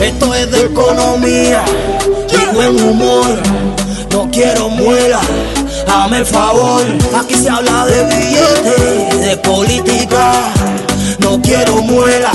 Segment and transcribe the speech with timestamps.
[0.00, 1.64] Esto es de economía
[2.30, 3.26] y buen humor.
[4.12, 5.18] No quiero muela,
[5.88, 6.82] dame el favor.
[7.18, 10.34] Aquí se habla de billetes, de política.
[11.18, 12.30] No quiero muela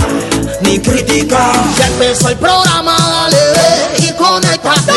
[0.60, 1.54] ni crítica.
[1.78, 4.92] Ya empezó el programa, dale ve y conéctate.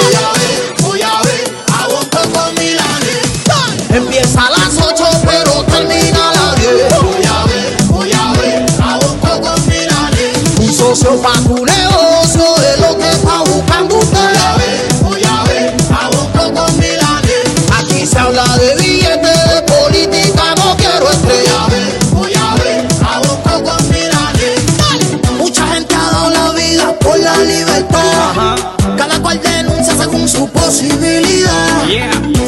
[30.76, 31.84] Según su posibilidad.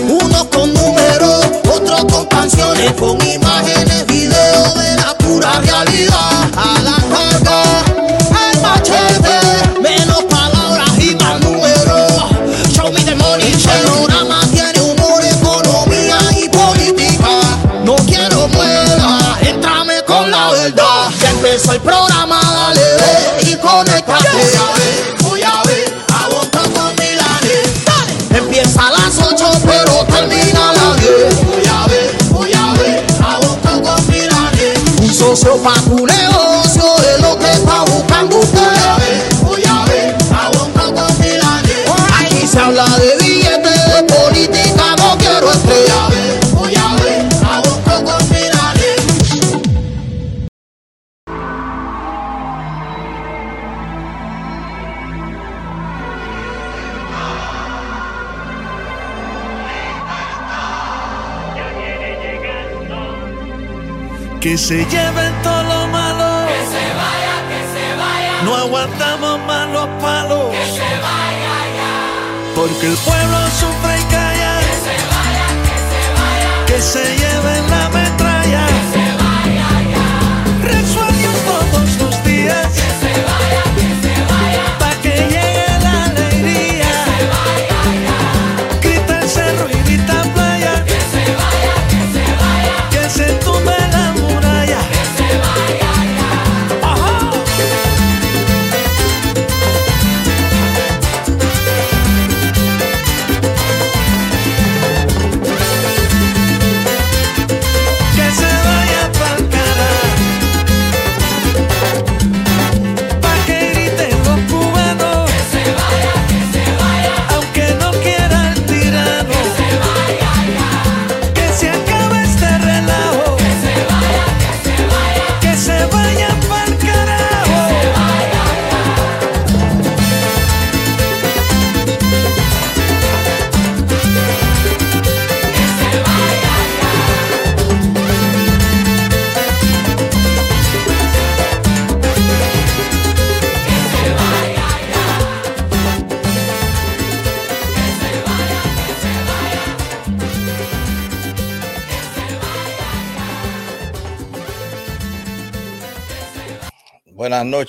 [0.09, 3.19] Unos con números, otros con canciones, con
[35.51, 36.28] Un socio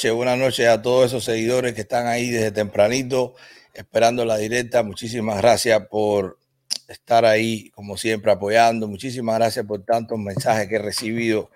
[0.07, 3.35] buenas noches a todos esos seguidores que están ahí desde tempranito
[3.73, 4.81] esperando la directa.
[4.81, 6.39] Muchísimas gracias por
[6.87, 8.87] estar ahí, como siempre, apoyando.
[8.87, 11.49] Muchísimas gracias por tantos mensajes que he recibido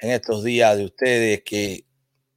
[0.00, 1.84] en estos días de ustedes que,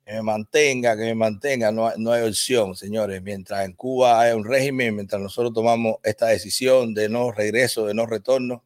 [0.05, 1.71] me mantenga, que me mantenga.
[1.71, 3.19] No, no hay opción, señores.
[3.23, 7.95] Mientras en Cuba hay un régimen, mientras nosotros tomamos esta decisión de no regreso, de
[7.95, 8.63] no retorno,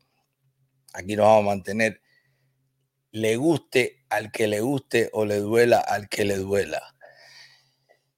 [0.93, 2.01] aquí nos vamos a mantener
[3.11, 6.81] le guste al que le guste o le duela al que le duela.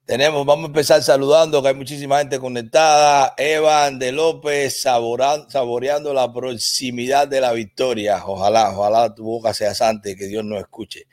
[0.05, 3.35] Tenemos, vamos a empezar saludando, que hay muchísima gente conectada.
[3.37, 8.23] Evan de López sabora- saboreando la proximidad de la victoria.
[8.25, 11.05] Ojalá, ojalá tu boca sea santa y que Dios nos escuche.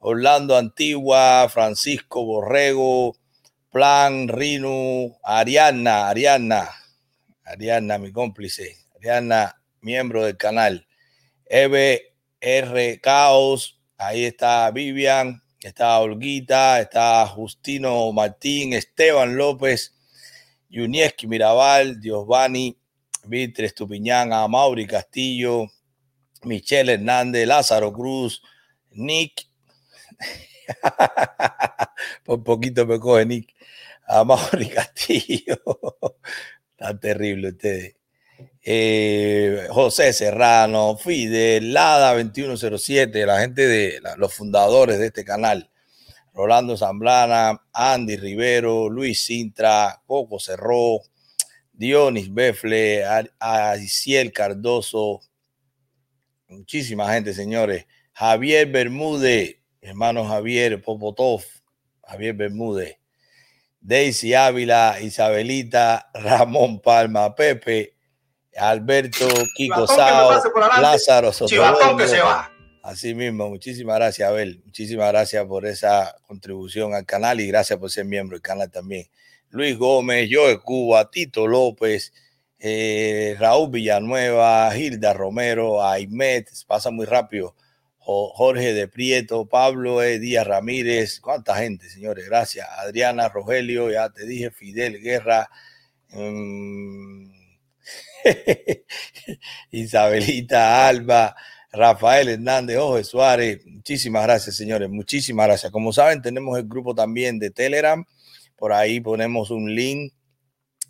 [0.00, 3.14] Orlando Antigua, Francisco Borrego,
[3.70, 6.68] Plan, Rino, Ariana, Ariana,
[7.44, 10.88] Ariana, mi cómplice, Ariana, miembro del canal.
[11.46, 13.00] Eve R.
[13.00, 19.94] Caos, ahí está Vivian, está Olguita, está Justino Martín, Esteban López,
[20.70, 22.76] Yunieski Mirabal, Diosvani,
[23.24, 25.66] Víctor Estupiñán, Amauri Castillo,
[26.44, 28.42] Michelle Hernández, Lázaro Cruz,
[28.92, 29.46] Nick,
[32.24, 33.54] por poquito me coge Nick,
[34.08, 35.60] Amauri Castillo,
[36.76, 37.99] tan terrible ustedes.
[38.62, 45.70] Eh, José Serrano, Fidel, Lada 2107, la gente de los fundadores de este canal,
[46.34, 51.00] Rolando Zambrana, Andy Rivero, Luis Sintra, Coco Cerró,
[51.72, 53.04] Dionis Befle,
[53.38, 55.22] Aisiel Cardoso,
[56.48, 57.86] muchísima gente, señores.
[58.12, 61.42] Javier Bermúdez, hermano Javier Popotov,
[62.02, 62.98] Javier Bermúdez,
[63.80, 67.94] Daisy Ávila, Isabelita, Ramón Palma, Pepe,
[68.56, 69.26] Alberto,
[69.56, 70.42] Kiko Sao,
[70.80, 71.96] Lázaro Sotomayor.
[71.96, 72.50] que se va.
[72.82, 74.62] Así mismo, muchísimas gracias, Abel.
[74.64, 79.06] Muchísimas gracias por esa contribución al canal y gracias por ser miembro del canal también.
[79.50, 82.12] Luis Gómez, Joe Cuba, Tito López,
[82.58, 87.54] eh, Raúl Villanueva, Hilda Romero, Aymet, pasa muy rápido.
[88.02, 90.18] Jorge de Prieto, Pablo e.
[90.18, 92.66] Díaz Ramírez, cuánta gente, señores, gracias.
[92.78, 95.48] Adriana Rogelio, ya te dije, Fidel Guerra,
[96.08, 97.39] mm,
[99.70, 101.34] Isabelita Alba,
[101.72, 105.72] Rafael Hernández, Jorge Suárez, muchísimas gracias, señores, muchísimas gracias.
[105.72, 108.04] Como saben, tenemos el grupo también de Telegram,
[108.56, 110.12] por ahí ponemos un link,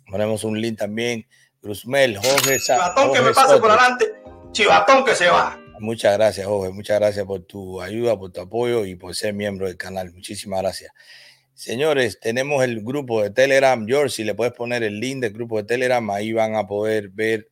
[0.09, 1.25] ponemos un link también.
[1.61, 4.05] Cruzmel, Jorge, Chivatón que me pase por adelante,
[4.51, 5.61] Chivatón que se va.
[5.79, 6.71] Muchas gracias, Jorge.
[6.71, 10.11] Muchas gracias por tu ayuda, por tu apoyo y por ser miembro del canal.
[10.11, 10.91] Muchísimas gracias.
[11.53, 13.85] Señores, tenemos el grupo de Telegram.
[13.87, 17.09] George, si le puedes poner el link del grupo de Telegram, ahí van a poder
[17.09, 17.49] ver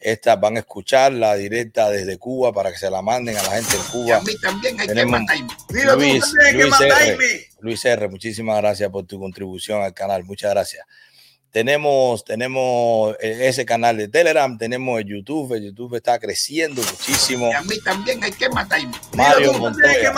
[0.00, 3.50] esta, van a escuchar la directa desde Cuba para que se la manden a la
[3.50, 4.16] gente de Cuba.
[4.16, 5.20] a mí también hay tenemos
[5.68, 7.18] que Luis, Luis, R,
[7.60, 10.24] Luis R, muchísimas gracias por tu contribución al canal.
[10.24, 10.84] Muchas gracias.
[11.52, 17.50] Tenemos, tenemos e, ese canal de Telegram, tenemos el YouTube, el YouTube está creciendo muchísimo.
[17.50, 18.90] Y a mí también hay que matarme.
[19.14, 20.14] Mario Montoya,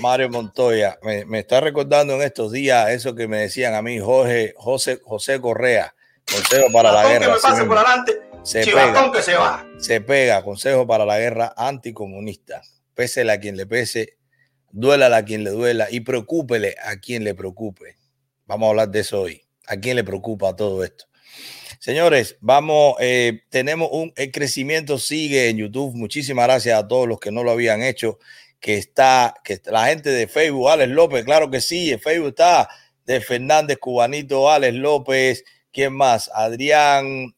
[0.00, 4.54] Mario Montoya, me, está recordando en estos días eso que me decían a mí Jorge,
[4.56, 5.92] José, José Correa,
[6.32, 7.36] consejo para la guerra.
[8.44, 9.66] se pega, que se va.
[9.76, 12.62] Se pega, consejo para la guerra anticomunista.
[12.94, 14.18] Pésele a quien le pese,
[14.70, 17.96] duélala a quien le duela y preocúpele a quien le preocupe.
[18.46, 19.42] Vamos a hablar de eso hoy.
[19.70, 21.04] ¿A quién le preocupa todo esto?
[21.78, 25.94] Señores, vamos, eh, tenemos un, el crecimiento sigue en YouTube.
[25.94, 28.18] Muchísimas gracias a todos los que no lo habían hecho.
[28.58, 32.68] Que está, que la gente de Facebook, Alex López, claro que sí, en Facebook está
[33.06, 36.28] de Fernández Cubanito, Alex López, ¿quién más?
[36.34, 37.32] Adrián,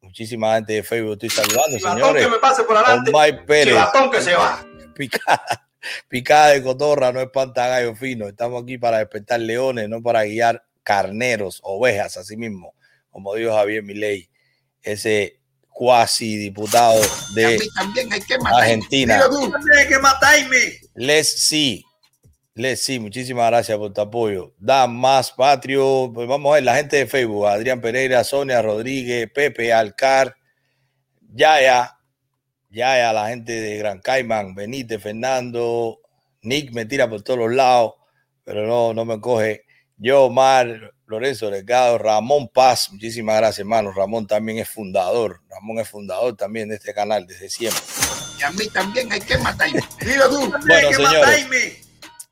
[0.00, 2.24] muchísima gente de Facebook estoy saludando, señores.
[2.24, 3.12] que me pase por adelante.
[3.46, 3.76] Pérez.
[4.10, 4.66] que se va.
[4.96, 5.68] Picada,
[6.08, 8.26] picada de cotorra, no es pantagallo fino.
[8.26, 12.74] Estamos aquí para despertar leones, no para guiar carneros, ovejas, así mismo,
[13.10, 14.30] como dijo Javier Milei,
[14.82, 17.00] ese cuasi diputado
[17.34, 17.58] de
[18.44, 19.20] Argentina.
[20.94, 21.84] Les sí,
[22.54, 24.54] les sí, muchísimas gracias por tu apoyo.
[24.58, 26.12] Da más patrio.
[26.14, 30.36] Pues vamos a ver la gente de Facebook: Adrián Pereira, Sonia Rodríguez, Pepe Alcar,
[31.32, 31.98] Yaya,
[32.70, 35.98] Yaya, la gente de Gran Caimán, Benítez, Fernando,
[36.42, 37.94] Nick me tira por todos los lados,
[38.44, 39.63] pero no, no me coge.
[39.96, 43.92] Yo, Omar, Lorenzo Delgado, Ramón Paz, muchísimas gracias, hermano.
[43.92, 45.40] Ramón también es fundador.
[45.48, 47.80] Ramón es fundador también de este canal desde siempre.
[48.38, 49.80] Y a mí también hay que matarme.
[50.00, 51.84] Dilo tú, bueno, hay que matarme.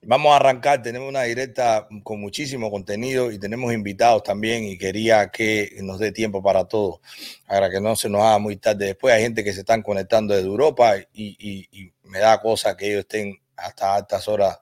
[0.05, 5.31] Vamos a arrancar, tenemos una directa con muchísimo contenido y tenemos invitados también y quería
[5.31, 7.01] que nos dé tiempo para todo,
[7.47, 8.87] para que no se nos haga muy tarde.
[8.87, 12.89] Después hay gente que se están conectando desde Europa y, y me da cosa que
[12.89, 14.59] ellos estén hasta altas horas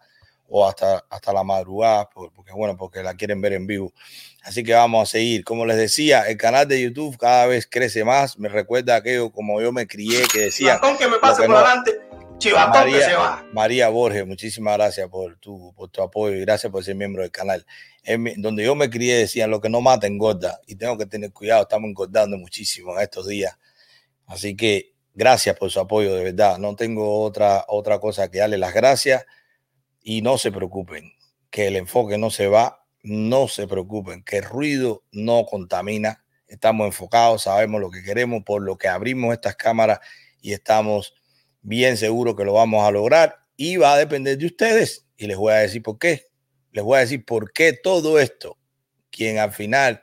[0.51, 3.93] o hasta, hasta la madrugada, porque bueno, porque la quieren ver en vivo.
[4.43, 5.45] Así que vamos a seguir.
[5.45, 8.39] Como les decía, el canal de YouTube cada vez crece más.
[8.39, 10.81] Me recuerda aquello como yo me crié que decía.
[10.99, 12.01] que me pase por adelante.
[12.73, 13.47] María, que se va.
[13.53, 17.31] María Borges, muchísimas gracias por tu, por tu apoyo y gracias por ser miembro del
[17.31, 17.65] canal.
[18.03, 21.33] En donde yo me crié decían lo que no mata engorda y tengo que tener
[21.33, 23.59] cuidado, estamos engordando muchísimo en estos días.
[24.27, 26.57] Así que gracias por su apoyo, de verdad.
[26.57, 29.27] No tengo otra, otra cosa que darle las gracias
[30.03, 31.13] y no se preocupen,
[31.51, 36.25] que el enfoque no se va, no se preocupen, que el ruido no contamina.
[36.47, 40.01] Estamos enfocados, sabemos lo que queremos, por lo que abrimos estas cámaras
[40.41, 41.15] y estamos
[41.63, 45.07] bien seguros que lo vamos a lograr y va a depender de ustedes.
[45.17, 46.27] Y les voy a decir por qué.
[46.73, 48.59] Les voy a decir por qué todo esto,
[49.11, 50.03] quien al final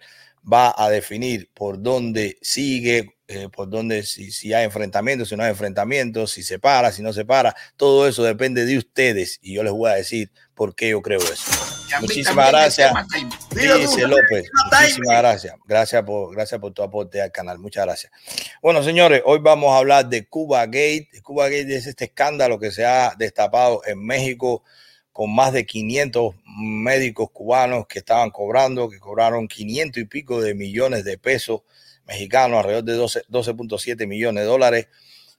[0.52, 5.44] va a definir por dónde sigue, eh, por dónde, si, si, hay enfrentamientos, si no
[5.44, 9.54] hay enfrentamientos, si se para, si no se para, todo eso depende de ustedes y
[9.54, 11.52] yo les voy a decir por qué yo creo eso.
[12.00, 12.94] Muchísimas gracias.
[13.52, 14.50] Dice López.
[14.72, 15.56] Muchísimas gracias.
[15.68, 17.60] Gracias por, gracias por tu aporte al canal.
[17.60, 18.12] Muchas gracias.
[18.62, 21.10] Bueno, señores, hoy vamos a hablar de Cuba Gate.
[21.22, 24.64] Cuba Gate es este escándalo que se ha destapado en México
[25.12, 30.54] con más de 500 médicos cubanos que estaban cobrando, que cobraron 500 y pico de
[30.54, 31.62] millones de pesos
[32.08, 34.88] mexicanos, alrededor de 12.7 millones de dólares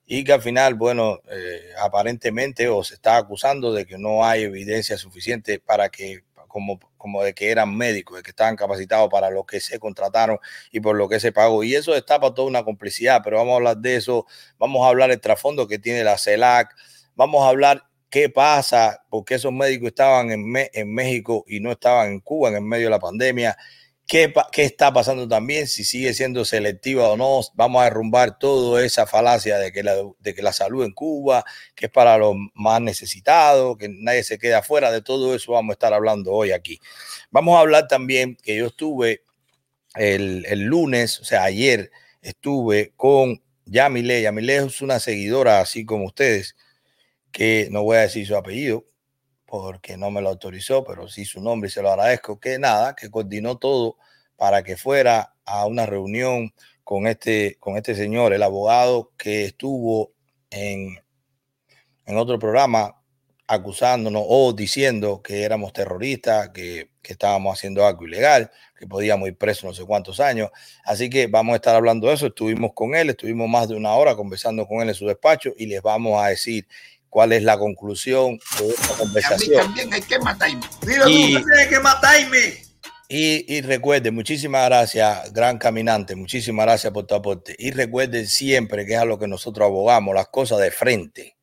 [0.06, 4.44] y que al final, bueno, eh, aparentemente o se está acusando de que no hay
[4.44, 9.28] evidencia suficiente para que, como, como de que eran médicos, de que estaban capacitados para
[9.28, 10.38] lo que se contrataron
[10.72, 11.62] y por lo que se pagó.
[11.62, 14.26] Y eso destapa toda una complicidad, pero vamos a hablar de eso,
[14.58, 16.74] vamos a hablar del trasfondo que tiene la CELAC,
[17.14, 22.08] vamos a hablar qué pasa, porque esos médicos estaban en, en México y no estaban
[22.12, 23.58] en Cuba en el medio de la pandemia
[24.08, 25.66] ¿Qué, está pasando también?
[25.68, 29.96] Si sigue siendo selectiva o no, vamos a derrumbar toda esa falacia de que, la,
[30.18, 34.38] de que la salud en Cuba, que es para los más necesitados, que nadie se
[34.38, 36.80] queda afuera, de todo eso vamos a estar hablando hoy aquí.
[37.30, 39.24] Vamos a hablar también que yo estuve
[39.94, 41.90] el, el lunes, o sea, ayer
[42.22, 44.22] estuve con Yamile.
[44.22, 46.56] Yamile es una seguidora así como ustedes,
[47.30, 48.87] que no voy a decir su apellido,
[49.48, 52.94] porque no me lo autorizó, pero sí su nombre y se lo agradezco, que nada,
[52.94, 53.96] que coordinó todo
[54.36, 56.52] para que fuera a una reunión
[56.84, 60.12] con este, con este señor, el abogado que estuvo
[60.50, 60.98] en,
[62.04, 62.94] en otro programa
[63.46, 69.38] acusándonos o diciendo que éramos terroristas, que, que, estábamos haciendo algo ilegal, que podíamos ir
[69.38, 70.50] presos no sé cuántos años.
[70.84, 72.26] Así que vamos a estar hablando de eso.
[72.26, 75.64] Estuvimos con él, estuvimos más de una hora conversando con él en su despacho y
[75.66, 76.68] les vamos a decir
[77.08, 79.62] cuál es la conclusión de esta conversación.
[79.62, 80.60] también hay que matarme.
[81.06, 82.68] y, hay que matarme.
[83.08, 87.56] Y, y recuerden, muchísimas gracias, gran caminante, muchísimas gracias por tu aporte.
[87.58, 91.36] Y recuerden siempre que es a lo que nosotros abogamos, las cosas de frente.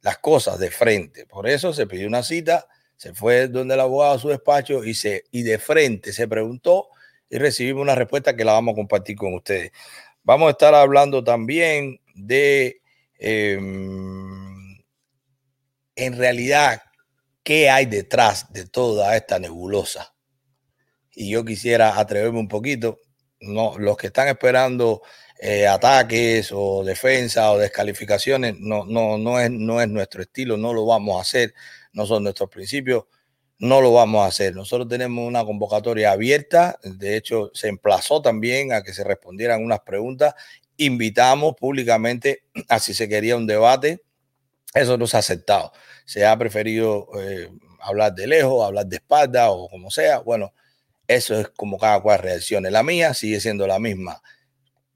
[0.00, 1.26] Las cosas de frente.
[1.26, 2.66] Por eso se pidió una cita,
[2.96, 6.88] se fue donde el abogado a su despacho y, se, y de frente se preguntó
[7.28, 9.72] y recibimos una respuesta que la vamos a compartir con ustedes.
[10.22, 12.80] Vamos a estar hablando también de...
[13.18, 13.58] Eh,
[15.98, 16.80] en realidad
[17.42, 20.14] qué hay detrás de toda esta nebulosa.
[21.14, 22.98] Y yo quisiera atreverme un poquito,
[23.40, 25.02] no, los que están esperando
[25.40, 30.72] eh, ataques o defensa o descalificaciones, no, no, no, es, no es nuestro estilo, no
[30.72, 31.54] lo vamos a hacer,
[31.92, 33.04] no son nuestros principios,
[33.58, 34.54] no lo vamos a hacer.
[34.54, 39.80] Nosotros tenemos una convocatoria abierta, de hecho se emplazó también a que se respondieran unas
[39.80, 40.34] preguntas,
[40.76, 44.02] invitamos públicamente a si se quería un debate
[44.74, 45.72] eso no se ha aceptado.
[46.08, 47.50] Se ha preferido eh,
[47.82, 50.20] hablar de lejos, hablar de espalda o como sea.
[50.20, 50.54] Bueno,
[51.06, 52.70] eso es como cada cual reaccione.
[52.70, 54.22] La mía sigue siendo la misma.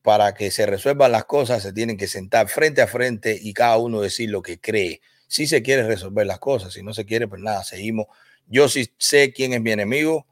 [0.01, 3.77] Para que se resuelvan las cosas, se tienen que sentar frente a frente y cada
[3.77, 5.03] uno decir lo que cree.
[5.29, 8.07] Si se quiere resolver las cosas, si no se quiere, pues nada, seguimos.
[8.47, 10.27] Yo sí sé quién es mi enemigo,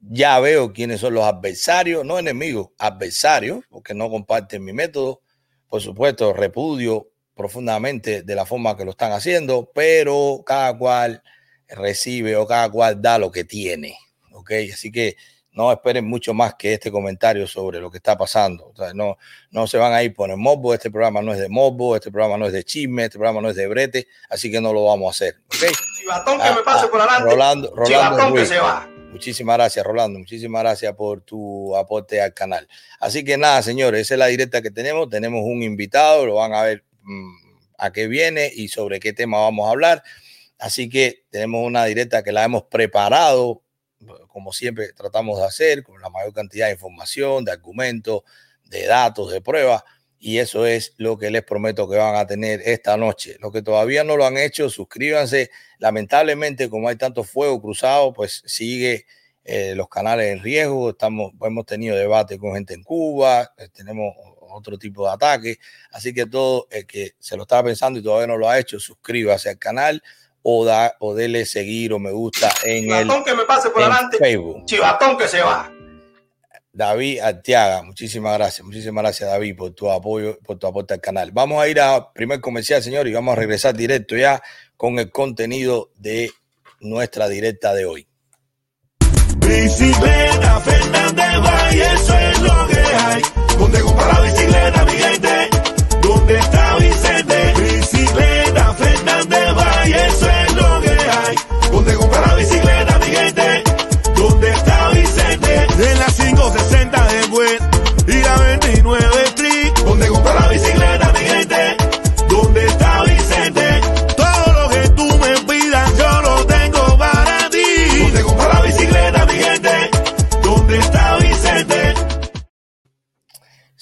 [0.00, 5.20] ya veo quiénes son los adversarios, no enemigos, adversarios, porque no comparten mi método.
[5.68, 11.22] Por supuesto, repudio profundamente de la forma que lo están haciendo, pero cada cual
[11.68, 13.96] recibe o cada cual da lo que tiene.
[14.32, 14.50] ¿Ok?
[14.74, 15.16] Así que
[15.52, 18.72] no esperen mucho más que este comentario sobre lo que está pasando.
[18.94, 19.18] no,
[19.52, 20.74] no se van a ir por el mobo.
[20.74, 23.50] Este programa no es de mobo, este programa no es de chisme, este programa no
[23.50, 25.40] es de brete, así que no lo vamos a hacer.
[25.46, 25.70] ¿okay?
[26.00, 27.30] Chivatón que me pase ah, por adelante.
[27.30, 28.90] Rolando, Rolando que se va.
[29.12, 30.18] Muchísimas gracias, Rolando.
[30.18, 32.68] Muchísimas gracias por tu aporte al canal.
[32.98, 35.08] Así que nada, señores, esa es la directa que tenemos.
[35.08, 36.84] Tenemos un invitado, lo van a ver
[37.78, 40.02] a qué viene y sobre qué tema vamos a hablar.
[40.58, 43.62] Así que tenemos una directa que la hemos preparado,
[44.28, 48.22] como siempre tratamos de hacer, con la mayor cantidad de información, de argumentos,
[48.64, 49.84] de datos, de pruebas.
[50.20, 53.36] Y eso es lo que les prometo que van a tener esta noche.
[53.40, 55.50] Los que todavía no lo han hecho, suscríbanse.
[55.78, 59.06] Lamentablemente, como hay tanto fuego cruzado, pues sigue
[59.44, 60.90] eh, los canales en riesgo.
[60.90, 64.14] Estamos, hemos tenido debate con gente en Cuba, eh, tenemos
[64.50, 65.58] otro tipo de ataque.
[65.90, 68.78] Así que todo el que se lo estaba pensando y todavía no lo ha hecho,
[68.80, 70.02] suscríbase al canal
[70.42, 74.18] o, da, o dele seguir o me gusta en el que me pase por adelante.
[74.18, 74.64] Facebook.
[74.66, 75.72] Chivatón que se va.
[76.72, 81.32] David Arteaga, muchísimas gracias, muchísimas gracias David por tu apoyo, por tu aporte al canal.
[81.32, 84.40] Vamos a ir a primer comercial, señor, y vamos a regresar directo ya
[84.76, 86.30] con el contenido de
[86.80, 88.08] nuestra directa de hoy.
[89.48, 93.22] Bicicleta Fernández Valle, eso es lo que hay.
[93.58, 95.48] ¿Dónde compra la bicicleta, mi gente?
[96.02, 97.54] ¿Dónde está Vicente?
[97.56, 101.36] Bicicleta Fernández Valle, eso es lo que hay.
[101.72, 102.57] ¿Dónde compra la bicicleta,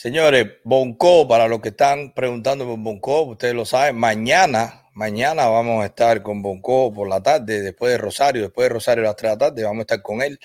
[0.06, 5.82] Señores, Bonco, para los que están preguntando por Bonco, ustedes lo saben, mañana, Mañana vamos
[5.82, 9.16] a estar con Bonco por la tarde, después de Rosario, después de Rosario a las
[9.16, 10.38] 3 de la tarde, vamos a estar con él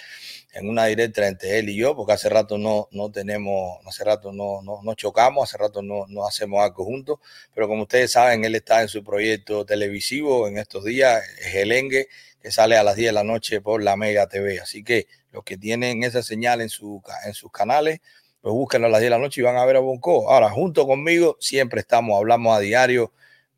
[0.53, 4.33] en una directa entre él y yo, porque hace rato no, no tenemos, hace rato
[4.33, 7.19] no, no, no chocamos, hace rato no, no hacemos algo juntos,
[7.53, 11.71] pero como ustedes saben, él está en su proyecto televisivo en estos días, es el
[11.71, 12.07] Engue,
[12.41, 14.59] que sale a las 10 de la noche por la Mega TV.
[14.59, 18.01] Así que los que tienen esa señal en, su, en sus canales,
[18.41, 20.29] pues búsquenlo a las 10 de la noche y van a ver a Bonco.
[20.31, 23.13] Ahora, junto conmigo, siempre estamos, hablamos a diario.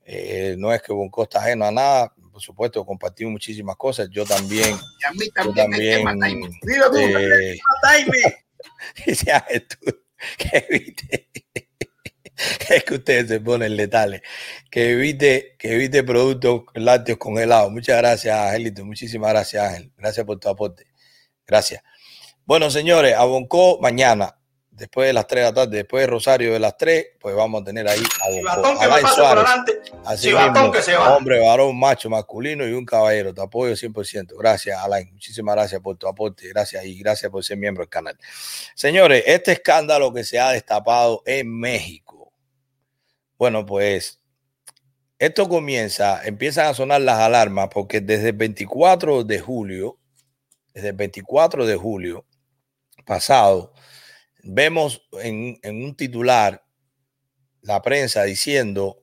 [0.05, 4.09] Eh, no es que Bonco está ajeno a nada, por supuesto, compartimos muchísimas cosas.
[4.09, 4.75] Yo también.
[4.99, 6.03] Y a mí también.
[6.03, 7.57] También Dilo tú, eh,
[10.37, 11.29] que evite,
[12.69, 14.21] es que ustedes se ponen letales,
[14.69, 17.71] que evite, que evite productos lácteos congelados.
[17.71, 18.83] Muchas gracias, Angelito.
[18.85, 19.91] Muchísimas gracias, Ángel.
[19.97, 20.87] Gracias por tu aporte.
[21.45, 21.83] Gracias.
[22.45, 24.37] Bueno, señores, a Bonco mañana
[24.83, 27.61] después de las 3 de la tarde, después de Rosario de las 3, pues vamos
[27.61, 28.77] a tener ahí a Bonco.
[28.77, 29.45] que Alain Suárez.
[30.03, 31.15] Así mismo, que se va.
[31.15, 33.33] hombre, varón, macho, masculino y un caballero.
[33.33, 34.37] Te apoyo 100%.
[34.37, 35.09] Gracias, Alain.
[35.13, 36.49] Muchísimas gracias por tu aporte.
[36.49, 38.17] Gracias y gracias por ser miembro del canal.
[38.75, 42.33] Señores, este escándalo que se ha destapado en México.
[43.37, 44.19] Bueno, pues
[45.17, 49.97] esto comienza, empiezan a sonar las alarmas porque desde el 24 de julio,
[50.73, 52.25] desde el 24 de julio
[53.05, 53.72] pasado,
[54.43, 56.63] vemos en, un titular
[57.61, 59.01] la prensa diciendo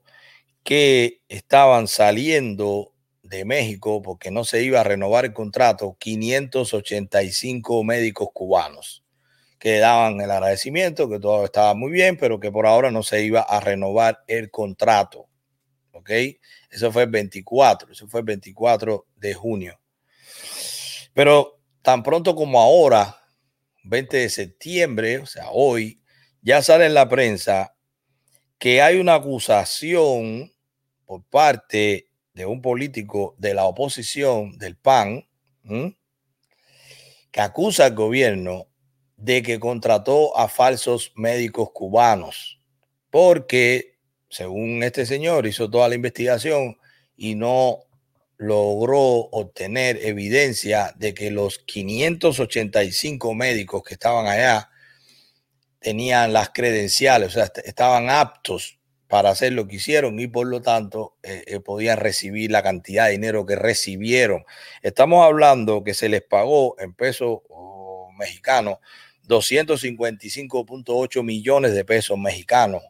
[0.63, 2.93] que estaban saliendo
[3.23, 9.05] de México porque no se iba a renovar el contrato 585 médicos cubanos
[9.59, 13.23] que daban el agradecimiento, que todo estaba muy bien, pero que por ahora no se
[13.23, 15.29] iba a renovar el contrato.
[15.93, 16.11] ¿Ok?
[16.71, 19.79] Eso fue el 24, eso fue el 24 de junio.
[21.13, 23.20] Pero tan pronto como ahora
[23.85, 26.01] 20 de septiembre, o sea, hoy,
[26.43, 27.75] ya sale en la prensa
[28.59, 30.53] que hay una acusación
[31.05, 35.27] por parte de un político de la oposición del PAN
[37.31, 38.67] que acusa al gobierno
[39.17, 42.61] de que contrató a falsos médicos cubanos
[43.11, 46.79] porque, según este señor, hizo toda la investigación
[47.17, 47.81] y no
[48.41, 54.71] logró obtener evidencia de que los 585 médicos que estaban allá
[55.79, 60.63] tenían las credenciales, o sea, estaban aptos para hacer lo que hicieron y por lo
[60.63, 64.45] tanto eh, eh, podían recibir la cantidad de dinero que recibieron.
[64.81, 68.79] Estamos hablando que se les pagó en pesos oh, mexicanos
[69.29, 72.83] 255.8 millones de pesos mexicanos,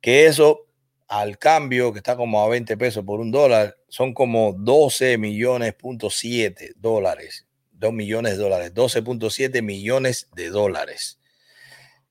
[0.00, 0.65] que eso
[1.08, 5.74] al cambio, que está como a 20 pesos por un dólar, son como 12 millones
[5.74, 7.46] punto 7 dólares.
[7.72, 11.18] 2 millones de dólares, 12.7 millones de dólares.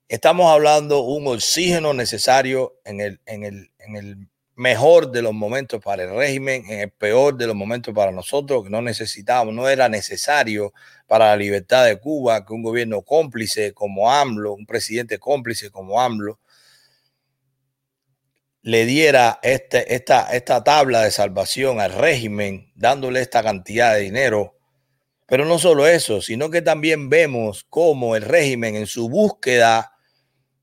[0.08, 5.82] Estamos hablando un oxígeno necesario en el, en, el, en el mejor de los momentos
[5.82, 9.68] para el régimen, en el peor de los momentos para nosotros, que no necesitábamos, no
[9.68, 10.72] era necesario
[11.08, 16.00] para la libertad de Cuba que un gobierno cómplice como AMLO, un presidente cómplice como
[16.00, 16.38] AMLO,
[18.66, 24.56] le diera este, esta, esta tabla de salvación al régimen, dándole esta cantidad de dinero.
[25.26, 29.92] Pero no solo eso, sino que también vemos cómo el régimen en su búsqueda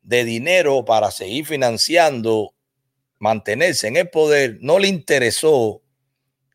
[0.02, 2.54] de dinero para seguir financiando,
[3.20, 5.82] mantenerse en el poder, no le interesó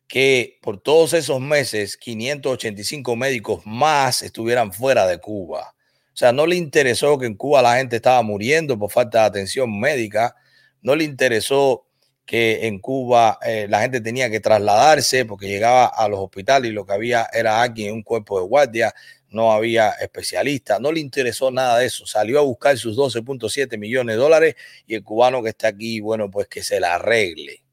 [0.07, 5.73] que por todos esos meses 585 médicos más estuvieran fuera de Cuba.
[6.13, 9.25] O sea, no le interesó que en Cuba la gente estaba muriendo por falta de
[9.25, 10.35] atención médica
[10.81, 11.85] no le interesó
[12.25, 16.73] que en Cuba eh, la gente tenía que trasladarse porque llegaba a los hospitales y
[16.73, 18.93] lo que había era alguien en un cuerpo de guardia,
[19.29, 24.15] no había especialistas, no le interesó nada de eso, salió a buscar sus 12.7 millones
[24.15, 27.63] de dólares y el cubano que está aquí, bueno, pues que se la arregle.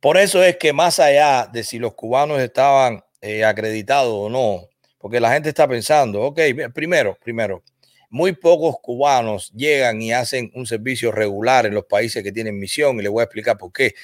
[0.00, 4.68] Por eso es que más allá de si los cubanos estaban eh, acreditados o no,
[4.98, 6.40] porque la gente está pensando, ok,
[6.74, 7.62] primero, primero,
[8.10, 12.98] muy pocos cubanos llegan y hacen un servicio regular en los países que tienen misión
[12.98, 13.94] y les voy a explicar por qué.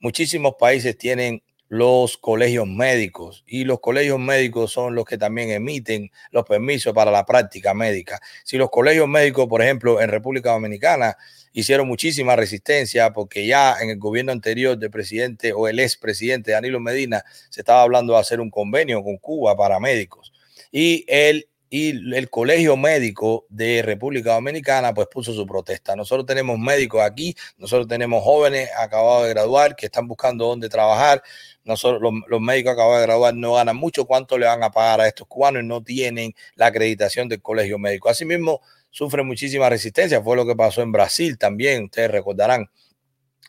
[0.00, 6.10] Muchísimos países tienen los colegios médicos y los colegios médicos son los que también emiten
[6.30, 8.20] los permisos para la práctica médica.
[8.44, 11.16] Si los colegios médicos, por ejemplo, en República Dominicana
[11.52, 16.80] hicieron muchísima resistencia porque ya en el gobierno anterior del presidente o el expresidente Danilo
[16.80, 20.32] Medina se estaba hablando de hacer un convenio con Cuba para médicos
[20.70, 25.96] y él y el Colegio Médico de República Dominicana pues puso su protesta.
[25.96, 31.20] Nosotros tenemos médicos aquí, nosotros tenemos jóvenes acabados de graduar que están buscando dónde trabajar.
[31.64, 34.04] Nosotros, los, médicos acabados de graduar no ganan mucho.
[34.04, 35.64] ¿Cuánto le van a pagar a estos cubanos?
[35.64, 38.08] No tienen la acreditación del Colegio Médico.
[38.08, 38.60] Asimismo,
[38.90, 40.22] sufren muchísima resistencia.
[40.22, 42.70] Fue lo que pasó en Brasil también, ustedes recordarán.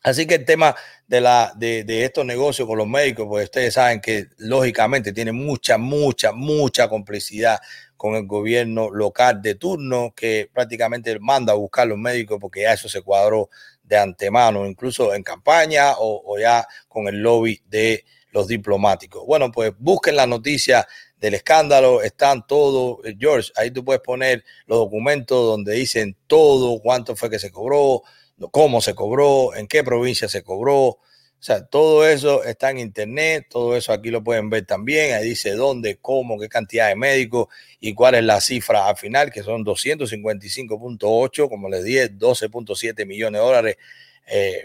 [0.01, 0.75] Así que el tema
[1.07, 5.31] de, la, de, de, estos negocios con los médicos, pues ustedes saben que lógicamente tiene
[5.31, 7.59] mucha, mucha, mucha complicidad
[7.97, 12.73] con el gobierno local de turno que prácticamente manda a buscar los médicos porque ya
[12.73, 13.49] eso se cuadró
[13.83, 19.25] de antemano, incluso en campaña o, ya con el lobby de los diplomáticos.
[19.25, 24.79] Bueno, pues busquen la noticia del escándalo, están todos, George, ahí tú puedes poner los
[24.79, 28.03] documentos donde dicen todo, cuánto fue que se cobró,
[28.51, 30.99] cómo se cobró, en qué provincia se cobró.
[31.45, 35.13] O sea, todo eso está en internet, todo eso aquí lo pueden ver también.
[35.13, 39.31] Ahí dice dónde, cómo, qué cantidad de médicos y cuál es la cifra al final,
[39.31, 43.77] que son 255.8, como les dije, 12.7 millones de dólares
[44.25, 44.63] eh,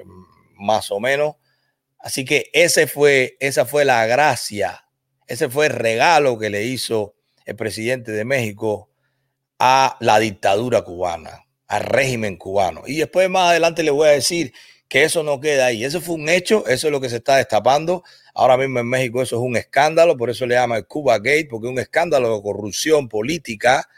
[0.54, 1.34] más o menos.
[1.98, 4.86] Así que ese fue, esa fue la gracia,
[5.26, 7.14] ese fue el regalo que le hizo
[7.44, 8.88] el presidente de México
[9.58, 12.82] a la dictadura cubana al régimen cubano.
[12.84, 14.52] Y después más adelante le voy a decir
[14.90, 15.85] que eso no queda ahí.
[15.85, 18.03] Eso fue un hecho, eso es lo que se está destapando.
[18.35, 21.46] Ahora mismo en México eso es un escándalo, por eso le llama el Cuba Gate,
[21.48, 23.88] porque es un escándalo de corrupción política,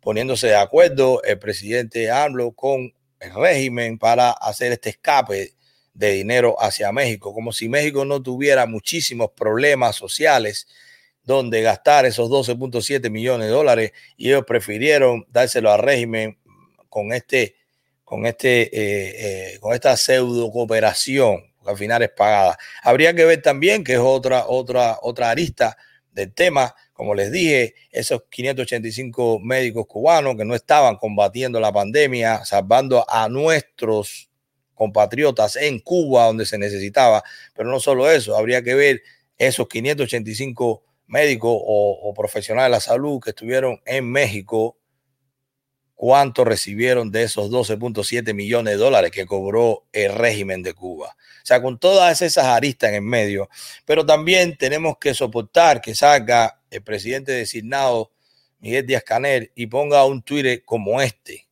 [0.00, 5.54] poniéndose de acuerdo el presidente AMLO con el régimen para hacer este escape
[5.94, 10.68] de dinero hacia México, como si México no tuviera muchísimos problemas sociales
[11.22, 16.36] donde gastar esos 12.7 millones de dólares y ellos prefirieron dárselo al régimen
[16.90, 17.56] con este,
[18.04, 22.58] con este, eh, eh, con esta pseudo cooperación, que al final es pagada.
[22.82, 25.76] Habría que ver también que es otra, otra, otra arista
[26.12, 32.44] del tema, como les dije, esos 585 médicos cubanos que no estaban combatiendo la pandemia,
[32.44, 34.30] salvando a nuestros
[34.74, 37.22] compatriotas en Cuba donde se necesitaba,
[37.54, 39.02] pero no solo eso, habría que ver
[39.38, 44.76] esos 585 médicos o, o profesionales de la salud que estuvieron en México
[45.94, 51.16] cuánto recibieron de esos 12.7 millones de dólares que cobró el régimen de Cuba.
[51.16, 53.48] O sea, con todas esas aristas en el medio,
[53.84, 58.12] pero también tenemos que soportar que salga el presidente designado
[58.58, 61.46] Miguel Díaz Canel y ponga un Twitter como este,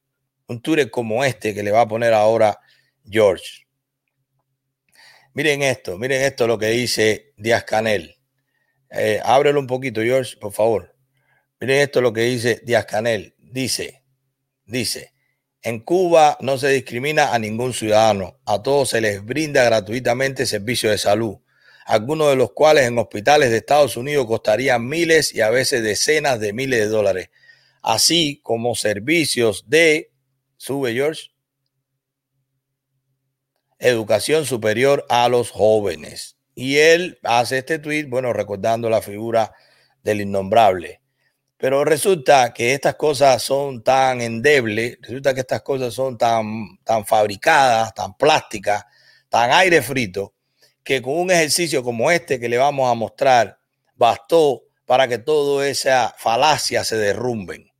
[0.46, 2.59] un Twitter como este que le va a poner ahora
[3.09, 3.66] George.
[5.35, 8.16] Miren esto, miren esto lo que dice Díaz Canel.
[8.90, 10.94] Eh, ábrelo un poquito, George, por favor.
[11.61, 13.35] Miren esto lo que dice Díaz Canel.
[13.38, 14.01] Dice,
[14.64, 15.12] Dice,
[15.62, 20.90] en Cuba no se discrimina a ningún ciudadano, a todos se les brinda gratuitamente servicio
[20.90, 21.37] de salud,
[21.87, 26.40] algunos de los cuales en hospitales de Estados Unidos costarían miles y a veces decenas
[26.40, 27.31] de miles de dólares,
[27.83, 30.11] así como servicios de,
[30.57, 31.31] sube George,
[33.79, 36.37] educación superior a los jóvenes.
[36.55, 39.55] Y él hace este tweet, bueno, recordando la figura
[40.03, 41.01] del innombrable.
[41.62, 47.07] Pero resulta que estas cosas son tan endebles, resulta que estas cosas son tan, tan
[47.07, 48.85] fabricadas, tan plásticas,
[49.29, 50.35] tan aire frito,
[50.83, 53.61] que con un ejercicio como este que le vamos a mostrar,
[53.94, 57.70] bastó para que toda esa falacia se derrumben.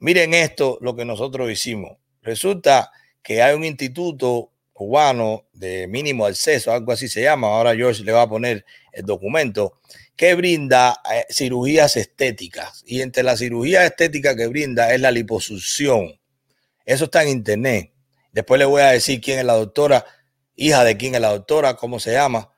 [0.00, 1.96] Miren esto, lo que nosotros hicimos.
[2.20, 2.90] Resulta
[3.22, 8.10] que hay un instituto cubano de mínimo acceso, algo así se llama, ahora George le
[8.10, 9.78] va a poner el documento,
[10.16, 12.82] que brinda eh, cirugías estéticas.
[12.86, 16.18] Y entre las cirugías estéticas que brinda es la liposucción.
[16.84, 17.92] Eso está en internet.
[18.32, 20.04] Después le voy a decir quién es la doctora,
[20.56, 22.50] hija de quién es la doctora, cómo se llama.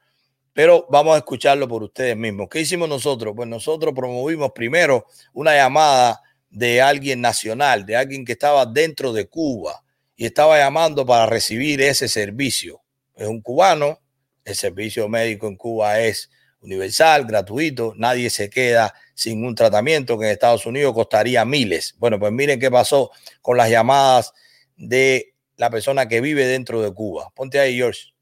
[0.53, 2.49] Pero vamos a escucharlo por ustedes mismos.
[2.51, 3.35] ¿Qué hicimos nosotros?
[3.37, 9.29] Pues nosotros promovimos primero una llamada de alguien nacional, de alguien que estaba dentro de
[9.29, 9.85] Cuba
[10.17, 12.81] y estaba llamando para recibir ese servicio.
[13.15, 14.01] Es un cubano,
[14.45, 16.31] el servicio médico en Cuba es
[16.67, 21.97] universal, gratuito, nadie se queda sin un tratamiento que en Estados Unidos costaría miles.
[21.99, 24.35] Bueno, pues miren qué pasó con las llamadas
[24.77, 27.31] de la persona que vive dentro de Cuba.
[27.35, 28.13] Ponte ahí, George.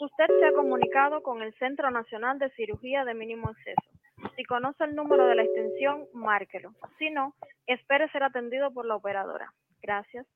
[0.00, 3.94] Usted se ha comunicado con el Centro Nacional de Cirugía de Mínimo Acceso.
[4.36, 6.74] Si conoce el número de la extensión, márquelo.
[6.98, 7.34] Si no,
[7.66, 9.52] espere ser atendido por la operadora.
[9.82, 10.26] Gracias.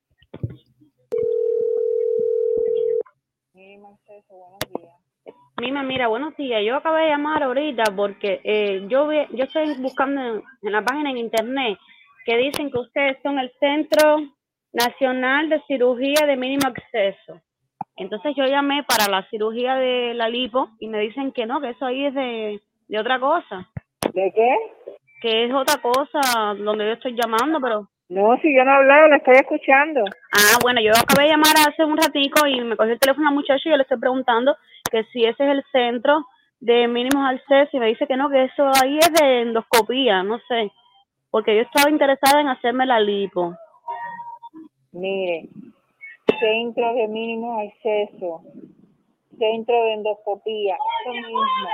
[3.55, 5.08] Mínimo Acceso, buenos días.
[5.61, 6.62] Mima, mira, buenos días.
[6.64, 11.19] Yo acabé de llamar ahorita porque eh, yo yo estoy buscando en, la página en
[11.19, 11.79] internet
[12.25, 14.19] que dicen que ustedes son el Centro
[14.73, 17.41] Nacional de Cirugía de Mínimo Acceso.
[17.97, 21.71] Entonces yo llamé para la cirugía de la lipo y me dicen que no, que
[21.71, 23.69] eso ahí es de, de otra cosa.
[24.14, 24.57] ¿De qué?
[25.21, 29.09] Que es otra cosa donde yo estoy llamando, pero no, si yo no he hablado,
[29.09, 30.03] la estoy escuchando.
[30.33, 33.33] Ah, bueno, yo acabé de llamar hace un ratico y me cogió el teléfono a
[33.33, 34.57] muchacho y yo le estoy preguntando
[34.88, 36.27] que si ese es el centro
[36.61, 40.38] de mínimos acceso y me dice que no, que eso ahí es de endoscopía, no
[40.48, 40.72] sé,
[41.31, 43.55] porque yo estaba interesada en hacerme la lipo.
[44.92, 45.48] Mire,
[46.40, 48.42] centro de mínimos acceso
[49.38, 50.74] centro de endoscopía.
[50.74, 51.68] Es lo mismo.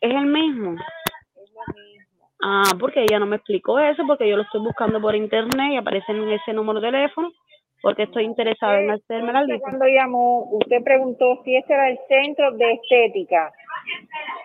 [0.00, 0.72] ¿Es el mismo?
[0.72, 2.28] Es lo mismo.
[2.42, 5.76] Ah, porque ella no me explicó eso, porque yo lo estoy buscando por internet y
[5.76, 7.30] aparece en ese número de teléfono,
[7.82, 9.60] porque estoy interesada en hacerme la lipo.
[9.60, 13.52] Cuando llamó, usted preguntó si este era el centro de estética.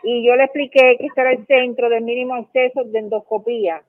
[0.04, 3.82] Y yo le expliqué que este era el centro de mínimo acceso de endoscopía.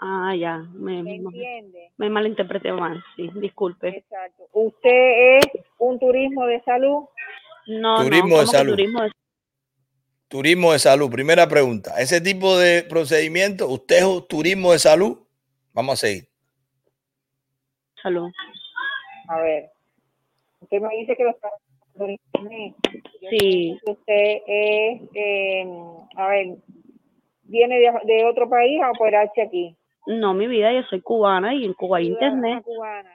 [0.00, 1.90] Ah, ya, me, ¿Me entiende?
[1.96, 3.88] me malinterpreté mal, sí, disculpe.
[3.88, 4.44] Exacto.
[4.52, 5.46] ¿Usted es
[5.78, 7.04] un turismo de salud?
[7.66, 8.72] No, Turismo no, de ¿cómo que salud.
[8.72, 9.10] turismo de
[10.28, 11.10] Turismo de salud.
[11.10, 11.94] Primera pregunta.
[12.00, 15.18] Ese tipo de procedimiento, ¿usted es un turismo de salud?
[15.72, 16.24] Vamos a seguir.
[18.02, 18.30] salud?
[19.28, 19.70] A ver.
[20.60, 21.48] Usted me dice que lo está
[21.96, 22.74] por internet.
[23.20, 25.66] Yo Sí, Usted es, eh,
[26.16, 26.56] a ver,
[27.44, 29.76] viene de, de otro país a operarse aquí.
[30.06, 32.64] no, mi vida, yo soy cubana y en Cuba hay Ciudadana internet.
[32.64, 33.10] cubana.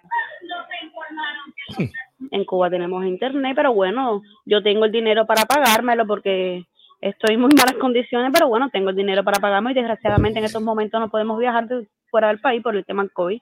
[2.31, 6.63] En Cuba tenemos internet, pero bueno, yo tengo el dinero para pagármelo porque
[7.01, 10.45] estoy en muy malas condiciones, pero bueno, tengo el dinero para pagarme y desgraciadamente en
[10.45, 13.39] estos momentos no podemos viajar de fuera del país por el tema del COVID.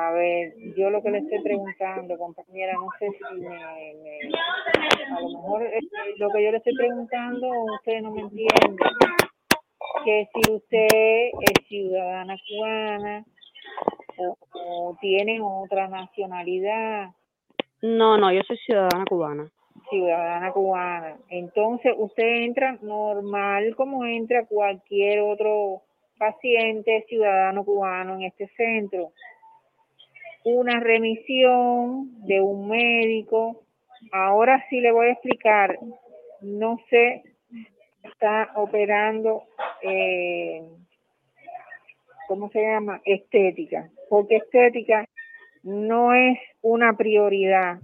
[0.00, 5.20] A ver, yo lo que le estoy preguntando, compañera, no sé si me, me- a
[5.20, 5.80] lo mejor eh,
[6.18, 8.76] lo que yo le estoy preguntando usted no me entiende.
[10.04, 10.86] Que si usted
[11.40, 13.24] es ciudadana cubana
[14.18, 17.08] o, o tiene otra nacionalidad,
[17.82, 19.50] No, no, yo soy ciudadana cubana.
[19.90, 25.82] ciudadana cubana, entonces usted entra normal como entra cualquier otro
[26.18, 29.10] paciente ciudadano cubano en este centro.
[30.56, 33.62] Una remisión de un médico.
[34.12, 35.78] Ahora sí le voy a explicar.
[36.40, 37.22] No sé,
[38.02, 39.42] está operando,
[39.82, 40.62] eh,
[42.28, 43.00] ¿cómo se llama?
[43.04, 43.90] Estética.
[44.08, 45.04] Porque estética
[45.64, 47.78] no es una prioridad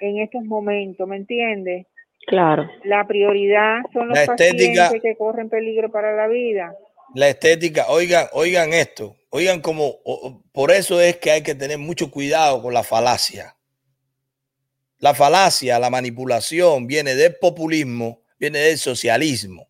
[0.00, 1.86] en estos momentos, ¿me entiende?
[2.26, 2.68] Claro.
[2.84, 6.74] La prioridad son los La estética- pacientes que corren peligro para la vida.
[7.14, 11.78] La estética, oigan, oigan esto, oigan como, o- por eso es que hay que tener
[11.78, 13.56] mucho cuidado con la falacia.
[15.00, 19.68] La falacia, la manipulación viene del populismo, viene del socialismo.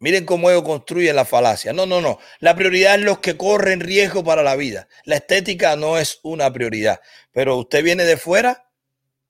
[0.00, 1.72] Miren cómo ellos construyen la falacia.
[1.72, 2.18] No, no, no.
[2.38, 4.86] La prioridad es los que corren riesgo para la vida.
[5.04, 7.00] La estética no es una prioridad.
[7.32, 8.70] Pero usted viene de fuera,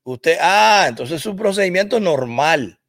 [0.05, 2.81] usted, ah, entonces es un procedimiento normal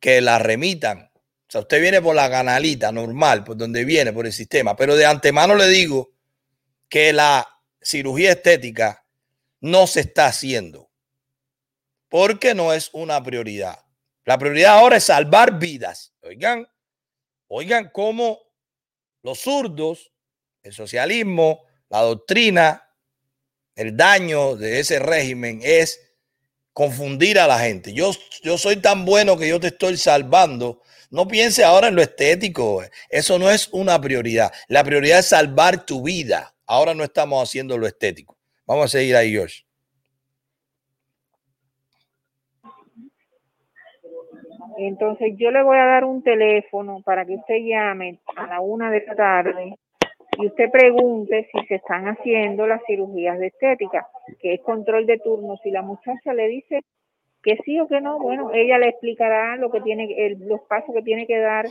[0.00, 1.11] que la remitan.
[1.52, 4.74] Sea, usted viene por la canalita normal, por donde viene, por el sistema.
[4.74, 6.14] Pero de antemano le digo
[6.88, 7.46] que la
[7.78, 9.04] cirugía estética
[9.60, 10.90] no se está haciendo
[12.08, 13.84] porque no es una prioridad.
[14.24, 16.14] La prioridad ahora es salvar vidas.
[16.22, 16.66] Oigan,
[17.48, 18.38] oigan cómo
[19.22, 20.10] los zurdos,
[20.62, 22.88] el socialismo, la doctrina,
[23.74, 26.00] el daño de ese régimen es
[26.72, 27.92] confundir a la gente.
[27.92, 28.12] Yo,
[28.42, 30.80] yo soy tan bueno que yo te estoy salvando.
[31.12, 32.82] No piense ahora en lo estético.
[33.10, 34.50] Eso no es una prioridad.
[34.66, 36.54] La prioridad es salvar tu vida.
[36.66, 38.38] Ahora no estamos haciendo lo estético.
[38.66, 39.62] Vamos a seguir ahí, George.
[44.78, 48.90] Entonces yo le voy a dar un teléfono para que usted llame a la una
[48.90, 49.74] de la tarde
[50.38, 54.08] y usted pregunte si se están haciendo las cirugías de estética,
[54.40, 55.58] que es control de turno.
[55.62, 56.80] Si la muchacha le dice
[57.42, 60.94] que sí o que no, bueno, ella le explicará lo que tiene, el- los pasos
[60.94, 61.66] que tiene que dar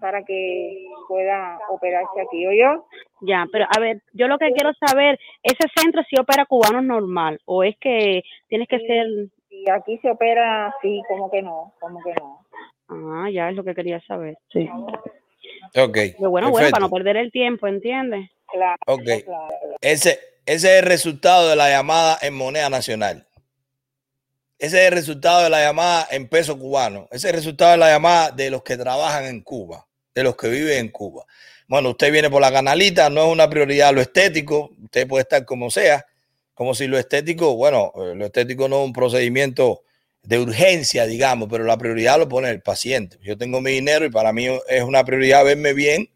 [0.00, 2.46] para que pueda operarse aquí.
[2.46, 2.86] ¿O yo?
[3.22, 7.40] Ya, pero a ver, yo lo que quiero saber, ¿ese centro sí opera cubanos normal
[7.44, 8.86] o es que tienes que Sí.
[8.86, 9.06] ser...
[9.50, 12.40] Y aquí se opera así, como que no, como que no.
[12.88, 14.36] Ah, ya es lo que quería saber.
[14.52, 14.68] Sí.
[15.76, 15.96] Ok.
[16.18, 18.28] Pero bueno, bueno, para no perder el tiempo, ¿entiendes?
[18.52, 19.02] Claro, Ok.
[19.24, 19.76] claro, claro.
[19.80, 23.24] Ese, ese es el resultado de la llamada en moneda nacional.
[24.58, 27.08] Ese es el resultado de la llamada en peso cubano.
[27.10, 30.36] Ese es el resultado de la llamada de los que trabajan en Cuba, de los
[30.36, 31.26] que viven en Cuba.
[31.68, 35.44] Bueno, usted viene por la canalita, no es una prioridad lo estético, usted puede estar
[35.44, 36.06] como sea,
[36.54, 39.82] como si lo estético, bueno, eh, lo estético no es un procedimiento
[40.22, 43.18] de urgencia, digamos, pero la prioridad lo pone el paciente.
[43.20, 46.10] Yo tengo mi dinero y para mí es una prioridad verme bien.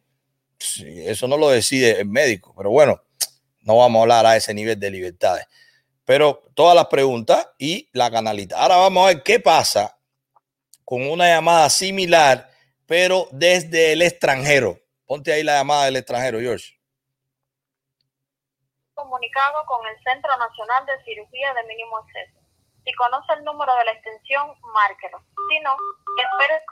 [0.59, 3.03] Eso no lo decide el médico, pero bueno,
[3.63, 5.47] no vamos a hablar a ese nivel de libertades.
[6.11, 8.61] Pero todas las preguntas y la canalita.
[8.61, 9.97] Ahora vamos a ver qué pasa
[10.85, 12.51] con una llamada similar,
[12.85, 14.77] pero desde el extranjero.
[15.07, 16.77] Ponte ahí la llamada del extranjero, George.
[18.93, 22.41] comunicado con el Centro Nacional de Cirugía de Mínimo Acceso.
[22.85, 25.23] Si conoce el número de la extensión, márquelo.
[25.49, 25.77] Si no,
[26.19, 26.65] espere.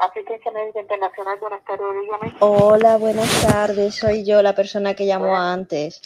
[0.00, 2.34] Asistencia Médica Internacional, buenas tardes, dígame.
[2.40, 3.96] Hola, buenas tardes.
[3.96, 6.00] Soy yo la persona que llamó antes.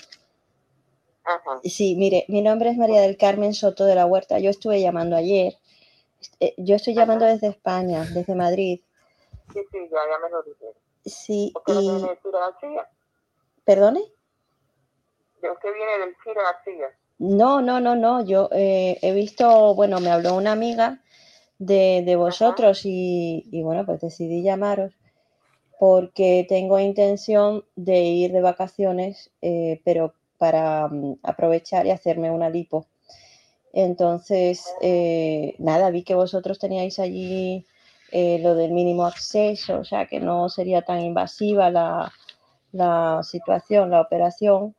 [1.24, 1.60] Ajá.
[1.62, 4.38] Sí, mire, mi nombre es María del Carmen Soto de la Huerta.
[4.38, 5.54] Yo estuve llamando ayer.
[6.40, 8.80] Eh, Yo estoy llamando desde España, desde Madrid.
[9.52, 10.74] Sí, sí, ya, ya me lo dijeron.
[11.04, 11.90] Sí, ¿Usted no y...
[11.90, 12.88] viene del Ciro García?
[13.64, 14.00] ¿Perdone?
[15.40, 16.86] ¿De usted viene del Ciro García?
[17.18, 18.24] No, no, no, no.
[18.24, 21.00] Yo eh, he visto, bueno, me habló una amiga
[21.64, 24.92] de, de vosotros y, y, bueno, pues decidí llamaros
[25.78, 32.50] porque tengo intención de ir de vacaciones, eh, pero para mm, aprovechar y hacerme una
[32.50, 32.86] lipo.
[33.72, 37.66] Entonces, eh, nada, vi que vosotros teníais allí
[38.10, 42.12] eh, lo del mínimo acceso, o sea, que no sería tan invasiva la,
[42.72, 44.74] la situación, la operación.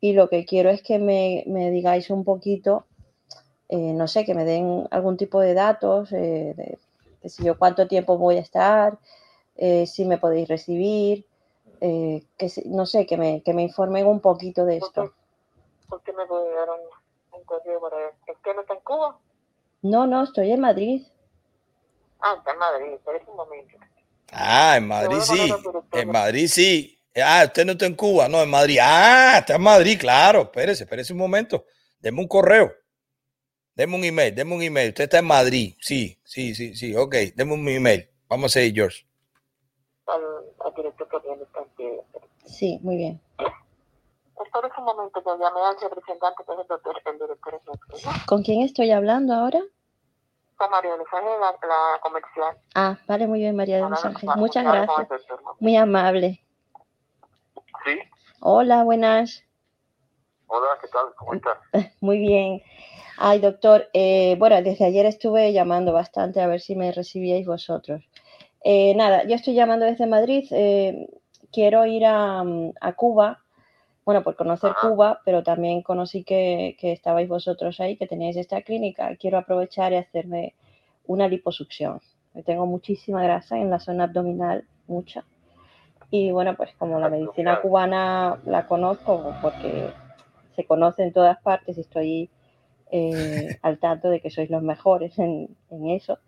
[0.00, 2.84] Y lo que quiero es que me, me digáis un poquito,
[3.68, 6.78] eh, no sé, que me den algún tipo de datos, eh, de,
[7.22, 8.98] qué sé yo, cuánto tiempo voy a estar,
[9.56, 11.26] eh, si me podéis recibir,
[11.80, 15.12] eh, que no sé, que me, que me informen un poquito de esto.
[15.88, 18.14] ¿Por qué me puede dar un, un correo para ver?
[18.28, 19.18] ¿Usted no está en Cuba?
[19.82, 21.02] No, no, estoy en Madrid.
[22.20, 23.76] Ah, está en Madrid, espera un momento.
[24.32, 25.52] Ah, en Madrid sí.
[25.92, 26.98] En Madrid sí.
[27.24, 28.78] Ah, usted no está en Cuba, no, en Madrid.
[28.82, 30.42] Ah, está en Madrid, claro.
[30.42, 31.64] Espérese, espérese un momento.
[32.00, 32.72] Deme un correo.
[33.76, 34.88] Deme un email, deme un email.
[34.88, 35.74] Usted está en Madrid.
[35.80, 36.96] Sí, sí, sí, sí.
[36.96, 38.08] Ok, deme un email.
[38.26, 39.06] Vamos a seguir, George.
[40.06, 40.22] Al,
[40.64, 41.08] al director
[41.76, 42.00] que.
[42.46, 43.20] Sí, muy bien.
[44.42, 47.60] Espera un momento que llamé al representante que es el doctor, el director.
[48.26, 49.60] ¿Con quién estoy hablando ahora?
[50.56, 52.56] Con María de Los Ángeles, la, la comercial.
[52.74, 54.36] Ah, vale, muy bien, María de los Ángeles.
[54.36, 55.08] Muchas gracias.
[55.60, 56.42] Muy amable.
[57.84, 57.98] Sí.
[58.40, 59.44] Hola, buenas.
[60.46, 61.06] Hola, ¿qué tal?
[61.16, 61.58] ¿Cómo estás?
[62.00, 62.62] Muy bien.
[63.18, 68.02] Ay, doctor, eh, bueno, desde ayer estuve llamando bastante a ver si me recibíais vosotros.
[68.62, 70.44] Eh, nada, yo estoy llamando desde Madrid.
[70.50, 71.08] eh,
[71.52, 73.42] quiero ir a, mm, a Cuba,
[74.04, 74.88] bueno, por conocer Ajá.
[74.88, 79.16] Cuba, pero también conocí que, que estabais vosotros ahí, que teníais esta clínica.
[79.16, 80.54] Quiero aprovechar y hacerme
[81.06, 82.00] una liposucción.
[82.44, 85.24] Tengo muchísima grasa en la zona abdominal, mucha.
[86.10, 89.90] Y bueno, pues como la medicina cubana la conozco porque
[90.54, 92.30] se conoce en todas partes y estoy
[92.90, 96.18] eh, al tanto de que sois los mejores en, en eso,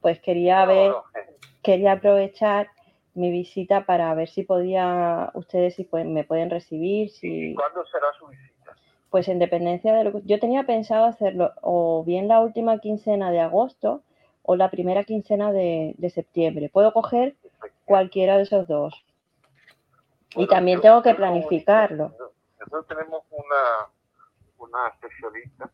[0.00, 2.68] pues quería ver, eh, quería aprovechar
[3.14, 7.84] mi visita para ver si podía, ustedes si pueden, me pueden recibir, ¿Y si, cuándo
[7.86, 8.76] será su visita?
[9.10, 13.30] pues en dependencia de lo que yo tenía pensado hacerlo o bien la última quincena
[13.30, 14.02] de agosto
[14.42, 16.68] o la primera quincena de, de septiembre.
[16.68, 17.34] Puedo coger
[17.84, 18.94] cualquiera de esos dos.
[20.36, 22.12] Y también tengo que planificarlo.
[22.60, 23.88] Nosotros tenemos una,
[24.58, 25.70] una especialista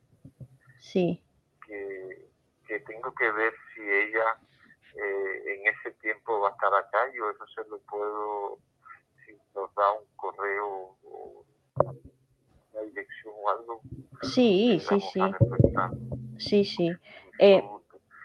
[0.92, 1.22] Sí,
[1.66, 2.28] que,
[2.66, 4.36] que tengo que ver si ella
[4.94, 6.98] eh, en ese tiempo va a estar acá.
[7.14, 8.58] Yo eso se lo puedo,
[9.24, 11.44] si nos da un correo o
[12.72, 13.80] una dirección o algo.
[14.22, 15.90] sí, sí, sí, refrescar.
[16.38, 16.92] sí, sí.
[17.38, 17.62] Eh.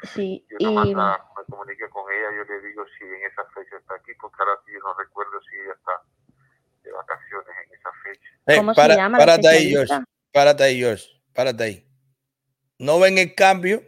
[0.03, 3.43] Sí, Yo más y la- me comunique con ella, yo le digo si en esa
[3.45, 6.01] fecha está aquí, porque ahora sí yo no recuerdo si ella está
[6.83, 8.29] de vacaciones en esa fecha.
[8.45, 9.69] Eh, ¿Cómo se para- llama la Párate ahí?
[9.71, 9.93] George.
[10.31, 11.05] Párate ahí, George.
[11.33, 11.86] Párate ahí.
[12.79, 13.83] No ven el cambio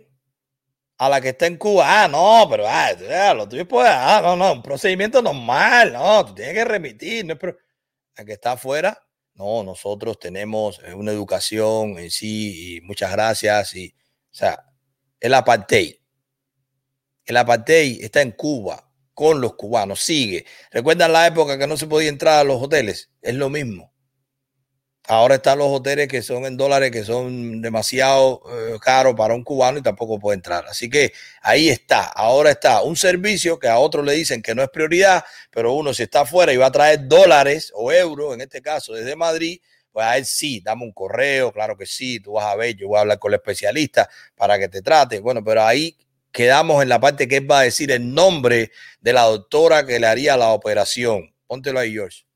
[0.98, 2.04] a la que está en Cuba.
[2.04, 5.94] Ah, no, pero ah, lo tuyo pues, ah, no, no, un procedimiento normal.
[5.94, 7.26] No, tú tienes que remitir.
[7.26, 7.58] No pro-
[8.18, 9.02] la que está afuera,
[9.36, 13.76] no, nosotros tenemos una educación en sí y muchas gracias.
[13.76, 13.96] Y,
[14.32, 14.66] o sea,
[15.20, 15.96] el apartheid.
[17.26, 20.02] El apartheid está en Cuba con los cubanos.
[20.02, 20.46] Sigue.
[20.72, 23.12] ¿Recuerdan la época que no se podía entrar a los hoteles?
[23.22, 23.94] Es lo mismo.
[25.12, 29.44] Ahora están los hoteles que son en dólares, que son demasiado eh, caros para un
[29.44, 30.68] cubano y tampoco puede entrar.
[30.68, 32.04] Así que ahí está.
[32.04, 35.96] Ahora está un servicio que a otros le dicen que no es prioridad, pero uno
[35.96, 39.60] si está afuera y va a traer dólares o euros, en este caso desde Madrid,
[39.92, 42.88] pues a él sí, dame un correo, claro que sí, tú vas a ver, yo
[42.88, 45.22] voy a hablar con el especialista para que te trate.
[45.22, 45.98] Bueno, pero ahí
[46.32, 50.00] quedamos en la parte que él va a decir el nombre de la doctora que
[50.00, 51.34] le haría la operación.
[51.48, 52.29] Póntelo ahí, George.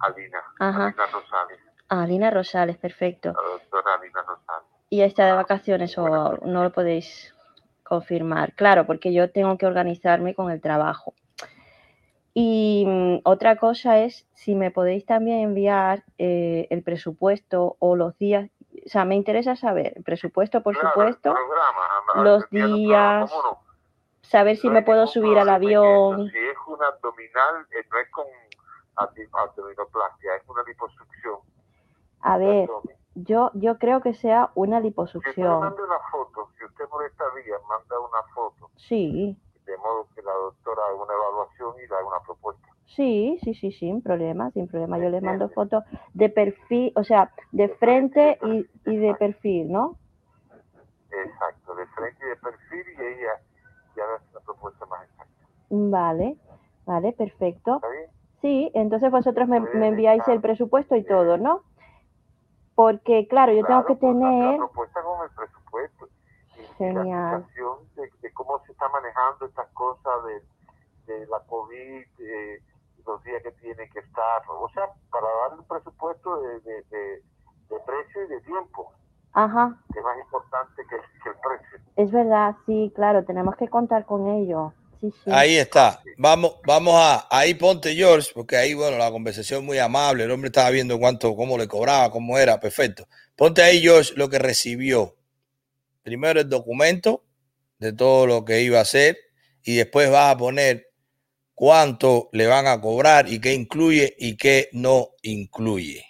[0.00, 0.86] Alina, Ajá.
[0.86, 3.28] Alina Rosales, Ah, Alina Rosales, perfecto.
[3.28, 4.68] la doctora Alina Rosales.
[4.90, 7.34] ¿Y está de vacaciones o no lo podéis
[7.84, 8.52] confirmar?
[8.54, 11.14] Claro, porque yo tengo que organizarme con el trabajo.
[12.34, 18.16] Y mm, otra cosa es si me podéis también enviar eh, el presupuesto o los
[18.18, 18.50] días.
[18.84, 23.26] O sea, me interesa saber el presupuesto, por Claro, supuesto, programa, los un días, programa,
[23.30, 23.58] ¿cómo no?
[24.22, 26.30] saber si No me puedo subir al avión.
[26.30, 28.26] Si es una abdominal, eh, no es con
[28.96, 31.36] abdominoplastia, es una liposucción.
[32.20, 32.68] A ver,
[33.14, 35.60] yo, yo creo que sea una Si usted liposucción.
[35.60, 40.22] manda una foto, si usted por esta vía manda una foto Sí, de modo que
[40.22, 42.66] la doctora haga una evaluación y le haga una propuesta.
[42.86, 44.98] Sí, sí, sí, sin problema, sin problema.
[44.98, 45.84] Yo les mando fotos
[46.14, 49.96] de perfil, o sea, de frente y, y de perfil, ¿no?
[51.10, 53.40] Exacto, de frente y de perfil y ella
[53.96, 55.32] ya hace una propuesta más exacta.
[55.70, 56.36] Vale,
[56.84, 57.76] vale, perfecto.
[57.76, 58.10] ¿Está bien?
[58.46, 61.62] Sí, entonces vosotros me, me enviáis el presupuesto y todo, ¿no?
[62.76, 64.50] Porque, claro, yo tengo que Claro, pues, tener...
[64.52, 66.08] La propuesta con el presupuesto.
[66.56, 67.40] Y, Genial.
[67.40, 72.62] la de, de cómo se está manejando estas cosas de, de la COVID, eh,
[73.04, 74.42] los días que tiene que estar.
[74.48, 77.22] O sea, para darle un presupuesto de, de, de,
[77.68, 78.92] de precio y de tiempo,
[79.32, 81.78] Ajá, que es más importante que, que el precio.
[81.96, 84.72] es verdad, sí, claro, tenemos que contar con ello.
[85.26, 86.02] Ahí está.
[86.18, 90.24] Vamos, vamos a, ahí ponte George, porque ahí, bueno, la conversación muy amable.
[90.24, 93.08] El hombre estaba viendo cuánto, cómo le cobraba, cómo era, perfecto.
[93.34, 95.16] Ponte ahí, George, lo que recibió.
[96.02, 97.24] Primero el documento
[97.78, 99.18] de todo lo que iba a hacer
[99.62, 100.92] y después vas a poner
[101.54, 106.04] cuánto le van a cobrar y qué incluye y qué no incluye.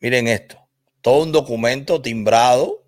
[0.00, 0.58] Miren esto,
[1.00, 2.84] todo un documento timbrado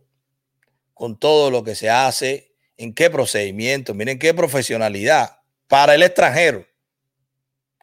[0.94, 2.49] con todo lo que se hace,
[2.80, 6.66] en qué procedimiento, miren qué profesionalidad para el extranjero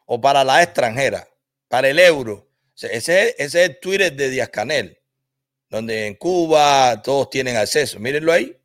[0.06, 1.28] o para la extranjera,
[1.68, 2.48] para el euro.
[2.74, 4.98] Ese, ese es el Twitter de Díaz Canel,
[5.68, 8.00] donde en Cuba todos tienen acceso.
[8.00, 8.56] Mírenlo ahí.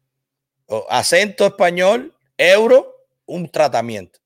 [0.89, 4.19] Acento español, euro, un tratamiento.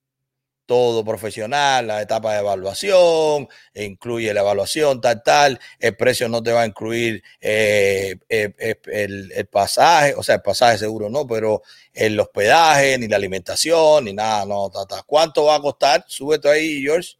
[0.68, 5.60] Todo profesional, la etapa de evaluación, e incluye la evaluación, tal, tal.
[5.80, 10.36] El precio no te va a incluir eh, eh, eh, el, el pasaje, o sea,
[10.36, 11.64] el pasaje seguro no, pero
[11.94, 15.04] el hospedaje, ni la alimentación, ni nada, no, ta, ta.
[15.04, 16.04] ¿Cuánto va a costar?
[16.08, 17.16] Súbete ahí, George.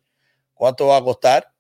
[0.54, 1.52] ¿Cuánto va a costar?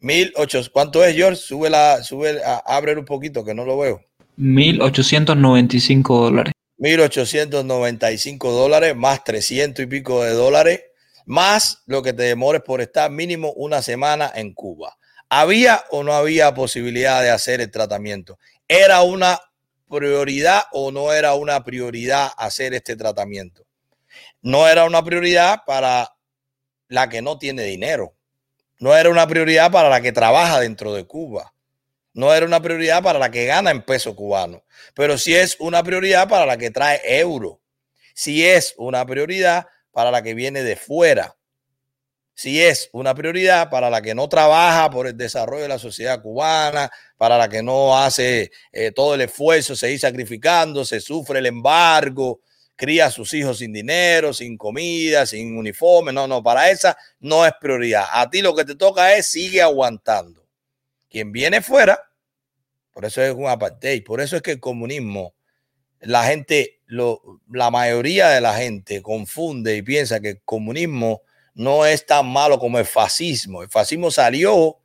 [0.00, 0.60] Mil ocho.
[0.72, 1.36] ¿Cuánto es, George?
[1.36, 4.00] Sube la, sube, abre un poquito que no lo veo.
[4.38, 6.52] 1.895 dólares.
[6.78, 10.82] 1.895 dólares, más 300 y pico de dólares,
[11.26, 14.96] más lo que te demores por estar mínimo una semana en Cuba.
[15.28, 18.38] ¿Había o no había posibilidad de hacer el tratamiento?
[18.66, 19.40] ¿Era una
[19.88, 23.66] prioridad o no era una prioridad hacer este tratamiento?
[24.40, 26.14] No era una prioridad para
[26.88, 28.14] la que no tiene dinero.
[28.78, 31.52] No era una prioridad para la que trabaja dentro de Cuba.
[32.18, 34.64] No era una prioridad para la que gana en peso cubano
[34.94, 37.60] pero sí es una prioridad para la que trae euro.
[38.14, 41.36] Si es una prioridad para la que viene de fuera.
[42.34, 46.20] Si es una prioridad para la que no trabaja por el desarrollo de la sociedad
[46.20, 51.46] cubana, para la que no hace eh, todo el esfuerzo, seguir sacrificando, se sufre el
[51.46, 52.40] embargo,
[52.76, 56.12] cría a sus hijos sin dinero, sin comida, sin uniforme.
[56.12, 58.06] No, no, para esa no es prioridad.
[58.12, 60.44] A ti lo que te toca es sigue aguantando.
[61.08, 62.07] Quien viene fuera,
[62.98, 64.02] por eso es un apartheid.
[64.02, 65.32] Por eso es que el comunismo,
[66.00, 71.22] la gente, lo, la mayoría de la gente confunde y piensa que el comunismo
[71.54, 73.62] no es tan malo como el fascismo.
[73.62, 74.78] El fascismo salió,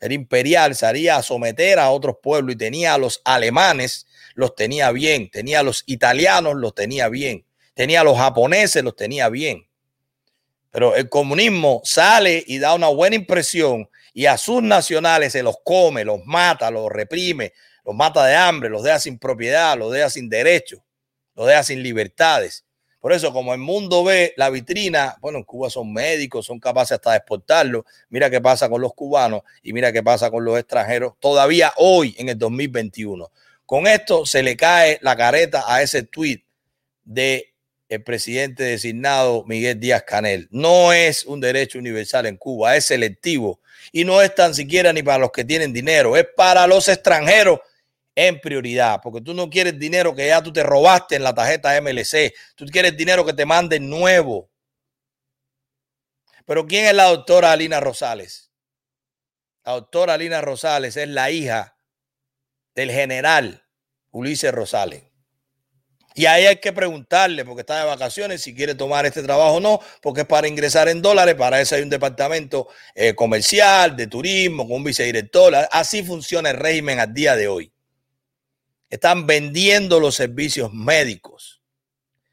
[0.00, 4.90] era imperial, salía a someter a otros pueblos y tenía a los alemanes, los tenía
[4.90, 9.68] bien, tenía a los italianos, los tenía bien, tenía a los japoneses, los tenía bien.
[10.72, 15.56] Pero el comunismo sale y da una buena impresión y a sus nacionales se los
[15.64, 17.52] come, los mata, los reprime,
[17.84, 20.80] los mata de hambre, los deja sin propiedad, los deja sin derechos,
[21.34, 22.64] los deja sin libertades.
[23.00, 26.92] Por eso, como el mundo ve la vitrina, bueno, en Cuba son médicos, son capaces
[26.92, 27.86] hasta de exportarlo.
[28.10, 32.14] Mira qué pasa con los cubanos y mira qué pasa con los extranjeros todavía hoy
[32.18, 33.30] en el 2021.
[33.64, 36.44] Con esto se le cae la careta a ese tweet
[37.04, 37.54] de
[37.88, 40.48] el presidente designado Miguel Díaz Canel.
[40.50, 43.60] No es un derecho universal en Cuba, es selectivo
[43.92, 47.60] y no es tan siquiera ni para los que tienen dinero, es para los extranjeros
[48.14, 51.80] en prioridad, porque tú no quieres dinero que ya tú te robaste en la tarjeta
[51.80, 54.50] MLC, tú quieres dinero que te manden nuevo.
[56.44, 58.50] Pero ¿quién es la doctora Alina Rosales?
[59.64, 61.76] La doctora Alina Rosales es la hija
[62.74, 63.66] del general
[64.10, 65.09] Ulises Rosales.
[66.20, 69.60] Y ahí hay que preguntarle, porque está de vacaciones, si quiere tomar este trabajo o
[69.60, 71.34] no, porque es para ingresar en dólares.
[71.34, 75.54] Para eso hay un departamento eh, comercial, de turismo, con un vicedirector.
[75.72, 77.72] Así funciona el régimen al día de hoy.
[78.90, 81.62] Están vendiendo los servicios médicos,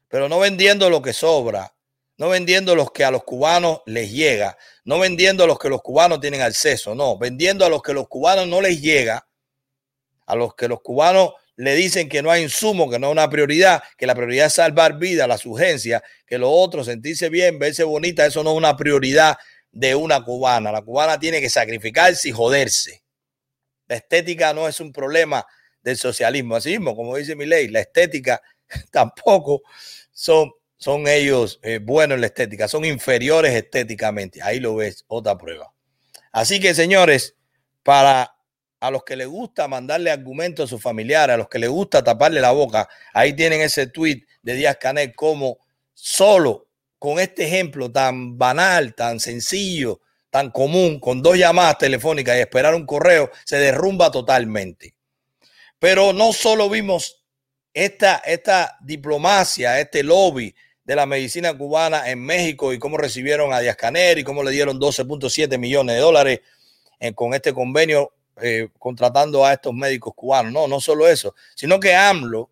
[0.08, 1.74] pero no vendiendo lo que sobra,
[2.18, 6.20] no vendiendo los que a los cubanos les llega, no vendiendo los que los cubanos
[6.20, 9.26] tienen acceso, no, vendiendo a los que los cubanos no les llega,
[10.26, 13.28] a los que los cubanos le dicen que no hay insumo, que no es una
[13.28, 17.82] prioridad, que la prioridad es salvar vida, las urgencias, que lo otro, sentirse bien, verse
[17.82, 19.36] bonita, eso no es una prioridad
[19.72, 20.70] de una cubana.
[20.70, 23.02] La cubana tiene que sacrificarse y joderse.
[23.88, 25.44] La estética no es un problema
[25.82, 26.54] del socialismo.
[26.54, 28.40] Así mismo, como dice mi ley, la estética
[28.92, 29.62] tampoco
[30.12, 34.40] son, son ellos eh, buenos en la estética, son inferiores estéticamente.
[34.42, 35.74] Ahí lo ves, otra prueba.
[36.30, 37.34] Así que, señores,
[37.82, 38.37] para
[38.80, 42.02] a los que les gusta mandarle argumentos a sus familiares, a los que les gusta
[42.02, 45.58] taparle la boca, ahí tienen ese tweet de Díaz Canel como
[45.94, 46.68] solo
[46.98, 50.00] con este ejemplo tan banal, tan sencillo,
[50.30, 54.94] tan común, con dos llamadas telefónicas y esperar un correo, se derrumba totalmente.
[55.78, 57.24] Pero no solo vimos
[57.72, 60.54] esta, esta diplomacia, este lobby
[60.84, 64.50] de la medicina cubana en México y cómo recibieron a Díaz Canel y cómo le
[64.50, 66.40] dieron 12.7 millones de dólares
[66.98, 68.12] eh, con este convenio
[68.42, 70.52] eh, contratando a estos médicos cubanos.
[70.52, 72.50] No, no solo eso, sino que AMLO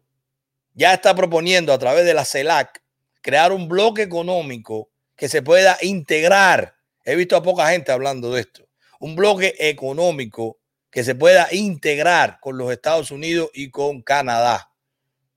[0.74, 2.82] ya está proponiendo a través de la CELAC
[3.22, 6.76] crear un bloque económico que se pueda integrar.
[7.05, 8.68] He visto a poca gente hablando de esto.
[9.01, 10.59] Un bloque económico
[10.91, 14.70] que se pueda integrar con los Estados Unidos y con Canadá.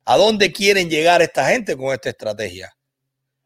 [0.06, 2.76] ¿A dónde quieren llegar esta gente con esta estrategia?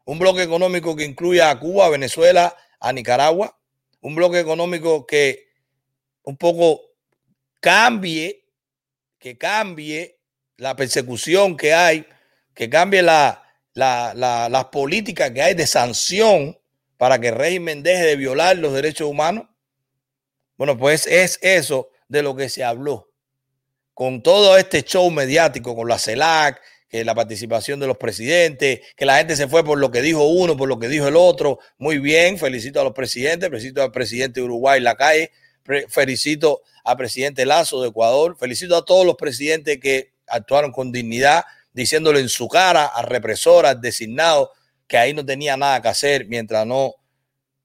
[0.04, 3.58] Un bloque económico que incluya a Cuba, Venezuela, a Nicaragua.
[4.00, 5.48] Un bloque económico que
[6.22, 6.83] un poco
[7.64, 8.44] cambie,
[9.18, 10.20] que cambie
[10.58, 12.06] la persecución que hay,
[12.52, 13.42] que cambie la,
[13.72, 16.58] las políticas que hay de sanción
[16.98, 19.46] para que el régimen deje de violar los derechos humanos.
[20.58, 23.10] Bueno, pues es eso de lo que se habló
[23.94, 29.06] con todo este show mediático, con la CELAC, que la participación de los presidentes, que
[29.06, 31.60] la gente se fue por lo que dijo uno, por lo que dijo el otro.
[31.78, 35.32] Muy bien, felicito a los presidentes, felicito al presidente de Uruguay, la calle,
[35.88, 41.44] felicito al presidente Lazo de Ecuador, felicito a todos los presidentes que actuaron con dignidad,
[41.72, 44.50] diciéndole en su cara a represoras, designados,
[44.86, 46.94] que ahí no tenía nada que hacer mientras no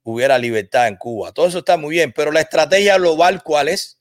[0.03, 1.31] hubiera libertad en Cuba.
[1.31, 3.99] Todo eso está muy bien, pero la estrategia global, ¿cuál es?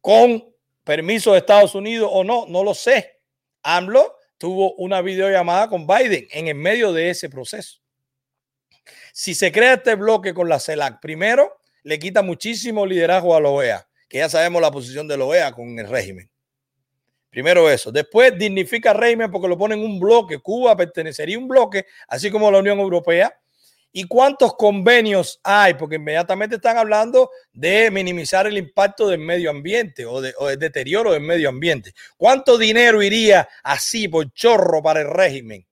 [0.00, 0.52] Con
[0.82, 3.20] permiso de Estados Unidos o no, no lo sé.
[3.62, 7.80] AMLO tuvo una videollamada con Biden en el medio de ese proceso.
[9.12, 13.50] Si se crea este bloque con la CELAC, primero le quita muchísimo liderazgo a la
[13.50, 16.28] OEA, que ya sabemos la posición de la OEA con el régimen.
[17.30, 17.90] Primero eso.
[17.90, 20.38] Después dignifica al régimen porque lo pone en un bloque.
[20.38, 23.36] Cuba pertenecería a un bloque, así como la Unión Europea.
[23.90, 25.74] ¿Y cuántos convenios hay?
[25.74, 31.12] Porque inmediatamente están hablando de minimizar el impacto del medio ambiente o, de, del deterioro
[31.12, 31.92] del medio ambiente.
[32.16, 35.66] ¿Cuánto dinero iría así por chorro para el régimen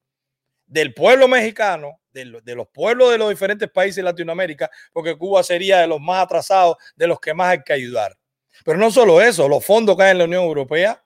[0.67, 4.71] del pueblo mexicano, de, de, los pueblos de los diferentes países de Latinoamérica?
[4.93, 8.17] Porque Cuba sería de los más atrasados, de los que más hay que ayudar.
[8.65, 11.03] Pero no solo eso, los fondos que hay en la Unión Europea,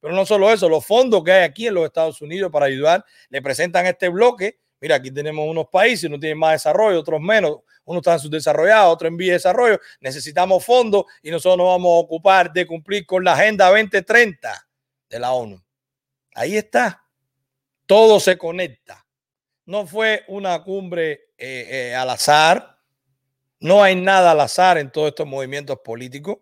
[0.00, 3.04] pero no solo eso, los fondos que hay aquí en los Estados Unidos para ayudar,
[3.28, 7.60] le presentan este bloque Mira, aquí tenemos unos países, unos tienen más desarrollo, otros menos,
[7.84, 9.78] unos están subdesarrollados, otros en vía de desarrollo.
[10.00, 14.68] Necesitamos fondos y nosotros nos vamos a ocupar de cumplir con la Agenda 2030
[15.08, 15.62] de la ONU.
[16.34, 17.00] Ahí está.
[17.86, 19.01] Todo se conecta.
[19.64, 22.78] No fue una cumbre eh, eh, al azar.
[23.60, 26.38] No hay nada al azar en todos estos movimientos políticos.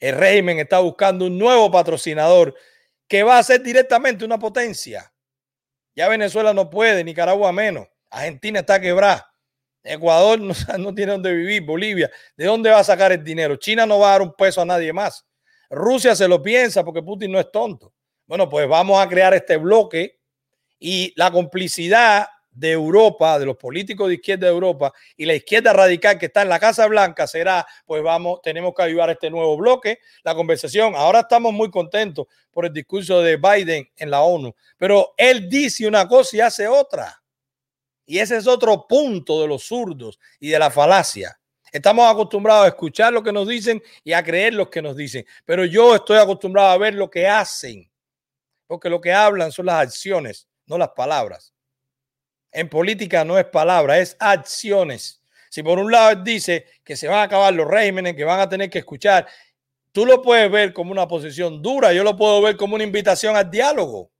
[0.00, 2.54] El régimen está buscando un nuevo patrocinador
[3.06, 5.12] que va a ser directamente una potencia.
[5.94, 7.88] Ya Venezuela no puede, Nicaragua menos.
[8.10, 9.30] Argentina está quebrada.
[9.82, 10.38] Ecuador
[10.78, 11.62] no, tiene dónde vivir.
[11.64, 13.56] Bolivia, ¿de dónde va a sacar el dinero?
[13.56, 15.26] China no va a dar un peso a nadie más.
[15.70, 17.92] Rusia se lo piensa porque Putin no es tonto.
[18.26, 20.20] Bueno, pues vamos a crear este bloque
[20.78, 22.28] y la complicidad
[22.58, 26.42] de Europa, de los políticos de izquierda de Europa y la izquierda radical que está
[26.42, 30.34] en la Casa Blanca será, pues vamos, tenemos que ayudar a este nuevo bloque, la
[30.34, 30.94] conversación.
[30.96, 35.86] Ahora estamos muy contentos por el discurso de Biden en la ONU, pero él dice
[35.86, 37.22] una cosa y hace otra.
[38.04, 41.38] Y ese es otro punto de los zurdos y de la falacia.
[41.70, 45.24] Estamos acostumbrados a escuchar lo que nos dicen y a creer lo que nos dicen,
[45.44, 47.88] pero yo estoy acostumbrado a ver lo que hacen,
[48.66, 51.52] porque lo que hablan son las acciones, no las palabras.
[52.52, 55.22] En política no es palabra, es acciones.
[55.50, 58.48] Si por un lado dice que se van a acabar los regímenes, que van a
[58.48, 59.26] tener que escuchar,
[59.92, 63.36] tú lo puedes ver como una posición dura, yo lo puedo ver como una invitación
[63.36, 64.10] al diálogo.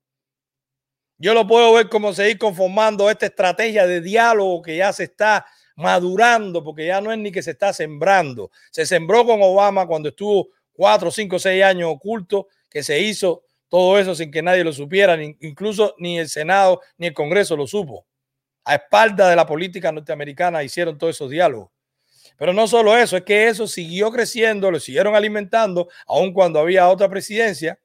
[1.17, 5.47] Yo lo puedo ver como seguir conformando esta estrategia de diálogo que ya se está
[5.75, 8.51] madurando, porque ya no es ni que se está sembrando.
[8.71, 13.99] Se sembró con Obama cuando estuvo cuatro, cinco, seis años oculto, que se hizo todo
[13.99, 18.07] eso sin que nadie lo supiera, incluso ni el Senado ni el Congreso lo supo
[18.69, 21.71] a espalda de la política norteamericana hicieron todos esos diálogos.
[22.37, 26.87] Pero no solo eso, es que eso siguió creciendo, lo siguieron alimentando, aun cuando había
[26.87, 27.81] otra presidencia,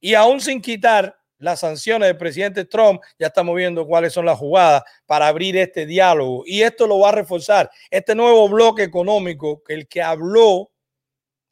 [0.00, 4.38] y aún sin quitar las sanciones del presidente Trump, ya estamos viendo cuáles son las
[4.38, 6.42] jugadas para abrir este diálogo.
[6.44, 7.70] Y esto lo va a reforzar.
[7.90, 10.70] Este nuevo bloque económico, que el que habló,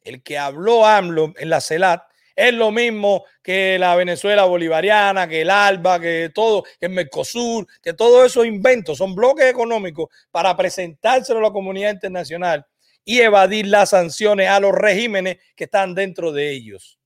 [0.03, 2.03] el que habló AMLO en la CELAT,
[2.35, 7.67] Es lo mismo que la Venezuela bolivariana, que el ALBA, que todo, que el Mercosur,
[7.81, 12.65] que todo esos inventos son bloques económicos para presentárselo a la comunidad internacional
[13.03, 16.99] y evadir las sanciones a los regímenes que están dentro de ellos.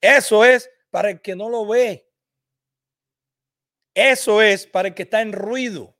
[0.00, 2.06] Eso es para el que no lo ve.
[3.94, 5.96] Eso es para el que está en ruido,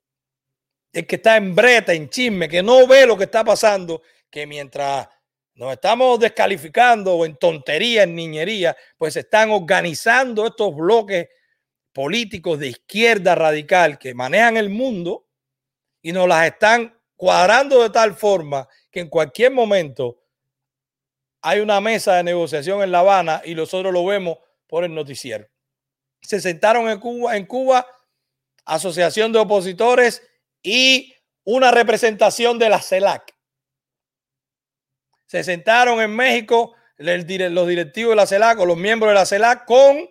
[0.92, 4.46] el que está en breta, en chisme, que no ve lo que está pasando, que
[4.46, 5.08] mientras
[5.56, 11.28] nos estamos descalificando en tontería, en niñería, pues se están organizando estos bloques
[11.94, 15.26] políticos de izquierda radical que manejan el mundo
[16.02, 20.22] y nos las están cuadrando de tal forma que en cualquier momento
[21.40, 24.36] hay una mesa de negociación en La Habana y nosotros lo vemos
[24.66, 25.48] por el noticiero.
[26.20, 27.86] Se sentaron en Cuba, en Cuba,
[28.66, 30.22] Asociación de Opositores
[30.62, 33.35] y una representación de la CELAC.
[35.26, 39.64] Se sentaron en México los directivos de la CELAC o los miembros de la CELAC
[39.66, 40.08] con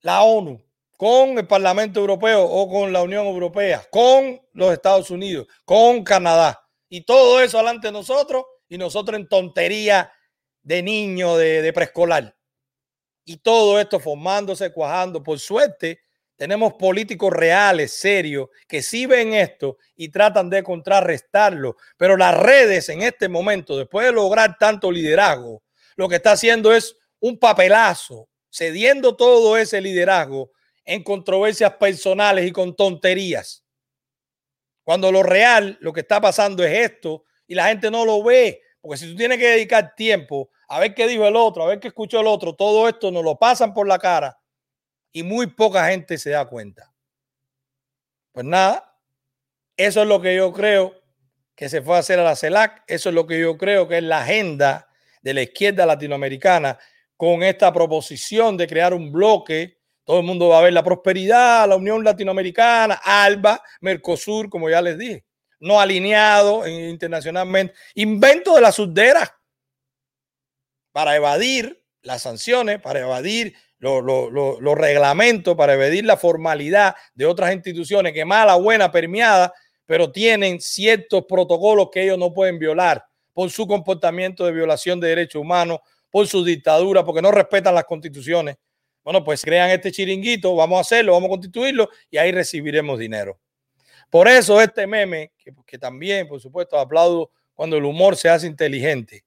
[0.00, 0.62] la ONU,
[0.96, 6.60] con el Parlamento Europeo o con la Unión Europea, con los Estados Unidos, con Canadá.
[6.88, 10.12] Y todo eso delante de nosotros y nosotros en tontería
[10.62, 12.36] de niño, de, de preescolar.
[13.24, 15.22] Y todo esto formándose, cuajando.
[15.22, 16.00] Por suerte,
[16.36, 21.76] tenemos políticos reales, serios, que sí ven esto y tratan de contrarrestarlo.
[21.96, 25.62] Pero las redes en este momento, después de lograr tanto liderazgo,
[25.96, 30.50] lo que está haciendo es un papelazo, cediendo todo ese liderazgo
[30.84, 33.64] en controversias personales y con tonterías.
[34.82, 38.60] Cuando lo real, lo que está pasando es esto y la gente no lo ve.
[38.80, 41.80] Porque si tú tienes que dedicar tiempo a ver qué dijo el otro, a ver
[41.80, 44.36] qué escuchó el otro, todo esto nos lo pasan por la cara
[45.14, 46.92] y muy poca gente se da cuenta.
[48.32, 48.98] Pues nada,
[49.78, 50.94] eso es lo que yo creo
[51.54, 53.96] que se fue a hacer a la CELAC, eso es lo que yo creo que
[53.96, 54.90] es la agenda
[55.22, 56.78] de la izquierda latinoamericana
[57.16, 59.78] con esta proposición de crear un bloque.
[60.04, 64.82] Todo el mundo va a ver la prosperidad, la Unión Latinoamericana, ALBA, Mercosur, como ya
[64.82, 65.24] les dije
[65.64, 67.74] no alineado internacionalmente.
[67.94, 69.40] Invento de la sudera
[70.92, 78.12] para evadir las sanciones, para evadir los reglamentos, para evadir la formalidad de otras instituciones
[78.12, 79.52] que mala, buena, permeada,
[79.86, 85.08] pero tienen ciertos protocolos que ellos no pueden violar por su comportamiento de violación de
[85.08, 85.80] derechos humanos,
[86.10, 88.56] por su dictadura, porque no respetan las constituciones.
[89.02, 93.38] Bueno, pues crean este chiringuito, vamos a hacerlo, vamos a constituirlo y ahí recibiremos dinero.
[94.08, 95.32] Por eso este meme,
[95.66, 99.24] que, también, por supuesto, aplaudo cuando el humor se hace inteligente,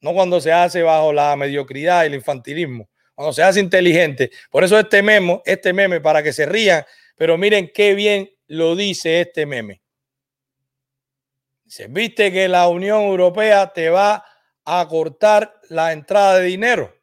[0.00, 2.88] no cuando se hace bajo la mediocridad y el infantilismo,
[3.18, 4.30] cuando se hace inteligente.
[4.48, 6.84] Por eso este meme, este meme, para que se rían,
[7.16, 9.82] pero miren qué bien lo dice este meme.
[11.66, 14.24] Se viste que la Unión Europea te va
[14.64, 16.96] a cortar la entrada de dinero.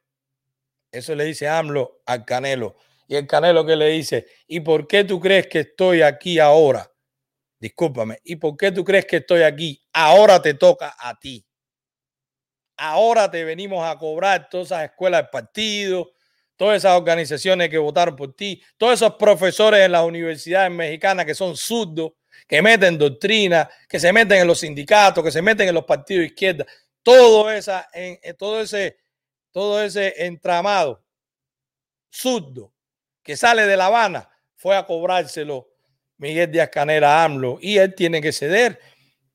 [0.90, 2.76] Eso le dice AMLO al Canelo.
[3.06, 6.90] Y el Canelo que le dice, ¿y por qué tú crees que estoy aquí ahora?
[7.58, 8.20] Discúlpame.
[8.24, 9.82] ¿Y por qué tú crees que estoy aquí?
[9.92, 11.45] Ahora te toca a ti.
[12.76, 16.12] Ahora te venimos a cobrar todas esas escuelas de partido,
[16.56, 21.34] todas esas organizaciones que votaron por ti, todos esos profesores en las universidades mexicanas que
[21.34, 22.12] son zurdos,
[22.46, 26.20] que meten doctrina, que se meten en los sindicatos, que se meten en los partidos
[26.20, 26.66] de izquierda,
[27.02, 28.98] todo, esa, en, todo, ese,
[29.52, 31.04] todo ese entramado
[32.10, 32.72] zurdo
[33.22, 35.68] que sale de La Habana fue a cobrárselo
[36.18, 38.80] Miguel Díaz Canera AMLO y él tiene que ceder,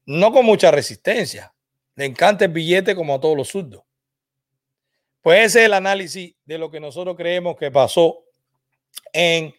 [0.06, 1.51] no con mucha resistencia.
[2.02, 3.84] Le encanta el billete como a todos los surdos.
[5.22, 8.24] Pues ese es el análisis de lo que nosotros creemos que pasó
[9.14, 9.54] en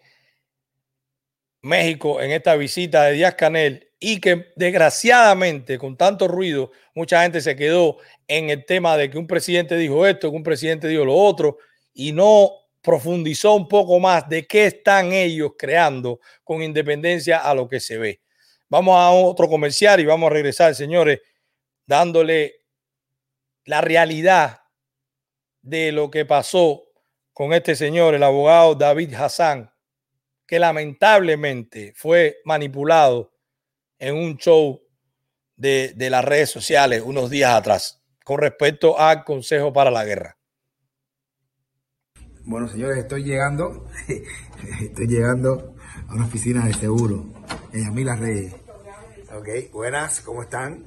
[1.60, 7.40] México en esta visita de Díaz Canel y que desgraciadamente con tanto ruido mucha gente
[7.40, 11.04] se quedó en el tema de que un presidente dijo esto, que un presidente dijo
[11.04, 11.58] lo otro
[11.94, 17.68] y no profundizó un poco más de qué están ellos creando con independencia a lo
[17.68, 18.20] que se ve.
[18.68, 21.20] Vamos a otro comercial y vamos a regresar, señores,
[21.86, 22.54] dándole
[23.64, 24.62] la realidad
[25.62, 26.84] de lo que pasó
[27.32, 29.72] con este señor, el abogado David Hassan,
[30.46, 33.32] que lamentablemente fue manipulado
[33.98, 34.82] en un show
[35.56, 40.36] de, de las redes sociales unos días atrás con respecto al Consejo para la Guerra.
[42.44, 43.86] Bueno, señores, estoy llegando,
[44.80, 45.76] estoy llegando
[46.08, 47.24] a una oficina de seguro
[47.72, 48.54] en Yamila Reyes.
[49.34, 50.84] Ok, buenas, ¿cómo están?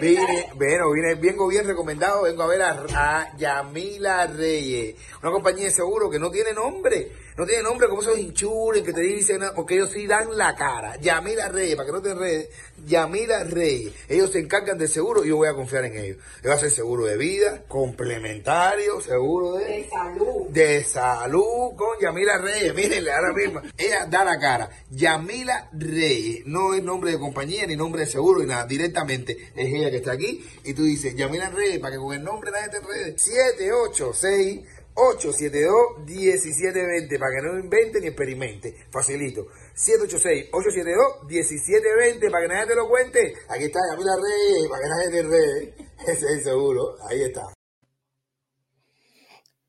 [0.00, 5.64] Vine, bueno, vine, vengo bien recomendado, vengo a ver a, a Yamila Reyes, una compañía
[5.64, 9.42] de seguro que no tiene nombre no tiene nombre como esos hinchures que te dicen,
[9.56, 10.96] porque ellos sí dan la cara.
[11.00, 12.48] Yamila Reyes, para que no te enredes,
[12.86, 13.92] Yamila Reyes.
[14.08, 16.18] Ellos se encargan de seguro y yo voy a confiar en ellos.
[16.44, 20.48] Ellos hacen seguro de vida, complementario, seguro de, de salud.
[20.50, 22.72] De salud con Yamila Reyes.
[22.72, 23.62] Mírenle ahora mismo.
[23.76, 24.70] Ella da la cara.
[24.90, 26.46] Yamila Reyes.
[26.46, 28.64] No es nombre de compañía ni nombre de seguro ni nada.
[28.94, 30.46] Directamente es ella que está aquí.
[30.64, 33.18] Y tú dices, Yamila Reyes, para que con el nombre nadie te enrede.
[33.18, 34.60] 786
[34.94, 38.86] 872-1720 para que no invente ni experimente.
[38.92, 39.48] Facilito.
[39.74, 43.34] 786-872-1720 para que nadie te lo cuente.
[43.48, 45.74] Aquí está Camila Reyes, para que nadie te enrede.
[46.06, 46.94] Ese es seguro.
[47.08, 47.52] Ahí está.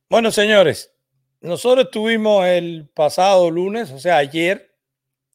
[0.08, 0.92] Bueno, señores,
[1.42, 4.75] nosotros estuvimos el pasado lunes, o sea, ayer,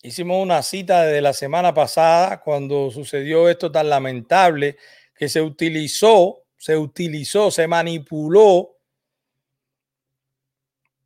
[0.03, 4.77] hicimos una cita de la semana pasada cuando sucedió esto tan lamentable
[5.15, 8.81] que se utilizó, se utilizó, se manipuló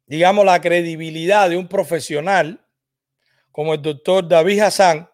[0.07, 2.65] digamos, la credibilidad de un profesional
[3.51, 5.09] como el doctor David Hassan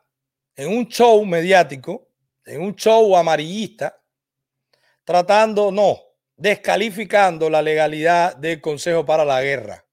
[0.57, 2.09] en un show mediático,
[2.45, 4.03] en un show amarillista,
[5.05, 5.99] tratando, no,
[6.37, 9.85] descalificando la legalidad del Consejo para la Guerra.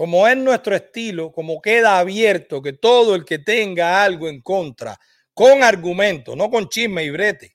[0.00, 4.98] Como es nuestro estilo, como queda abierto que todo el que tenga algo en contra,
[5.34, 7.54] con argumento, no con chisme y brete,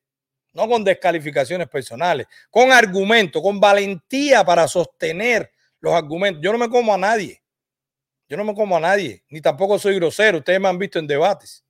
[0.53, 6.39] no con descalificaciones personales, con argumento, con valentía para sostener los argumentos.
[6.43, 7.41] Yo no me como a nadie.
[8.29, 10.37] Yo no me como a nadie, ni tampoco soy grosero.
[10.37, 11.65] Ustedes me han visto en debates.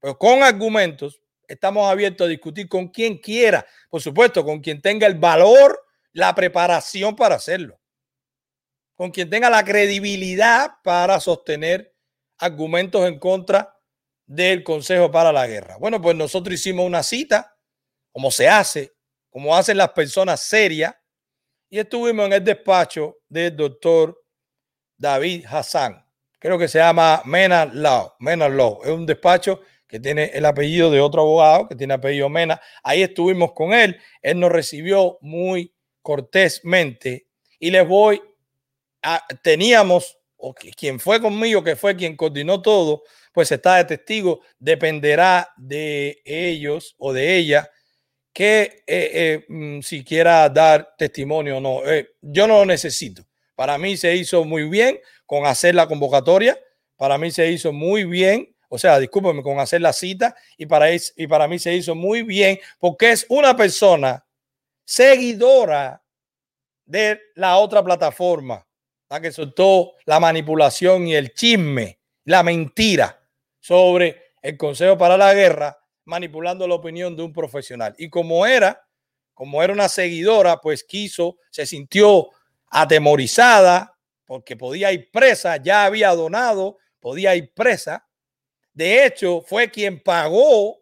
[0.00, 1.18] Pero con argumentos
[1.48, 3.64] estamos abiertos a discutir con quien quiera.
[3.88, 5.80] Por supuesto, con quien tenga el valor,
[6.12, 7.79] la preparación para hacerlo.
[9.00, 11.96] Con quien tenga la credibilidad para sostener
[12.36, 13.74] argumentos en contra
[14.26, 15.78] del Consejo para la Guerra.
[15.78, 17.56] Bueno, pues nosotros hicimos una cita,
[18.12, 18.92] como se hace,
[19.30, 20.94] como hacen las personas serias,
[21.70, 24.22] y estuvimos en el despacho del doctor
[24.98, 26.06] David Hassan.
[26.38, 28.16] Creo que se llama Mena Law.
[28.18, 28.80] Mena Law.
[28.84, 32.60] Es un despacho que tiene el apellido de otro abogado que tiene apellido Mena.
[32.82, 33.98] Ahí estuvimos con él.
[34.20, 37.28] Él nos recibió muy cortésmente
[37.58, 38.20] y les voy
[39.02, 44.40] a, teníamos, o quien fue conmigo, que fue quien coordinó todo, pues está de testigo,
[44.58, 47.70] dependerá de ellos o de ella
[48.32, 51.84] que eh, eh, mm, si quiera dar testimonio o no.
[51.90, 53.26] Eh, yo no lo necesito.
[53.54, 56.58] Para mí se hizo muy bien con hacer la convocatoria.
[56.96, 60.34] Para mí se hizo muy bien, o sea, discúlpeme, con hacer la cita.
[60.56, 64.24] Y para, y para mí se hizo muy bien porque es una persona
[64.84, 66.02] seguidora
[66.84, 68.66] de la otra plataforma,
[69.10, 73.20] la que soltó la manipulación y el chisme, la mentira
[73.58, 77.94] sobre el Consejo para la Guerra manipulando la opinión de un profesional.
[77.98, 78.86] Y como era,
[79.34, 82.30] como era una seguidora, pues quiso, se sintió
[82.68, 88.06] atemorizada porque podía ir presa, ya había donado, podía ir presa.
[88.72, 90.79] De hecho, fue quien pagó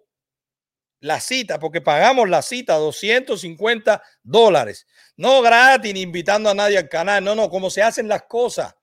[1.01, 4.87] la cita, porque pagamos la cita 250 dólares.
[5.17, 8.75] No gratis ni invitando a nadie al canal, no, no, como se hacen las cosas.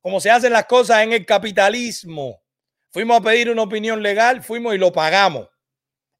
[0.00, 2.42] Como se hacen las cosas en el capitalismo.
[2.90, 5.48] Fuimos a pedir una opinión legal, fuimos y lo pagamos.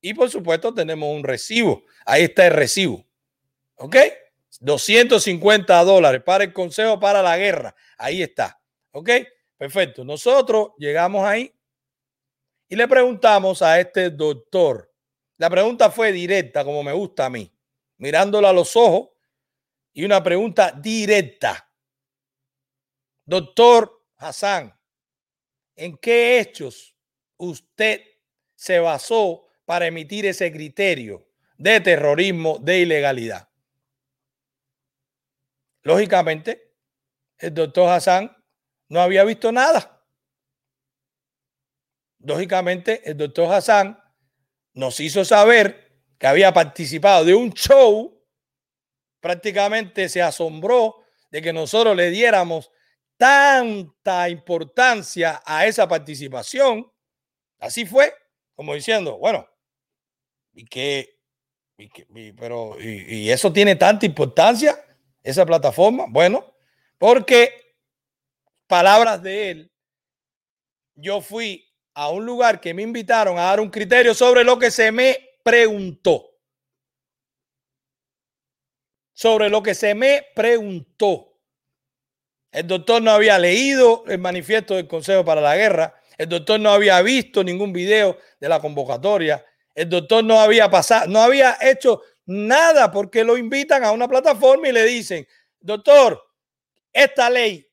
[0.01, 1.84] Y por supuesto tenemos un recibo.
[2.07, 3.05] Ahí está el recibo.
[3.76, 3.96] ¿Ok?
[4.61, 7.74] 250 dólares para el Consejo para la Guerra.
[7.96, 8.61] Ahí está.
[8.92, 9.11] ¿Ok?
[9.57, 10.05] Perfecto.
[10.05, 11.55] Nosotros llegamos ahí
[12.68, 14.89] y le preguntamos a este doctor.
[15.41, 17.51] La pregunta fue directa, como me gusta a mí,
[17.97, 19.09] mirándolo a los ojos
[19.95, 21.72] y una pregunta directa.
[23.24, 24.78] Doctor Hassan,
[25.76, 26.95] ¿En qué hechos
[27.38, 28.03] usted
[28.55, 31.26] se basó para emitir ese criterio
[31.57, 33.49] de terrorismo, de ilegalidad?
[35.80, 36.74] Lógicamente,
[37.38, 38.36] el doctor Hassan
[38.91, 40.05] no había visto nada.
[42.18, 43.99] Lógicamente, el doctor Hassan
[44.75, 48.23] nos hizo saber que había participado de un show.
[49.21, 52.71] Prácticamente se asombró de que nosotros le diéramos
[53.16, 56.91] tanta importancia a esa participación.
[57.59, 58.14] Así fue,
[58.55, 59.47] como diciendo, bueno,
[60.53, 61.18] y que,
[62.37, 64.83] pero, y, y eso tiene tanta importancia,
[65.23, 66.07] esa plataforma.
[66.09, 66.55] Bueno,
[66.99, 67.77] porque
[68.66, 69.73] palabras de él,
[70.95, 74.70] yo fui a un lugar que me invitaron a dar un criterio sobre lo que
[74.70, 76.26] se me preguntó.
[79.12, 81.30] Sobre lo que se me preguntó.
[82.53, 85.95] El doctor no había leído el manifiesto del Consejo para la Guerra.
[86.18, 89.45] El doctor no había visto ningún video de la convocatoria.
[89.74, 94.68] El doctor no había pasado, no había hecho nada porque lo invitan a una plataforma
[94.68, 95.26] y le dicen,
[95.61, 96.22] doctor,
[96.93, 97.66] esta ley,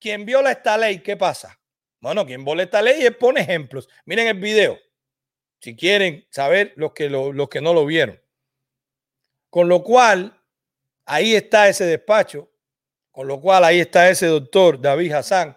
[0.00, 1.58] quien viola esta ley, ¿qué pasa?
[2.00, 3.88] Bueno, quien viola esta ley es pone ejemplos.
[4.04, 4.78] Miren el video,
[5.60, 8.20] si quieren saber los que, los que no lo vieron.
[9.50, 10.40] Con lo cual,
[11.04, 12.50] ahí está ese despacho,
[13.10, 15.56] con lo cual ahí está ese doctor David Hassan,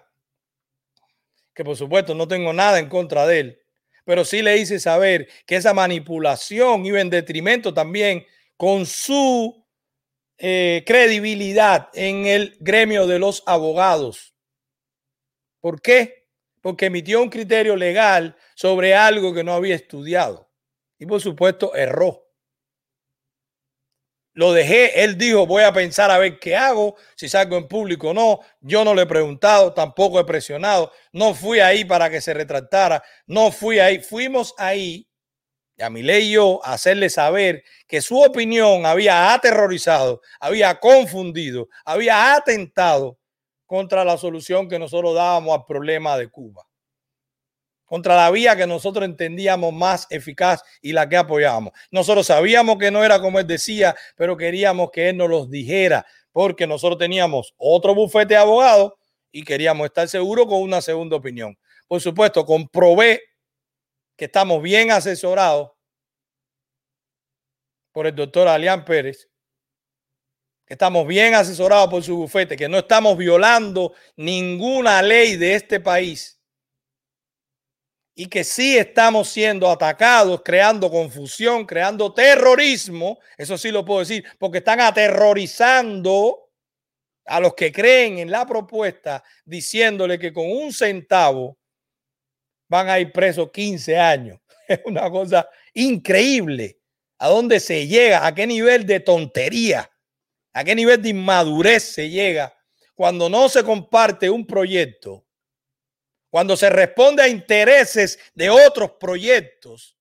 [1.53, 3.61] que por supuesto no tengo nada en contra de él,
[4.05, 8.25] pero sí le hice saber que esa manipulación iba en detrimento también
[8.57, 9.63] con su
[10.37, 14.33] eh, credibilidad en el gremio de los abogados.
[15.59, 16.20] ¿Por qué?
[16.61, 20.49] Porque emitió un criterio legal sobre algo que no había estudiado.
[20.99, 22.31] Y por supuesto erró.
[24.33, 28.09] Lo dejé, él dijo, voy a pensar a ver qué hago, si salgo en público
[28.09, 28.39] o no.
[28.61, 30.91] Yo no le he preguntado, tampoco he presionado.
[31.11, 33.99] No fui ahí para que se retractara, no fui ahí.
[33.99, 35.09] Fuimos ahí,
[35.75, 41.67] y a mi ley yo, a hacerle saber que su opinión había aterrorizado, había confundido,
[41.83, 43.19] había atentado
[43.71, 46.67] contra la solución que nosotros dábamos al problema de Cuba
[47.85, 51.71] contra la vía que nosotros entendíamos más eficaz y la que apoyábamos.
[51.89, 56.05] Nosotros sabíamos que no era como él decía, pero queríamos que él nos los dijera,
[56.33, 58.91] porque nosotros teníamos otro bufete de abogados
[59.31, 61.57] y queríamos estar seguros con una segunda opinión.
[61.87, 63.21] Por supuesto, comprobé
[64.17, 65.71] que estamos bien asesorados
[67.93, 69.30] por el doctor Alián Pérez,
[70.71, 76.39] estamos bien asesorados por su bufete, que no estamos violando ninguna ley de este país
[78.15, 84.23] y que sí estamos siendo atacados, creando confusión, creando terrorismo, eso sí lo puedo decir,
[84.39, 86.49] porque están aterrorizando
[87.25, 91.57] a los que creen en la propuesta, diciéndole que con un centavo
[92.69, 94.39] van a ir presos 15 años.
[94.69, 96.79] Es una cosa increíble.
[97.17, 98.25] ¿A dónde se llega?
[98.25, 99.90] ¿A qué nivel de tontería?
[100.53, 102.53] ¿A qué nivel de inmadurez se llega
[102.95, 105.25] cuando no se comparte un proyecto
[106.31, 109.97] cuando se responde a intereses de otros proyectos,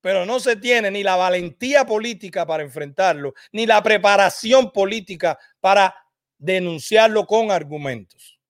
[0.00, 5.94] pero no se tiene ni la valentía política para enfrentarlo, ni la preparación política para
[6.38, 8.40] denunciarlo con argumentos.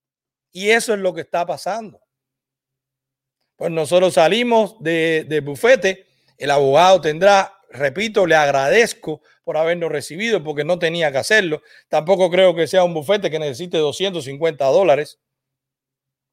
[0.52, 2.00] Y eso es lo que está pasando.
[3.56, 6.06] Pues nosotros salimos de, de bufete,
[6.38, 11.62] el abogado tendrá, repito, le agradezco por habernos recibido porque no tenía que hacerlo.
[11.88, 15.18] Tampoco creo que sea un bufete que necesite 250 dólares.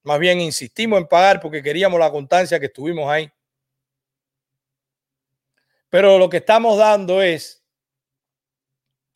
[0.03, 3.31] Más bien insistimos en pagar porque queríamos la constancia que estuvimos ahí.
[5.89, 7.63] Pero lo que estamos dando es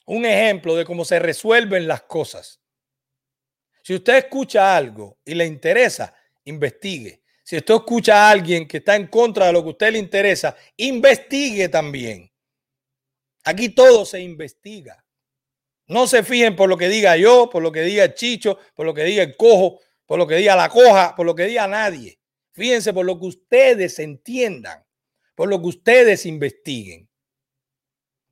[0.06, 2.62] un ejemplo de cómo se resuelven las cosas.
[3.82, 6.14] Si usted escucha algo y le interesa,
[6.44, 7.24] investigue.
[7.46, 10.00] Si usted escucha a alguien que está en contra de lo que a usted le
[10.00, 12.30] interesa, investigue también.
[13.46, 15.02] Aquí todo se investiga.
[15.88, 18.86] No se fijen por lo que diga yo, por lo que diga el Chicho, por
[18.86, 21.68] lo que diga el Cojo por lo que diga la coja, por lo que diga
[21.68, 22.20] nadie.
[22.54, 24.86] Fíjense por lo que ustedes entiendan,
[25.34, 27.10] por lo que ustedes investiguen.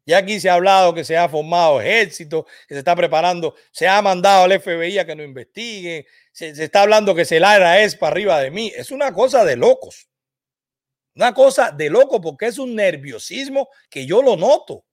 [0.06, 3.88] Ya aquí se ha hablado que se ha formado ejército, que se está preparando, se
[3.88, 7.96] ha mandado al FBI a que no investigue, se, está hablando que se la es
[7.96, 8.72] para arriba de mí.
[8.76, 10.10] Es una cosa de locos.
[11.16, 14.74] Una cosa de loco porque es un nerviosismo que yo lo noto.
[14.74, 14.86] O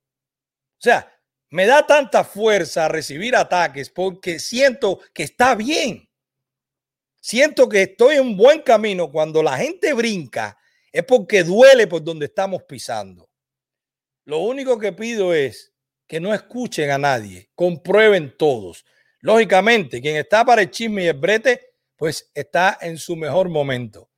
[0.79, 1.11] sea,
[1.49, 6.07] me da tanta fuerza recibir ataques porque siento que está bien.
[7.19, 9.11] Siento que estoy en un buen camino.
[9.11, 10.57] Cuando la gente brinca
[10.91, 13.29] es porque duele por donde estamos pisando.
[14.25, 15.73] Lo único que pido es
[16.07, 18.85] que no escuchen a nadie, comprueben todos.
[19.21, 24.09] Lógicamente, quien está para el chisme y el brete, pues está en su mejor momento.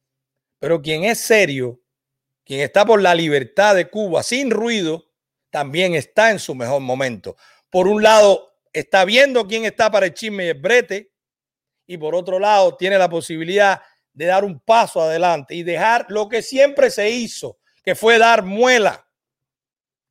[0.60, 1.82] Pero quien es serio,
[2.46, 5.12] quien está por la libertad de Cuba sin ruido,
[5.50, 7.36] también está en su mejor momento.
[7.70, 11.12] Por un lado, está viendo quién está para el chisme y el brete,
[11.86, 13.82] y por otro lado tiene la posibilidad
[14.14, 18.44] de dar un paso adelante y dejar lo que siempre se hizo, que fue dar
[18.44, 19.06] muela.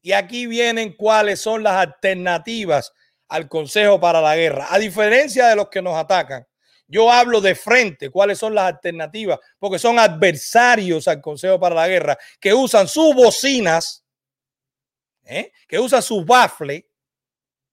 [0.02, 2.92] Y aquí vienen cuáles son las alternativas
[3.32, 4.66] al Consejo para la Guerra.
[4.70, 6.46] A diferencia de los que nos atacan,
[6.86, 11.88] yo hablo de frente cuáles son las alternativas, porque son adversarios al Consejo para la
[11.88, 14.04] Guerra que usan sus bocinas,
[15.24, 15.50] ¿eh?
[15.66, 16.84] que usan sus baffles,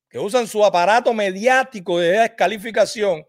[0.08, 3.26] que usan su aparato mediático de descalificación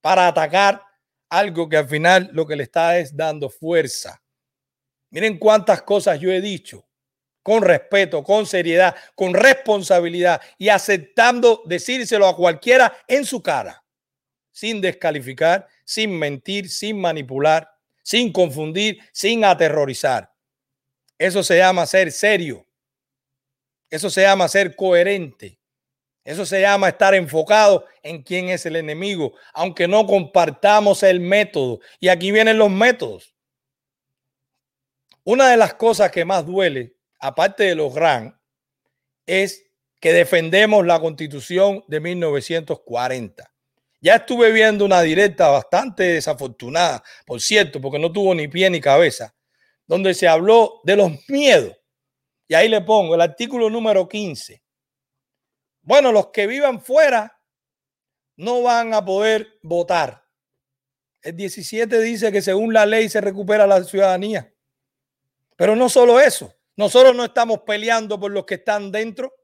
[0.00, 0.82] para atacar
[1.28, 4.22] algo que al final lo que le está es dando fuerza.
[5.10, 6.87] Miren cuántas cosas yo he dicho
[7.48, 13.82] con respeto, con seriedad, con responsabilidad y aceptando decírselo a cualquiera en su cara,
[14.52, 17.66] sin descalificar, sin mentir, sin manipular,
[18.02, 20.30] sin confundir, sin aterrorizar.
[21.16, 22.66] Eso se llama ser serio.
[23.88, 25.58] Eso se llama ser coherente.
[26.24, 31.80] Eso se llama estar enfocado en quién es el enemigo, aunque no compartamos el método.
[31.98, 33.34] Y aquí vienen los métodos.
[35.24, 38.40] Una de las cosas que más duele, aparte de los gran,
[39.26, 39.64] es
[40.00, 43.52] que defendemos la constitución de 1940.
[44.00, 48.80] Ya estuve viendo una directa bastante desafortunada, por cierto, porque no tuvo ni pie ni
[48.80, 49.34] cabeza,
[49.86, 51.76] donde se habló de los miedos.
[52.46, 54.62] Y ahí le pongo el artículo número 15.
[55.82, 57.40] Bueno, los que vivan fuera
[58.36, 60.24] no van a poder votar.
[61.20, 64.52] El 17 dice que según la ley se recupera la ciudadanía.
[65.56, 66.54] Pero no solo eso.
[66.78, 69.34] Nosotros no estamos peleando por los que están dentro.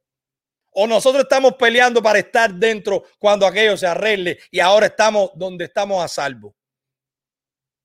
[0.71, 5.65] O nosotros estamos peleando para estar dentro cuando aquello se arregle y ahora estamos donde
[5.65, 6.55] estamos a salvo.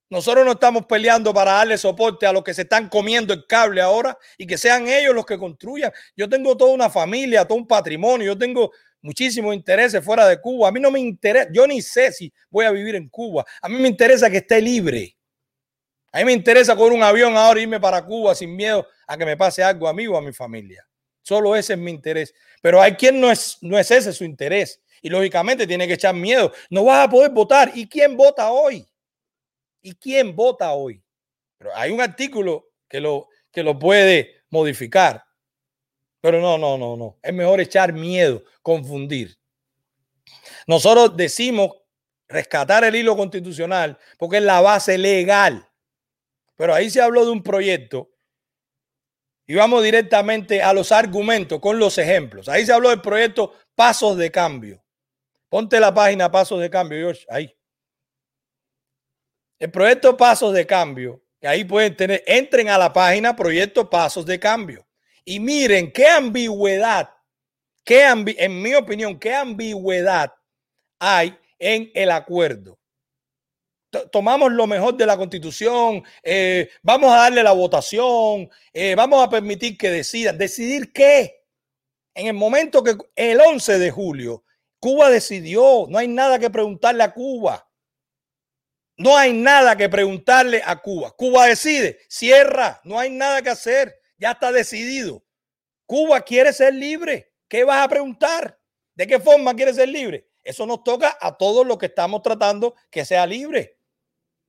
[0.10, 3.82] Nosotros no estamos peleando para darle soporte a los que se están comiendo el cable
[3.82, 5.92] ahora y que sean ellos los que construyan.
[6.16, 8.72] Yo tengo toda una familia, todo un patrimonio, yo tengo
[9.02, 10.70] muchísimos intereses fuera de Cuba.
[10.70, 13.46] A mí no me interesa, yo ni sé si voy a vivir en Cuba.
[13.62, 15.19] A mí me interesa que esté libre.
[16.12, 19.26] A mí me interesa con un avión ahora irme para Cuba sin miedo a que
[19.26, 20.88] me pase algo a mí o a mi familia.
[21.22, 22.34] Solo ese es mi interés.
[22.62, 24.82] Pero hay quien no es, no es ese su interés.
[25.02, 26.52] Y lógicamente tiene que echar miedo.
[26.70, 27.72] No vas a poder votar.
[27.76, 28.88] ¿Y quién vota hoy?
[29.82, 31.02] ¿Y quién vota hoy?
[31.58, 35.24] Pero hay un artículo que lo, que lo puede modificar.
[36.22, 37.18] Pero no, no, no, no.
[37.22, 39.38] Es mejor echar miedo, confundir.
[40.68, 41.72] Nosotros decimos
[42.28, 45.69] rescatar el hilo constitucional porque es la base legal.
[46.60, 48.12] Pero ahí se habló de un proyecto
[49.48, 52.50] y vamos directamente a los argumentos con los ejemplos.
[52.50, 54.84] Ahí se habló del proyecto Pasos de Cambio.
[55.48, 57.58] Ponte la página Pasos de Cambio, George, ahí.
[59.58, 64.26] El proyecto Pasos de Cambio, que ahí pueden tener, entren a la página Proyecto Pasos
[64.26, 64.86] de Cambio
[65.24, 67.10] y miren qué ambigüedad,
[67.86, 70.34] qué en mi opinión, qué ambigüedad
[71.00, 72.78] hay en el acuerdo.
[74.12, 79.30] Tomamos lo mejor de la constitución, eh, vamos a darle la votación, eh, vamos a
[79.30, 80.38] permitir que decidan.
[80.38, 81.44] ¿Decidir qué?
[82.14, 84.44] En el momento que el 11 de julio,
[84.80, 87.68] Cuba decidió, no hay nada que preguntarle a Cuba.
[88.98, 91.12] No hay nada que preguntarle a Cuba.
[91.12, 95.24] Cuba decide, cierra, no hay nada que hacer, ya está decidido.
[95.86, 97.34] Cuba quiere ser libre.
[97.48, 98.60] ¿Qué vas a preguntar?
[98.94, 100.30] ¿De qué forma quiere ser libre?
[100.44, 103.79] Eso nos toca a todos los que estamos tratando que sea libre.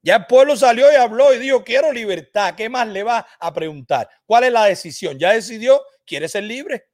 [0.03, 2.55] Ya el pueblo salió y habló y dijo, quiero libertad.
[2.55, 4.09] ¿Qué más le va a preguntar?
[4.25, 5.19] ¿Cuál es la decisión?
[5.19, 6.87] Ya decidió, quiere ser libre.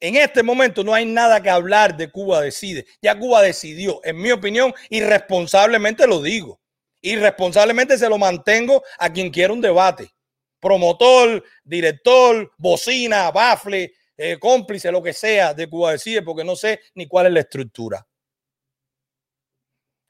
[0.00, 2.86] En este momento no hay nada que hablar de Cuba decide.
[3.02, 6.58] Ya Cuba decidió, en mi opinión, irresponsablemente lo digo.
[7.02, 10.10] Irresponsablemente se lo mantengo a quien quiera un debate.
[10.58, 16.80] Promotor, director, bocina, bafle, eh, cómplice, lo que sea de Cuba decide, porque no sé
[16.94, 18.06] ni cuál es la estructura.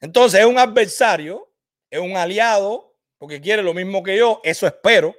[0.00, 1.49] Entonces es un adversario,
[1.90, 5.14] es un aliado, porque quiere lo mismo que yo, eso espero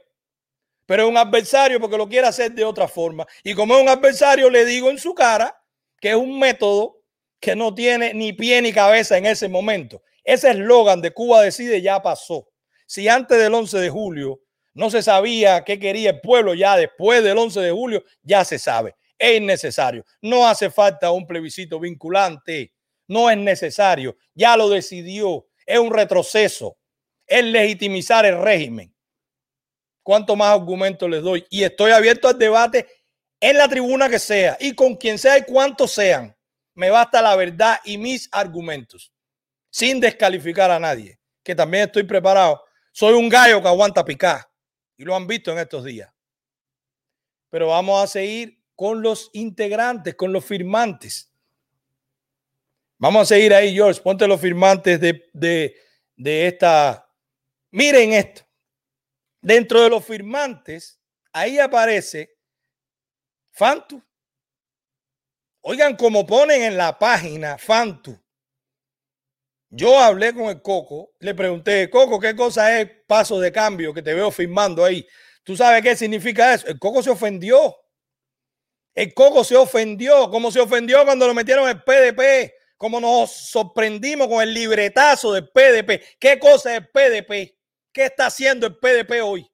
[0.92, 3.26] pero es un adversario porque lo quiere hacer de otra forma.
[3.46, 5.58] Y como es un adversario, le digo en su cara
[6.02, 7.02] que es un método
[7.40, 10.02] que no tiene ni pie ni cabeza en ese momento.
[10.26, 12.50] Ese eslogan de Cuba decide ya pasó.
[12.86, 14.42] Si antes del 11 de julio
[14.74, 18.60] no se sabía qué quería el pueblo, ya después del 11 de julio ya se
[18.60, 18.94] sabe.
[19.18, 20.04] Es necesario.
[20.22, 22.74] No hace falta un plebiscito vinculante.
[23.08, 24.18] No es necesario.
[24.34, 25.48] Ya lo decidió.
[25.66, 26.78] Es un retroceso.
[27.28, 28.94] Es legitimizar el régimen
[30.04, 31.46] cuánto más argumentos les doy.
[31.50, 32.88] Y estoy abierto al debate
[33.40, 36.36] en la tribuna que sea y con quien sea y cuántos sean.
[36.74, 39.14] Me basta la verdad y mis argumentos,
[39.70, 42.64] sin descalificar a nadie, que también estoy preparado.
[42.92, 44.50] Soy un gallo que aguanta picar
[44.98, 46.12] y lo han visto en estos días.
[47.50, 51.31] Pero vamos a seguir con los integrantes, con los firmantes.
[53.02, 54.00] Vamos a seguir ahí, George.
[54.00, 55.76] Ponte los firmantes de, de,
[56.16, 57.12] de esta.
[57.72, 58.44] Miren esto.
[59.42, 61.02] Dentro de los firmantes,
[61.34, 62.38] ahí aparece
[63.50, 64.00] Fantu.
[65.62, 68.16] Oigan, como ponen en la página Fantu.
[69.72, 74.04] Yo hablé con el Coco, le pregunté, Coco, ¿qué cosa es paso de cambio que
[74.04, 75.08] te veo firmando ahí?
[75.44, 76.68] ¿Tú sabes qué significa eso?
[76.68, 77.76] El Coco se ofendió.
[78.94, 84.28] El Coco se ofendió, como se ofendió cuando lo metieron el PDP, como nos sorprendimos
[84.28, 86.02] con el libretazo del PDP.
[86.20, 87.56] ¿Qué cosa es el PDP?
[87.94, 89.48] ¿Qué está haciendo el PDP hoy?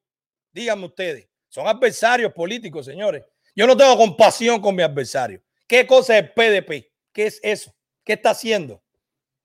[0.50, 1.28] Díganme ustedes.
[1.46, 3.22] Son adversarios políticos, señores.
[3.54, 5.42] Yo no tengo compasión con mi adversario.
[5.66, 6.90] ¿Qué cosa es el PDP?
[7.12, 7.74] ¿Qué es eso?
[8.02, 8.82] ¿Qué está haciendo?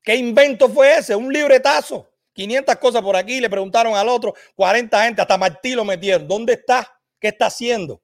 [0.02, 1.14] ¿Qué invento fue ese?
[1.14, 2.10] Un libretazo.
[2.32, 6.26] 500 cosas por aquí, le preguntaron al otro, 40 gente, hasta Martí lo metieron.
[6.26, 7.02] ¿Dónde está?
[7.20, 8.02] ¿Qué está haciendo?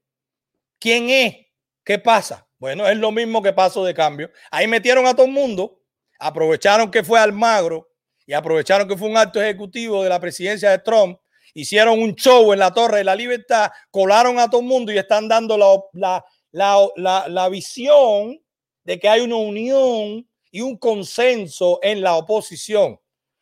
[0.78, 1.38] ¿Quién es?
[1.86, 2.49] ¿Qué pasa?
[2.60, 4.30] Bueno, es lo mismo que paso de cambio.
[4.52, 5.82] Ahí metieron a todo el mundo,
[6.20, 7.90] aprovecharon que fue Almagro
[8.28, 11.18] y aprovecharon que fue un acto ejecutivo de la presidencia de Trump,
[11.54, 14.98] hicieron un show en la Torre de la Libertad, colaron a todo el mundo y
[14.98, 15.58] están dando
[15.94, 18.38] la, la, la visión
[18.84, 23.00] de que hay una unión y un consenso en la oposición.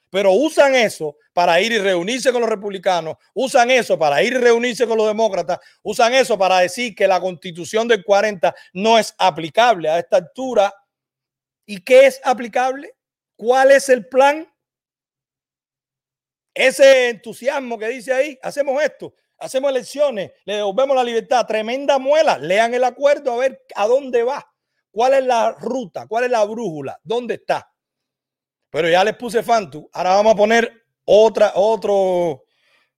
[0.09, 4.37] Pero usan eso para ir y reunirse con los republicanos, usan eso para ir y
[4.37, 9.13] reunirse con los demócratas, usan eso para decir que la constitución del 40 no es
[9.17, 10.73] aplicable a esta altura.
[11.65, 12.95] ¿Y qué es aplicable?
[13.35, 14.47] ¿Cuál es el plan?
[16.53, 22.39] Ese entusiasmo que dice ahí, hacemos esto, hacemos elecciones, le devolvemos la libertad, tremenda muela,
[22.39, 24.51] lean el acuerdo a ver a dónde va,
[24.89, 27.71] cuál es la ruta, cuál es la brújula, dónde está.
[28.77, 29.89] Pero ya les puse Fantu.
[29.91, 32.45] Ahora vamos a poner otra, otro,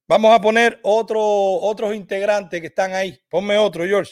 [0.05, 3.17] vamos a poner otro, otros integrantes que están ahí.
[3.29, 4.11] Ponme otro, George.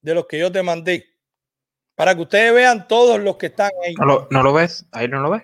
[0.00, 1.04] De los que yo te mandé.
[1.94, 3.92] Para que ustedes vean todos los que están ahí.
[3.96, 4.86] ¿No lo, no lo ves?
[4.92, 5.42] ¿Ahí no lo ves?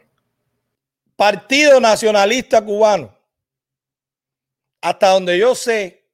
[1.14, 3.14] Partido Nacionalista Cubano.
[4.81, 6.09] Hasta donde yo sé,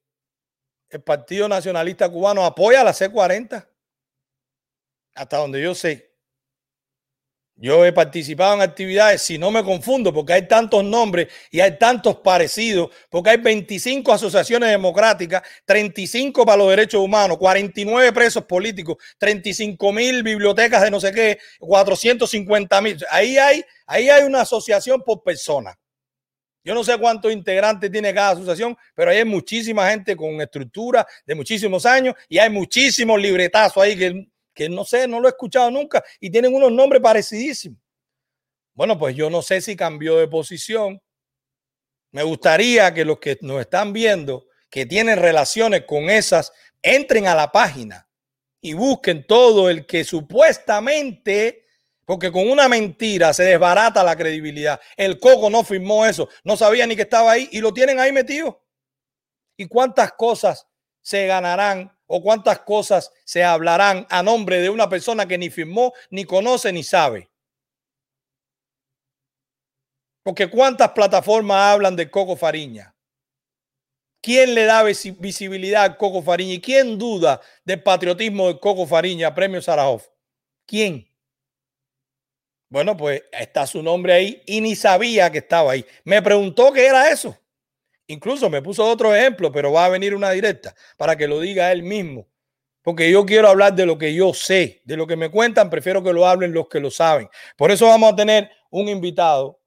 [0.89, 3.65] el Partido Nacionalista Cubano apoya a la C40.
[5.15, 6.12] Hasta donde yo sé.
[7.63, 11.79] Yo he participado en actividades, si no me confundo, porque hay tantos nombres y hay
[11.79, 18.97] tantos parecidos, porque hay 25 asociaciones democráticas, 35 para los derechos humanos, 49 presos políticos,
[19.17, 22.97] 35 mil bibliotecas de no sé qué, 450 mil.
[23.09, 25.73] Ahí hay, ahí hay una asociación por persona.
[26.65, 31.33] Yo no sé cuántos integrantes tiene cada asociación, pero hay muchísima gente con estructura de
[31.33, 35.71] muchísimos años y hay muchísimos libretazos ahí que que no sé, no lo he escuchado
[35.71, 37.79] nunca y tienen unos nombres parecidísimos.
[38.73, 41.01] Bueno, pues yo no sé si cambió de posición.
[42.11, 46.51] Me gustaría que los que nos están viendo, que tienen relaciones con esas,
[46.81, 48.07] entren a la página
[48.61, 51.65] y busquen todo el que supuestamente,
[52.05, 54.79] porque con una mentira se desbarata la credibilidad.
[54.97, 58.11] El Coco no firmó eso, no sabía ni que estaba ahí y lo tienen ahí
[58.11, 58.63] metido.
[59.57, 60.67] ¿Y cuántas cosas
[61.01, 65.93] se ganarán o cuántas cosas se hablarán a nombre de una persona que ni firmó,
[66.09, 67.29] ni conoce, ni sabe.
[70.23, 72.95] Porque cuántas plataformas hablan de Coco Fariña.
[74.21, 76.53] ¿Quién le da visibilidad a Coco Fariña?
[76.53, 80.01] ¿Y quién duda del patriotismo de Coco Fariña, Premio Sarajov?
[80.65, 81.09] ¿Quién?
[82.69, 85.85] Bueno, pues está su nombre ahí y ni sabía que estaba ahí.
[86.05, 87.37] Me preguntó qué era eso.
[88.07, 91.71] Incluso me puso otro ejemplo, pero va a venir una directa para que lo diga
[91.71, 92.27] él mismo.
[92.81, 96.03] Porque yo quiero hablar de lo que yo sé, de lo que me cuentan, prefiero
[96.03, 97.29] que lo hablen los que lo saben.
[97.55, 99.61] Por eso vamos a tener un invitado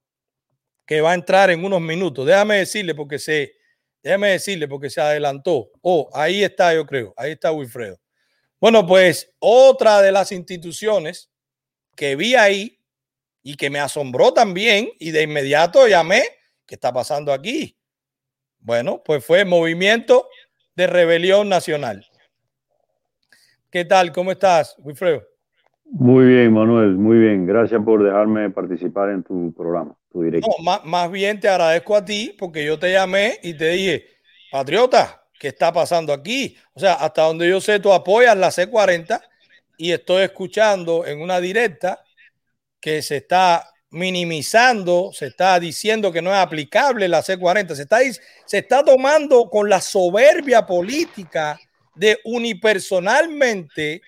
[0.84, 2.26] que va a entrar en unos minutos.
[2.26, 3.54] Déjame decirle porque se,
[4.02, 5.70] déjame decirle porque se adelantó.
[5.80, 7.14] Oh, ahí está, yo creo.
[7.16, 7.98] Ahí está Wilfredo.
[8.60, 11.30] Bueno, pues otra de las instituciones
[11.96, 12.78] que vi ahí
[13.42, 16.22] y que me asombró también y de inmediato llamé,
[16.66, 17.75] ¿qué está pasando aquí?
[18.66, 20.28] Bueno, pues fue Movimiento
[20.74, 22.04] de Rebelión Nacional.
[23.70, 24.10] ¿Qué tal?
[24.10, 25.22] ¿Cómo estás, Wilfredo?
[25.84, 27.46] Muy bien, Manuel, muy bien.
[27.46, 30.48] Gracias por dejarme participar en tu programa, tu directo.
[30.58, 34.04] No, más, bien te agradezco a ti porque yo te llamé y te dije,
[34.50, 36.56] patriota, ¿qué está pasando aquí?
[36.74, 39.20] O sea, hasta donde yo sé, tú apoyas la C40
[39.76, 42.02] y estoy escuchando en una directa
[42.80, 48.00] que se está minimizando, se está diciendo que no es aplicable la C40, se está,
[48.44, 51.58] se está tomando con la soberbia política
[51.94, 54.02] de unipersonalmente eh,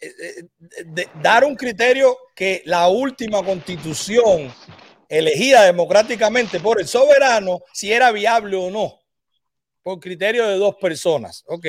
[0.00, 4.52] eh, dar un criterio que la última constitución
[5.08, 8.98] elegida democráticamente por el soberano, si era viable o no,
[9.84, 11.44] por criterio de dos personas.
[11.46, 11.66] Ok,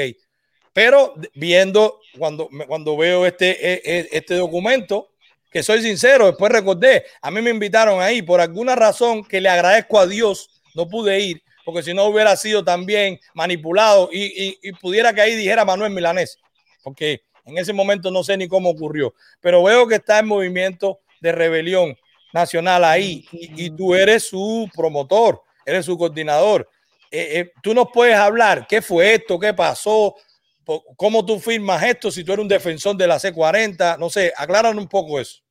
[0.73, 5.11] pero viendo, cuando, cuando veo este, e, e, este documento,
[5.49, 8.21] que soy sincero, después recordé, a mí me invitaron ahí.
[8.21, 12.35] Por alguna razón que le agradezco a Dios, no pude ir, porque si no hubiera
[12.35, 16.37] sido también manipulado y, pudiera que ahí dijera Manuel Milanés,
[16.83, 20.99] porque en ese momento no sé ni cómo ocurrió, pero veo que está en movimiento
[21.21, 21.97] de rebelión
[22.33, 26.69] nacional ahí y, tú eres su promotor, eres su coordinador.
[27.09, 30.15] Eh, eh, tú nos puedes hablar qué fue esto, qué pasó,
[30.95, 33.97] ¿Cómo tú firmas esto si tú eres un defensor de la C40?
[33.97, 35.41] No sé, acláranos un poco eso.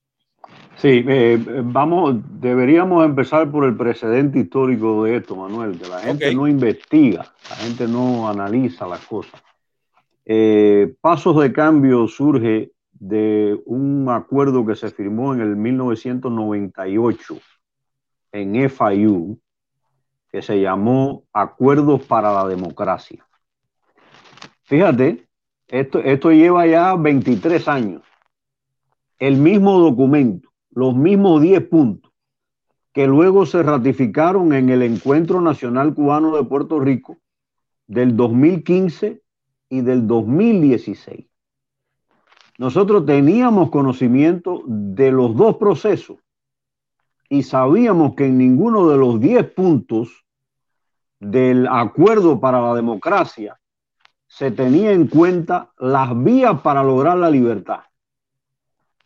[0.77, 6.35] Sí, eh, vamos, deberíamos empezar por el precedente histórico de esto, Manuel, que la gente
[6.35, 9.43] no investiga, la gente no analiza las cosas.
[10.27, 17.39] Eh, Pasos de Cambio surge de un acuerdo que se firmó en el 1998
[18.33, 19.41] en FIU,
[20.31, 23.26] que se llamó Acuerdos para la Democracia.
[24.67, 25.29] Fíjate,
[25.69, 28.03] esto, esto lleva ya 23 años.
[29.19, 32.13] El mismo documento, los mismos 10 puntos
[32.93, 37.19] que luego se ratificaron en el Encuentro Nacional Cubano de Puerto Rico
[37.87, 39.23] del 2015
[39.69, 41.27] y del 2016.
[42.59, 46.17] Nosotros teníamos conocimiento de los dos procesos
[47.29, 50.25] y sabíamos que en ninguno de los 10 puntos
[51.21, 53.61] del acuerdo para la democracia
[54.37, 57.81] se tenía en cuenta las vías para lograr la libertad.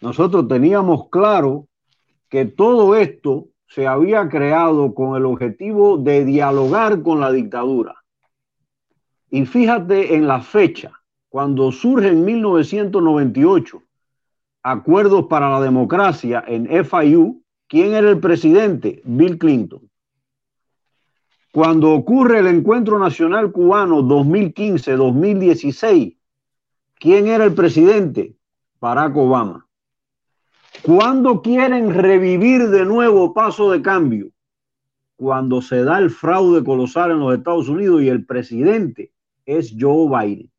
[0.01, 1.69] Nosotros teníamos claro
[2.29, 7.95] que todo esto se había creado con el objetivo de dialogar con la dictadura.
[9.31, 13.85] Y fíjate en la fecha, cuando surge en 1998
[14.65, 19.01] acuerdos para la democracia en FIU, ¿quién era el presidente?
[19.05, 19.90] Bill Clinton.
[21.53, 26.17] Cuando ocurre el Encuentro Nacional Cubano 2015-2016,
[26.95, 28.37] ¿quién era el presidente?
[28.81, 29.67] Barack Obama.
[30.83, 34.31] ¿Cuándo quieren revivir de nuevo paso de cambio?
[35.17, 39.13] Cuando se da el fraude colosal en los Estados Unidos y el presidente
[39.45, 40.53] es Joe Biden.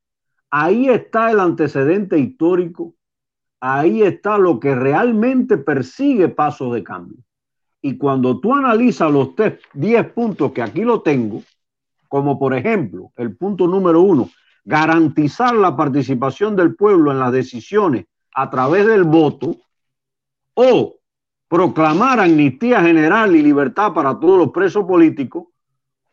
[0.50, 2.96] Ahí está el antecedente histórico,
[3.62, 7.20] ahí está lo que realmente persigue pasos de cambio.
[7.82, 9.30] Y cuando tú analizas los
[9.74, 11.44] 10 puntos que aquí lo tengo,
[12.08, 14.30] como por ejemplo el punto número uno,
[14.64, 18.06] garantizar la participación del pueblo en las decisiones
[18.36, 19.58] a través del voto
[20.54, 20.96] o
[21.48, 25.46] proclamar amnistía general y libertad para todos los presos políticos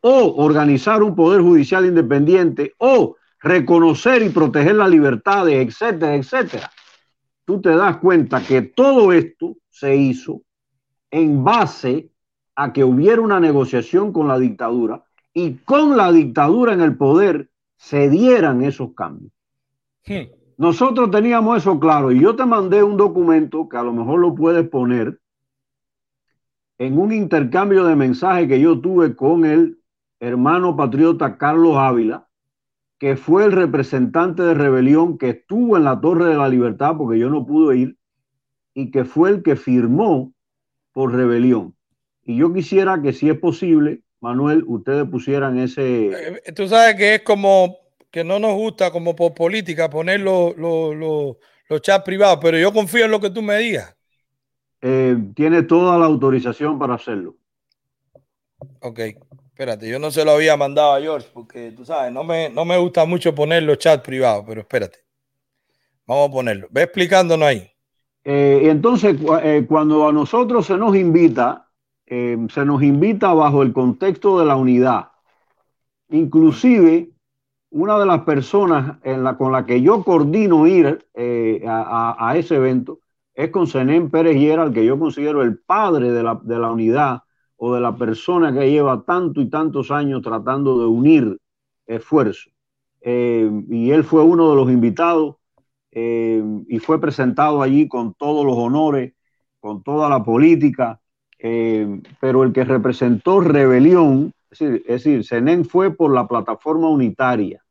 [0.01, 6.71] o organizar un poder judicial independiente o reconocer y proteger las libertades, etcétera, etcétera.
[7.45, 10.41] Tú te das cuenta que todo esto se hizo
[11.11, 12.11] en base
[12.55, 15.03] a que hubiera una negociación con la dictadura
[15.33, 19.31] y con la dictadura en el poder se dieran esos cambios.
[20.57, 24.35] Nosotros teníamos eso claro y yo te mandé un documento que a lo mejor lo
[24.35, 25.19] puedes poner
[26.77, 29.79] en un intercambio de mensajes que yo tuve con el
[30.19, 32.27] hermano patriota Carlos Ávila,
[32.97, 37.19] que fue el representante de rebelión que estuvo en la Torre de la Libertad porque
[37.19, 37.97] yo no pude ir
[38.73, 40.33] y que fue el que firmó
[40.91, 41.75] por rebelión.
[42.23, 46.07] Y yo quisiera que si es posible, Manuel, ustedes pusieran ese...
[46.07, 47.77] Eh, tú sabes que es como
[48.11, 51.37] que no nos gusta como por política poner los, los,
[51.81, 53.95] chats privados, pero yo confío en lo que tú me digas.
[54.81, 57.35] Eh, tiene toda la autorización para hacerlo.
[58.81, 58.99] Ok,
[59.47, 62.65] espérate, yo no se lo había mandado a George porque tú sabes, no me, no
[62.65, 64.99] me gusta mucho poner los chats privados, pero espérate.
[66.05, 66.67] Vamos a ponerlo.
[66.71, 67.71] Ve explicándonos ahí.
[68.23, 71.69] Eh, entonces, eh, cuando a nosotros se nos invita,
[72.05, 75.11] eh, se nos invita bajo el contexto de la unidad.
[76.09, 77.11] Inclusive,
[77.71, 81.07] una de las personas en la, con la que yo coordino ir
[81.67, 82.99] a, ese evento
[83.35, 86.71] es con Senén Pérez Hiera, al que yo considero el padre de la, de la
[86.71, 87.23] unidad
[87.57, 91.37] o de la persona que lleva tanto y tantos años tratando de unir
[91.85, 92.51] esfuerzos.
[93.01, 95.38] y él fue uno de los invitados
[95.91, 99.13] eh, y fue presentado allí con todos los honores,
[99.59, 101.01] con toda la política,
[101.39, 107.63] eh, pero el que representó rebelión, es decir, es fue por la plataforma unitaria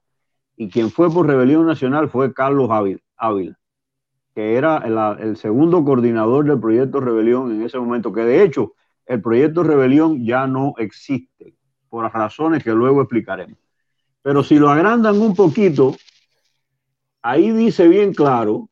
[0.57, 2.69] y quien fue por rebelión nacional fue Carlos
[3.16, 3.59] Ávila,
[4.35, 4.78] que era
[5.20, 8.74] el, segundo coordinador del proyecto Rebelión en ese momento, que de hecho
[9.07, 11.55] el proyecto Rebelión ya no existe,
[11.89, 13.57] por razones que luego explicaremos.
[14.20, 15.95] Pero si lo agrandan un poquito,
[17.23, 18.69] ahí dice bien claro,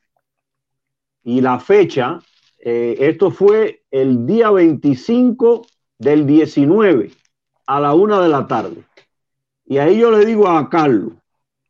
[1.23, 2.19] y la fecha,
[2.57, 5.65] eh, esto fue el día 25
[5.97, 7.11] del 19
[7.65, 8.83] a la una de la tarde.
[9.65, 11.13] Y ahí yo le digo a Carlos,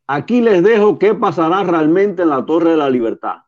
[0.06, 3.38] aquí les dejo qué pasará realmente en la Torre de la Libertad.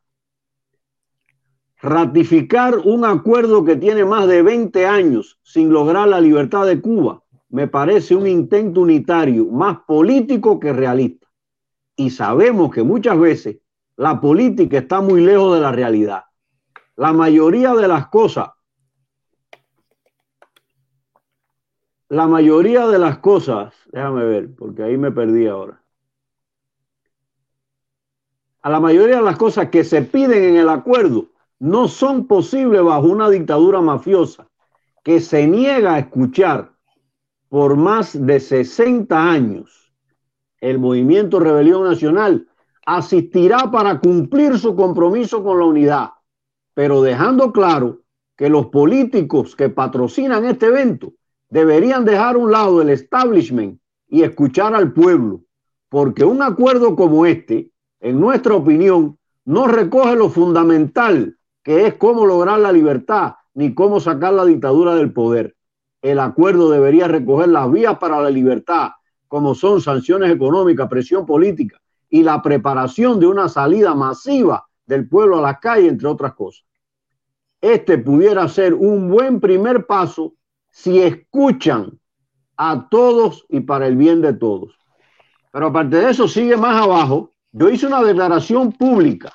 [1.81, 7.23] Ratificar un acuerdo que tiene más de 20 años sin lograr la libertad de Cuba
[7.51, 11.20] me parece un intento unitario más político que realista
[12.01, 13.57] y sabemos que muchas veces
[13.95, 16.23] la política está muy lejos de la realidad.
[16.95, 18.49] La mayoría de las cosas,
[22.09, 25.81] la mayoría de las cosas, déjame ver, porque ahí me perdí ahora.
[28.63, 31.27] A la mayoría de las cosas que se piden en el acuerdo
[31.59, 34.47] no son posibles bajo una dictadura mafiosa
[35.03, 36.71] que se niega a escuchar
[37.49, 39.80] por más de 60 años
[40.61, 42.47] el movimiento Rebelión Nacional
[42.85, 46.09] asistirá para cumplir su compromiso con la unidad,
[46.73, 48.01] pero dejando claro
[48.37, 51.13] que los políticos que patrocinan este evento
[51.49, 55.41] deberían dejar a un lado el establishment y escuchar al pueblo,
[55.89, 62.25] porque un acuerdo como este, en nuestra opinión, no recoge lo fundamental, que es cómo
[62.25, 65.55] lograr la libertad, ni cómo sacar la dictadura del poder.
[66.01, 68.91] El acuerdo debería recoger las vías para la libertad,
[69.31, 71.79] como son sanciones económicas, presión política
[72.09, 76.65] y la preparación de una salida masiva del pueblo a las calles, entre otras cosas.
[77.61, 80.33] Este pudiera ser un buen primer paso
[80.69, 81.97] si escuchan
[82.57, 84.75] a todos y para el bien de todos.
[85.53, 87.31] Pero aparte de eso, sigue más abajo.
[87.53, 89.31] Yo hice una declaración pública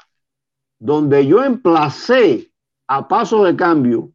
[0.78, 2.52] donde yo emplacé
[2.86, 4.10] a paso de cambio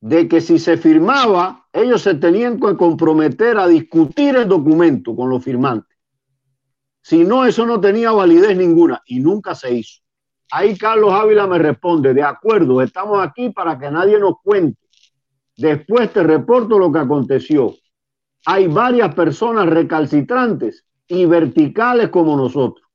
[0.00, 5.30] de que si se firmaba, ellos se tenían que comprometer a discutir el documento con
[5.30, 5.96] los firmantes.
[7.02, 10.02] Si no, eso no tenía validez ninguna y nunca se hizo.
[10.50, 14.78] Ahí Carlos Ávila me responde, de acuerdo, estamos aquí para que nadie nos cuente.
[15.56, 17.74] Después te reporto lo que aconteció.
[18.46, 22.86] Hay varias personas recalcitrantes y verticales como nosotros.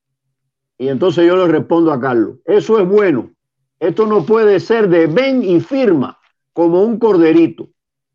[0.77, 3.31] Y entonces yo le respondo a Carlos, eso es bueno.
[3.79, 6.17] Esto no puede ser de ven y firma
[6.53, 7.67] como un corderito.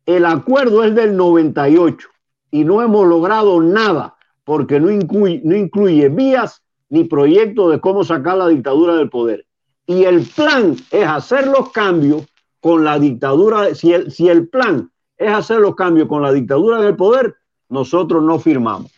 [0.09, 2.09] El acuerdo es del 98
[2.49, 8.47] y no hemos logrado nada porque no incluye, vías ni proyecto de cómo sacar la
[8.47, 9.45] dictadura del poder.
[9.85, 12.25] Y el plan es hacer los cambios
[12.59, 13.75] con la dictadura.
[13.75, 17.35] Si el, si el plan es hacer los cambios con la dictadura del poder,
[17.69, 18.91] nosotros no firmamos.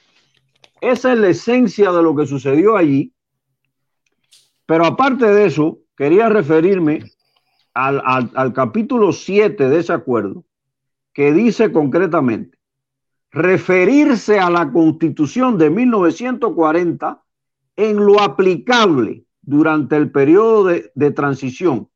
[0.80, 3.12] Esa es la esencia de lo que sucedió allí.
[4.66, 7.04] Pero aparte de eso, quería referirme
[7.74, 10.46] al, al, al capítulo 7 de ese acuerdo,
[11.14, 12.58] que dice concretamente,
[13.32, 17.24] referirse a la constitución de 1940
[17.76, 21.90] en lo aplicable durante el periodo de, transición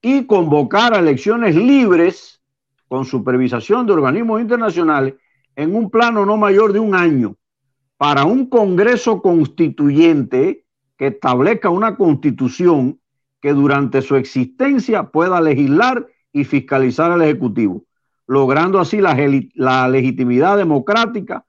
[0.00, 2.40] y convocar a elecciones libres
[2.86, 5.14] con supervisación de organismos internacionales
[5.56, 7.36] en un plano no mayor de un año
[7.96, 10.64] para un Congreso constituyente
[10.96, 13.00] que establezca una constitución
[13.40, 17.84] que durante su existencia pueda legislar y fiscalizar al Ejecutivo,
[18.28, 21.44] logrando así la, legitimidad democrática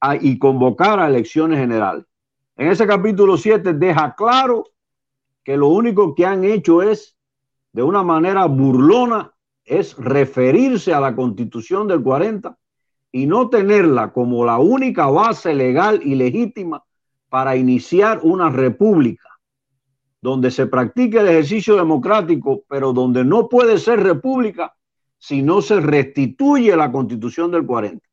[0.00, 2.04] a, y convocar a elecciones generales.
[2.56, 4.64] En ese capítulo 7 deja claro
[5.42, 7.16] que lo único que han hecho es,
[7.72, 9.32] de una manera burlona,
[9.64, 12.56] es referirse a la constitución del 40
[13.10, 16.84] y no tenerla como la única base legal y legítima
[17.28, 19.28] para iniciar una república
[20.20, 24.74] donde se practique el ejercicio democrático, pero donde no puede ser república
[25.26, 28.06] si no se restituye la constitución del 40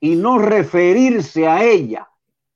[0.00, 2.08] y no referirse a ella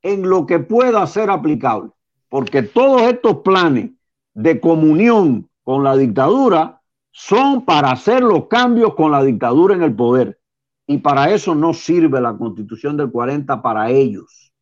[0.03, 1.93] en lo que pueda ser aplicable,
[2.29, 3.93] porque todos estos planes
[4.35, 6.83] de comunión con la dictadura
[7.13, 10.41] son para hacer los cambios con la dictadura en el poder.
[10.89, 14.53] Y para eso no sirve la constitución del 40 para ellos,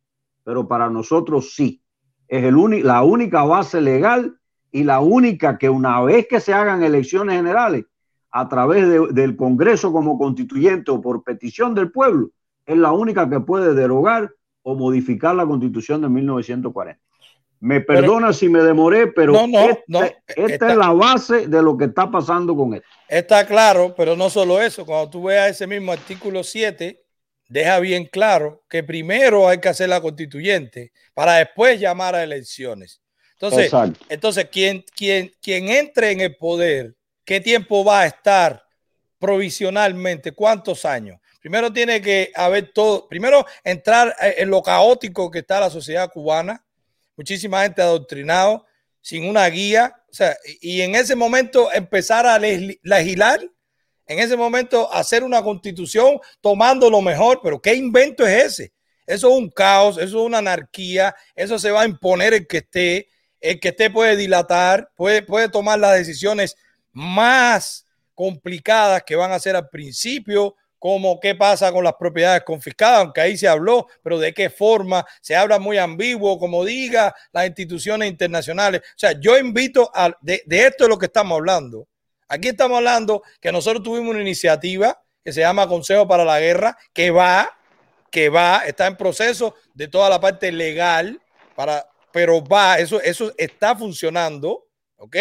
[0.43, 1.81] pero para nosotros sí.
[2.27, 4.37] Es el la única base legal
[4.71, 7.85] y la única que una vez que se hagan elecciones generales
[8.31, 12.29] a través de, del Congreso como constituyente o por petición del pueblo,
[12.65, 14.31] es la única que puede derogar
[14.61, 16.99] o modificar la constitución de 1940.
[17.61, 21.47] Me perdona si me demoré, pero no, no, este, no, esta está- es la base
[21.47, 22.87] de lo que está pasando con esto.
[23.07, 24.85] Está claro, pero no solo eso.
[24.85, 27.03] Cuando tú veas ese mismo artículo 7,
[27.49, 33.01] deja bien claro que primero hay que hacer la constituyente para después llamar a elecciones.
[33.33, 33.99] Entonces, Exacto.
[34.07, 36.95] entonces quien, quien, quien entre en el poder,
[37.29, 38.65] ¿qué tiempo va a estar
[39.19, 40.31] provisionalmente?
[40.31, 41.19] ¿Cuántos años?
[41.39, 46.09] Primero tiene que haber todo, primero entrar eh, en lo caótico que está la sociedad
[46.11, 46.65] cubana,
[47.15, 48.65] muchísima gente adoctrinado,
[48.99, 53.39] sin una guía, o sea, y en ese momento empezar a legis- legislar,
[54.07, 58.73] en ese momento hacer una constitución tomando lo mejor, pero ¿qué invento es ese?
[59.05, 62.57] Eso es un caos, eso es una anarquía, eso se va a imponer el que
[62.57, 63.07] esté,
[63.39, 66.55] el que esté puede dilatar, puede, puede tomar las decisiones
[66.91, 72.99] más complicadas que van a ser al principio, como qué pasa con las propiedades confiscadas,
[72.99, 77.47] aunque ahí se habló, pero de qué forma, se habla muy ambiguo, como diga las
[77.47, 78.81] instituciones internacionales.
[78.81, 81.87] O sea, yo invito a, de, de esto es lo que estamos hablando.
[82.29, 86.77] Aquí estamos hablando que nosotros tuvimos una iniciativa que se llama Consejo para la Guerra,
[86.93, 87.57] que va,
[88.09, 91.21] que va, está en proceso de toda la parte legal,
[91.55, 94.67] para, pero va, eso, eso está funcionando,
[94.97, 95.17] ¿ok?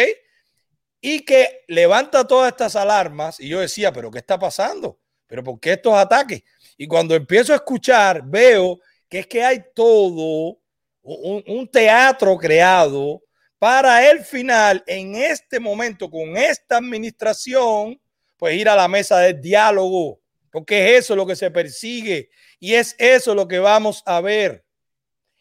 [1.00, 3.40] Y que levanta todas estas alarmas.
[3.40, 4.98] Y yo decía, pero ¿qué está pasando?
[5.26, 6.42] ¿Pero por qué estos ataques?
[6.76, 10.58] Y cuando empiezo a escuchar, veo que es que hay todo
[11.02, 13.22] un, teatro creado
[13.58, 18.00] para el final, en este momento, con esta administración,
[18.36, 20.20] pues ir a la mesa del diálogo.
[20.50, 24.64] porque es eso lo que se persigue y es eso lo que vamos a ver.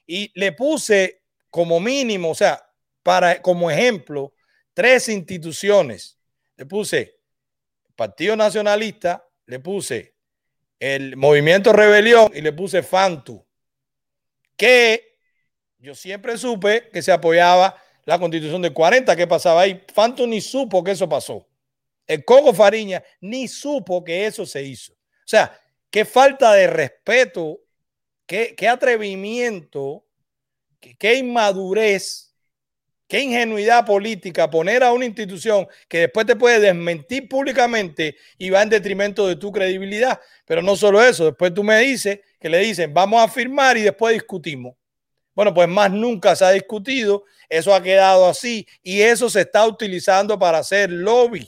[0.06, 2.64] Y le puse como mínimo, o sea,
[3.04, 4.34] para como ejemplo,
[4.78, 6.20] tres instituciones.
[6.56, 7.20] Le puse
[7.96, 10.14] Partido Nacionalista, le puse
[10.80, 13.44] el Movimiento Rebelión y le puse Fantu,
[14.56, 15.18] que
[15.80, 17.76] yo siempre supe que se apoyaba
[18.06, 19.84] la constitución del 40, ¿qué pasaba ahí?
[19.92, 21.48] Fantu ni supo que eso pasó.
[22.06, 24.94] El Coco Fariña ni supo que eso se hizo.
[24.94, 25.60] O sea,
[25.90, 27.62] qué falta de respeto,
[28.28, 30.06] qué, qué atrevimiento,
[30.80, 32.27] qué, qué inmadurez,
[33.08, 38.62] qué ingenuidad política poner a una institución que después te puede desmentir públicamente y va
[38.62, 40.20] en detrimento de tu credibilidad.
[40.46, 43.82] Pero no solo eso, después tú me dices que le dicen, vamos a firmar y
[43.82, 44.76] después discutimos.
[45.34, 49.66] Bueno, pues más nunca se ha discutido, eso ha quedado así y eso se está
[49.66, 51.48] utilizando para hacer lobby.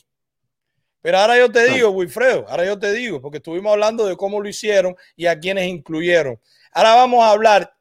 [1.02, 4.42] Pero ahora yo te digo, Wilfredo, ahora yo te digo, porque estuvimos hablando de cómo
[4.42, 6.40] lo hicieron y a quienes incluyeron.
[6.72, 7.74] Ahora vamos a hablar,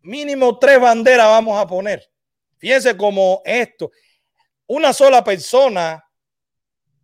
[0.00, 2.08] mínimo tres banderas vamos a poner.
[2.58, 3.90] Fíjense cómo esto,
[4.66, 6.04] una sola persona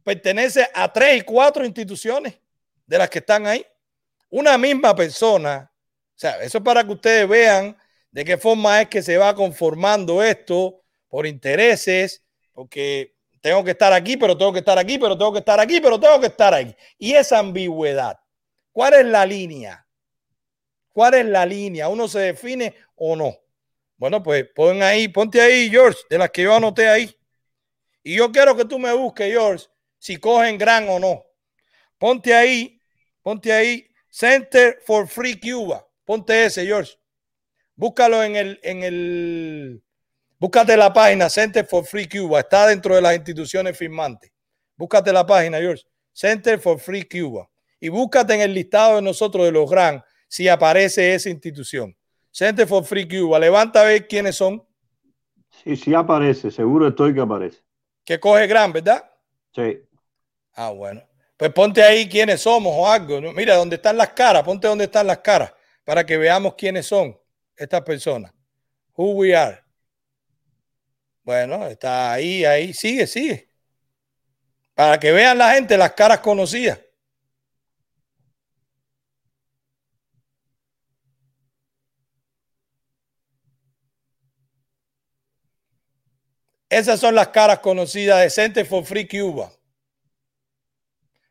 [0.02, 2.39] pertenece a tres y cuatro instituciones
[2.86, 3.64] de las que están ahí.
[4.28, 5.70] Una misma persona.
[6.14, 7.76] O sea, eso es para que ustedes vean
[8.10, 12.22] de qué forma es que se va conformando esto por intereses,
[12.52, 15.81] porque tengo que estar aquí, pero tengo que estar aquí, pero tengo que estar aquí,
[15.81, 16.76] pero tengo que estar ahí.
[16.98, 18.18] Y esa ambigüedad,
[18.72, 19.86] ¿cuál es la línea?
[20.93, 21.89] ¿Cuál es la línea?
[21.89, 23.36] ¿Uno se define o no?
[24.05, 27.10] Bueno, pues pon ahí, ponte ahí, George, de las que yo anoté ahí.
[28.02, 29.64] Y yo quiero que tú me busques, George,
[29.98, 31.24] si cogen gran o no.
[31.97, 32.78] Ponte ahí,
[33.22, 35.89] ponte ahí, Center for Free Cuba.
[36.05, 36.93] Ponte ese, George.
[37.76, 39.82] Búscalo en el, en el,
[40.39, 42.40] Búscate la página Center for Free Cuba.
[42.40, 44.31] Está dentro de las instituciones firmantes.
[44.76, 45.82] Búscate la página, George.
[46.12, 47.48] Center for Free Cuba.
[47.81, 51.97] Y búscate en el listado de nosotros de los GRAN si aparece esa institución.
[52.35, 53.39] Center for Free Cuba.
[53.39, 54.61] Levanta a ver quiénes son.
[55.62, 56.51] Sí, sí aparece.
[56.51, 57.61] Seguro estoy que aparece.
[58.05, 59.09] Que coge GRAN, ¿verdad?
[59.55, 59.81] Sí.
[60.55, 61.01] Ah, bueno.
[61.36, 63.20] Pues ponte ahí quiénes somos o algo.
[63.32, 64.43] Mira, dónde están las caras.
[64.43, 65.52] Ponte dónde están las caras
[65.85, 67.16] para que veamos quiénes son
[67.56, 68.32] estas personas.
[68.97, 69.62] Who we are.
[71.23, 73.48] Bueno, está ahí, ahí, sigue, sigue.
[74.74, 76.81] Para que vean la gente las caras conocidas.
[86.75, 89.49] Esas son las caras conocidas de Center for Free Cuba.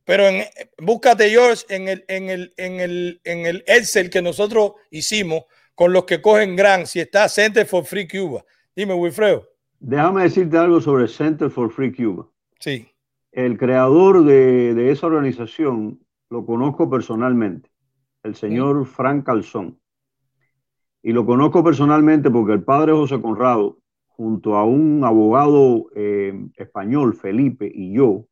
[0.05, 0.45] Pero en,
[0.77, 5.43] búscate, George, en el, en, el, en, el, en el Excel que nosotros hicimos
[5.75, 8.45] con los que cogen Gran, si está Center for Free Cuba.
[8.73, 9.45] Dime, Wilfredo.
[9.79, 12.25] Déjame decirte algo sobre Center for Free Cuba.
[12.59, 12.87] Sí.
[13.33, 15.99] El creador de, esa organización
[16.29, 17.69] lo conozco personalmente,
[18.23, 19.77] el señor Frank Calzón.
[21.01, 23.82] Y lo conozco personalmente porque el padre José Conrado,
[24.15, 28.25] junto a un abogado eh, español, Felipe, y yo,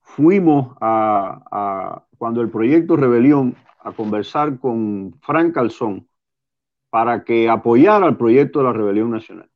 [0.00, 6.08] fuimos a, cuando el proyecto Rebelión, a conversar con Frank Calzón
[6.90, 9.48] para que apoyara el proyecto de la Rebelión Nacional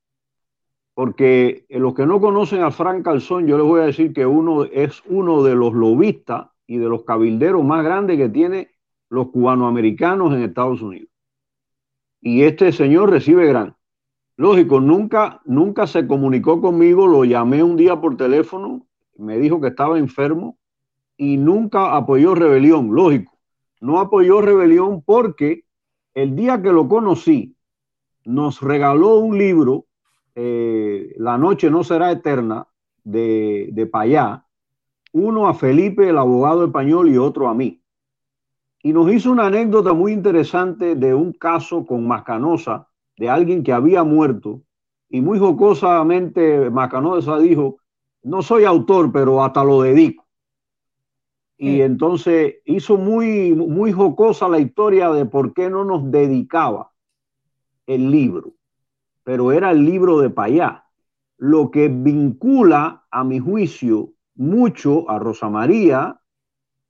[0.94, 4.64] porque los que no conocen a Frank Calzón, yo les voy a decir que uno
[4.64, 8.70] es uno de los lobistas y de los cabilderos más grandes que tiene
[9.08, 11.08] los cubanoamericanos en Estados Unidos.
[12.20, 13.74] Y este señor recibe gran.
[14.36, 18.86] Lógico, nunca, nunca se comunicó conmigo, lo llamé un día por teléfono,
[19.16, 20.58] me dijo que estaba enfermo
[21.16, 22.94] y nunca apoyó rebelión.
[22.94, 23.38] Lógico,
[23.80, 25.64] no apoyó rebelión porque
[26.14, 27.56] el día que lo conocí,
[28.24, 29.86] nos regaló un libro
[30.34, 32.66] eh, La noche no será eterna
[33.04, 34.46] de, de Payá,
[35.12, 37.82] uno a Felipe, el abogado español, y otro a mí.
[38.82, 42.88] Y nos hizo una anécdota muy interesante de un caso con Mascanosa,
[43.22, 44.62] de alguien que había muerto,
[45.08, 47.78] y muy jocosamente Mascanosa dijo,
[48.24, 50.26] no soy autor, pero hasta lo dedico.
[51.56, 56.90] Y entonces hizo muy, muy jocosa la historia de por qué no nos dedicaba
[57.86, 58.54] el libro
[59.24, 60.84] pero era el libro de Payá,
[61.38, 66.18] lo que vincula, a mi juicio, mucho a Rosa María,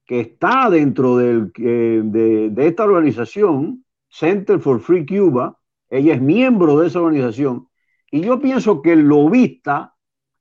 [0.07, 5.59] que está dentro del, de, de esta organización, Center for Free Cuba,
[5.93, 7.69] ella es miembro de esa organización,
[8.11, 9.95] y yo pienso que el lobista,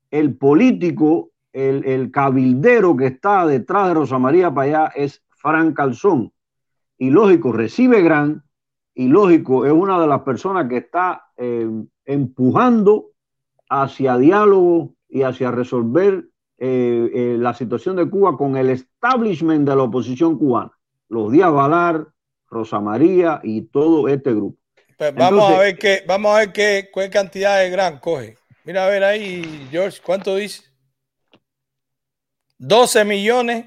[0.09, 6.31] el político, el, cabildero que está detrás de Rosa María Payá es Frank Calzón.
[6.97, 8.43] Y lógico, recibe gran,
[8.93, 11.69] y lógico, es una de las personas que está eh,
[12.05, 13.07] empujando
[13.69, 19.75] hacia diálogo y hacia resolver eh, eh, la situación de Cuba con el establishment de
[19.75, 20.71] la oposición cubana,
[21.09, 22.07] los Díaz Valar,
[22.47, 24.60] Rosa María y todo este grupo.
[25.01, 28.37] Pues vamos a ver qué, vamos a ver qué, qué cantidad de gran coge.
[28.63, 30.61] Mira a ver ahí, George, ¿cuánto dice?
[32.59, 33.65] 12 millones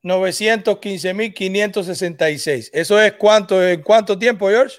[0.00, 2.70] 915 mil 566.
[2.72, 4.78] ¿Eso es cuánto, en cuánto tiempo, George?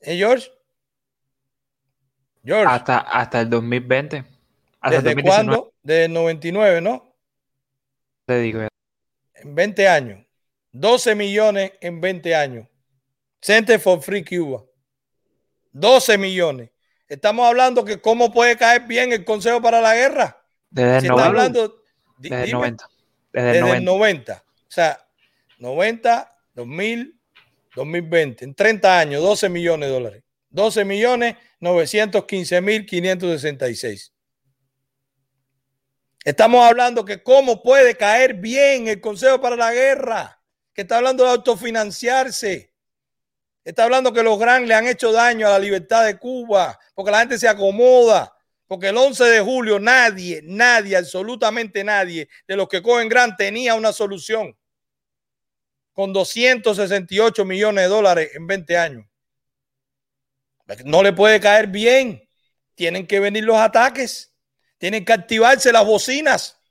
[0.00, 0.50] ¿Eh, George?
[2.44, 2.66] George.
[2.66, 4.24] Hasta, hasta el 2020.
[4.80, 5.22] Hasta ¿Desde 2019.
[5.22, 5.72] cuándo?
[5.84, 7.14] Desde el 99, ¿no?
[8.26, 8.66] Te digo.
[9.34, 10.31] En 20 años.
[10.72, 12.66] 12 millones en 20 años.
[13.40, 14.64] Center for Free Cuba.
[15.72, 16.70] 12 millones.
[17.08, 20.44] Estamos hablando que cómo puede caer bien el Consejo para la Guerra.
[20.70, 21.26] Desde el 90.
[21.26, 21.82] Hablando,
[22.18, 22.88] desde el 90.
[23.32, 23.92] Desde, desde el 90.
[23.92, 24.44] 90.
[24.46, 25.06] O sea,
[25.58, 27.20] 90, 2000,
[27.76, 28.44] 2020.
[28.44, 30.22] En 30 años, 12 millones de dólares.
[30.50, 34.12] 12 millones 915 mil 566.
[36.24, 40.40] Estamos hablando que cómo puede caer bien el Consejo para la Guerra,
[40.74, 42.72] que está hablando de autofinanciarse.
[43.64, 47.10] Está hablando que los grandes le han hecho daño a la libertad de Cuba, porque
[47.10, 48.34] la gente se acomoda,
[48.66, 53.74] porque el 11 de julio nadie, nadie, absolutamente nadie de los que cogen gran tenía
[53.74, 54.56] una solución
[55.92, 59.06] con 268 millones de dólares en 20 años.
[60.84, 62.26] No le puede caer bien.
[62.74, 64.32] Tienen que venir los ataques.
[64.78, 66.61] Tienen que activarse las bocinas.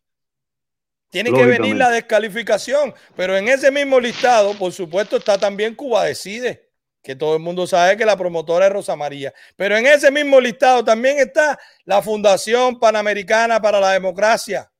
[1.11, 2.95] Tiene que venir la descalificación.
[3.15, 6.71] Pero en ese mismo listado, por supuesto, está también Cuba Decide
[7.01, 9.33] que todo el mundo sabe que la promotora es Rosa María.
[9.55, 14.71] Pero en ese mismo listado también está la Fundación Panamericana para la Democracia,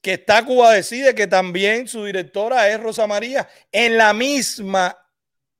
[0.00, 3.48] que está Cuba Decide, que también su directora es Rosa María.
[3.72, 4.96] En la misma,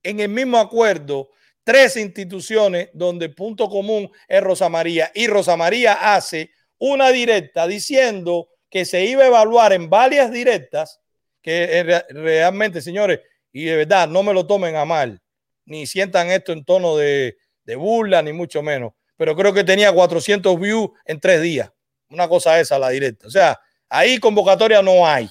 [0.03, 1.31] en el mismo acuerdo,
[1.65, 5.11] tres instituciones donde el punto común es Rosa María.
[5.15, 6.51] Y Rosa María hace
[6.93, 11.01] una directa diciendo que se iba a evaluar en varias directas,
[11.41, 13.21] que realmente, señores,
[13.53, 15.21] y de verdad, no me lo tomen a mal,
[15.65, 17.37] ni sientan esto en tono de,
[17.77, 18.93] burla, ni mucho menos.
[19.17, 21.71] Pero creo que tenía 400 views en tres días.
[22.11, 23.29] Una cosa esa, la directa.
[23.29, 23.59] O sea,
[23.89, 25.31] ahí convocatoria no hay.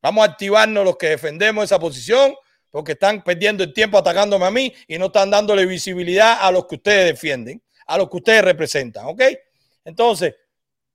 [0.00, 2.34] Vamos a activarnos los que defendemos esa posición
[2.70, 6.66] porque están perdiendo el tiempo atacándome a mí y no están dándole visibilidad a los
[6.66, 9.04] que ustedes defienden, a los que ustedes representan.
[9.06, 9.22] ¿Ok?
[9.84, 10.34] Entonces,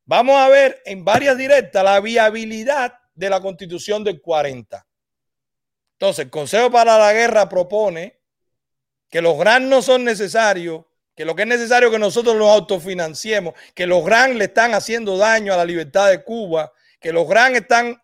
[0.06, 4.86] vamos a ver en varias directas la viabilidad de la constitución del 40.
[5.94, 8.20] Entonces, el Consejo para la Guerra propone
[9.10, 10.86] que los GRAN no son necesarios,
[11.16, 14.74] que lo que es necesario es que nosotros los autofinanciemos, que los GRAN le están
[14.74, 18.00] haciendo daño a la libertad de Cuba, que los GRAN están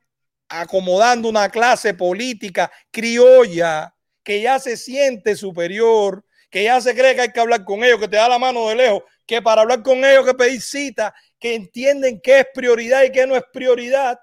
[0.49, 3.93] acomodando una clase política criolla
[4.23, 7.99] que ya se siente superior, que ya se cree que hay que hablar con ellos,
[7.99, 11.13] que te da la mano de lejos, que para hablar con ellos que pedir cita,
[11.39, 14.19] que entienden qué es prioridad y qué no es prioridad.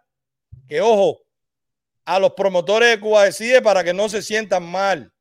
[0.69, 1.23] Que ojo,
[2.05, 5.13] a los promotores de Cuba Decide para que no se sientan mal.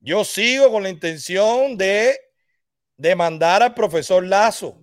[0.00, 2.18] Yo sigo con la intención de
[2.96, 4.78] demandar al profesor Lazo.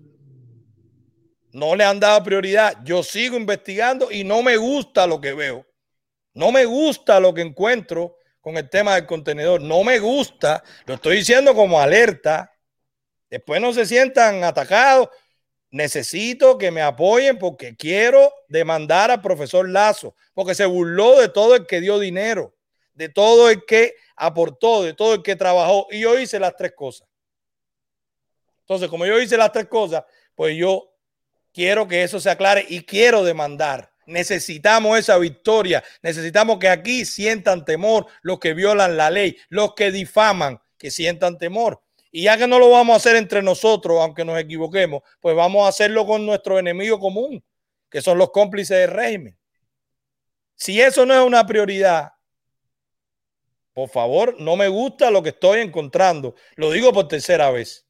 [1.52, 2.78] No le han dado prioridad.
[2.84, 5.66] Yo sigo investigando y no me gusta lo que veo.
[6.34, 9.62] No me gusta lo que encuentro con el tema del contenedor.
[9.62, 10.64] No me gusta.
[10.86, 12.51] Lo estoy diciendo como alerta.
[13.32, 15.10] Después no se sientan atacados
[15.72, 21.56] necesito que me apoyen porque quiero demandar al profesor Lazo, porque se burló de todo
[21.56, 22.54] el que dio dinero,
[22.94, 25.88] de todo el que aportó, de todo el que trabajó.
[25.90, 27.08] Y yo hice las tres cosas.
[28.60, 30.04] Entonces, como yo hice las tres cosas,
[30.36, 30.94] pues yo
[31.54, 33.92] quiero que eso se aclare y quiero demandar.
[34.06, 35.84] Necesitamos esa victoria.
[36.02, 41.38] Necesitamos que aquí sientan temor los que violan la ley, los que difaman, que sientan
[41.38, 41.82] temor.
[42.12, 45.66] Y ya que no lo vamos a hacer entre nosotros, aunque nos equivoquemos, pues vamos
[45.66, 47.42] a hacerlo con nuestro enemigo común,
[47.90, 49.38] que son los cómplices del régimen.
[50.56, 52.12] Si eso no es una prioridad,
[53.74, 56.36] por favor, no me gusta lo que estoy encontrando.
[56.58, 57.88] Lo digo por tercera vez.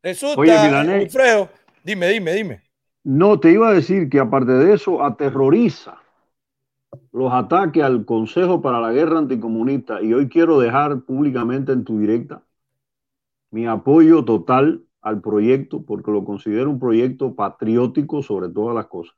[0.00, 1.50] Resulta, Oye, Alfredo,
[1.82, 2.62] dime, dime, dime.
[3.02, 6.00] No, te iba a decir que aparte de eso, aterroriza
[7.10, 10.00] los ataques al Consejo para la Guerra Anticomunista.
[10.00, 12.42] Y hoy quiero dejar públicamente en tu directa
[13.54, 19.14] mi apoyo total al proyecto porque lo considero un proyecto patriótico sobre todas las cosas.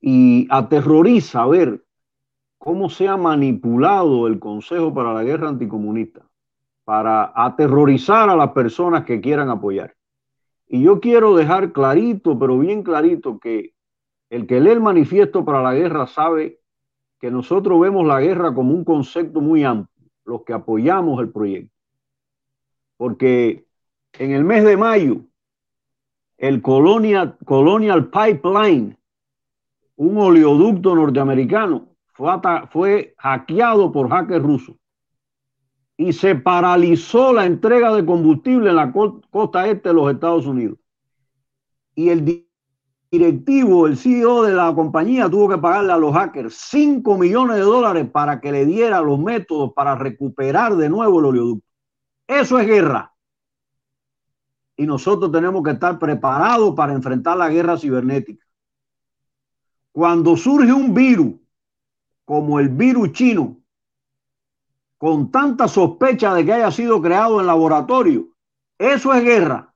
[0.00, 1.84] Y aterroriza ver
[2.56, 6.26] cómo se ha manipulado el Consejo para la Guerra Anticomunista
[6.84, 9.94] para aterrorizar a las personas que quieran apoyar.
[10.66, 13.74] Y yo quiero dejar clarito, pero bien clarito, que
[14.30, 16.60] el que lee el manifiesto para la guerra sabe
[17.20, 21.71] que nosotros vemos la guerra como un concepto muy amplio, los que apoyamos el proyecto
[23.02, 23.66] porque
[24.12, 25.22] en el mes de mayo,
[26.36, 28.96] el Colonial, Colonial Pipeline,
[29.96, 32.30] un oleoducto norteamericano, fue,
[32.70, 34.76] fue hackeado por hackers rusos
[35.96, 40.78] y se paralizó la entrega de combustible en la costa este de los Estados Unidos.
[41.96, 42.46] Y el
[43.10, 47.62] directivo, el CEO de la compañía, tuvo que pagarle a los hackers 5 millones de
[47.62, 51.71] dólares para que le diera los métodos para recuperar de nuevo el oleoducto.
[52.40, 53.12] Eso es guerra.
[54.76, 58.44] Y nosotros tenemos que estar preparados para enfrentar la guerra cibernética.
[59.92, 61.34] Cuando surge un virus
[62.24, 63.58] como el virus chino,
[64.96, 68.28] con tanta sospecha de que haya sido creado en laboratorio,
[68.78, 69.74] eso es guerra.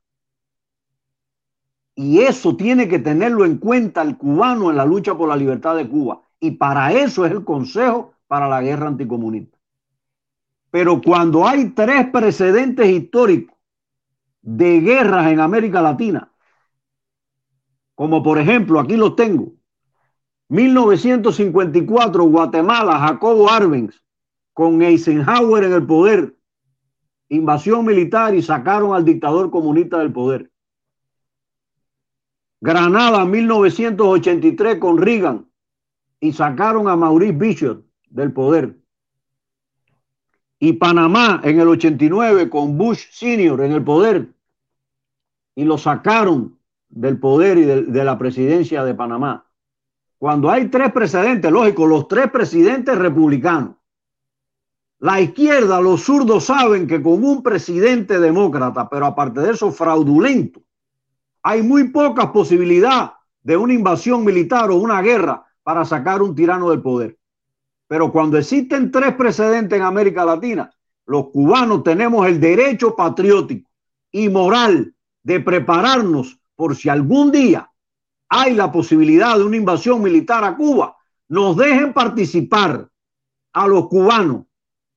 [1.94, 5.76] Y eso tiene que tenerlo en cuenta el cubano en la lucha por la libertad
[5.76, 6.22] de Cuba.
[6.40, 9.55] Y para eso es el Consejo para la Guerra Anticomunista.
[10.76, 13.56] Pero cuando hay tres precedentes históricos
[14.42, 16.30] de guerras en América Latina,
[17.94, 19.54] como por ejemplo, aquí los tengo,
[20.50, 24.04] 1954, Guatemala, Jacobo Arbenz,
[24.52, 26.36] con Eisenhower en el poder,
[27.30, 30.52] invasión militar y sacaron al dictador comunista del poder.
[32.60, 35.50] Granada, 1983, con Reagan
[36.20, 38.76] y sacaron a Maurice Bishop del poder.
[40.58, 44.28] Y Panamá en el 89 con Bush Senior en el poder
[45.54, 46.58] y lo sacaron
[46.88, 49.46] del poder y de, la presidencia de Panamá.
[50.18, 53.76] Cuando hay tres precedentes, lógico, los tres presidentes republicanos.
[54.98, 60.62] La izquierda, los zurdos saben que con un presidente demócrata, pero aparte de eso fraudulento,
[61.42, 63.10] hay muy pocas posibilidades
[63.42, 67.18] de una invasión militar o una guerra para sacar un tirano del poder.
[67.88, 70.70] Pero cuando existen tres precedentes en América Latina,
[71.06, 73.70] los cubanos tenemos el derecho patriótico
[74.10, 77.70] y moral de prepararnos por si algún día
[78.28, 80.96] hay la posibilidad de una invasión militar a Cuba,
[81.28, 82.88] nos dejen participar
[83.52, 84.46] a los cubanos,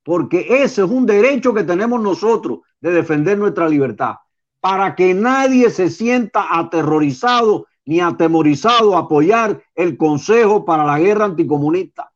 [0.04, 4.16] porque ese es un derecho que tenemos nosotros de defender nuestra libertad,
[4.60, 11.26] para que nadie se sienta aterrorizado ni atemorizado a apoyar el Consejo para la Guerra
[11.26, 12.12] Anticomunista,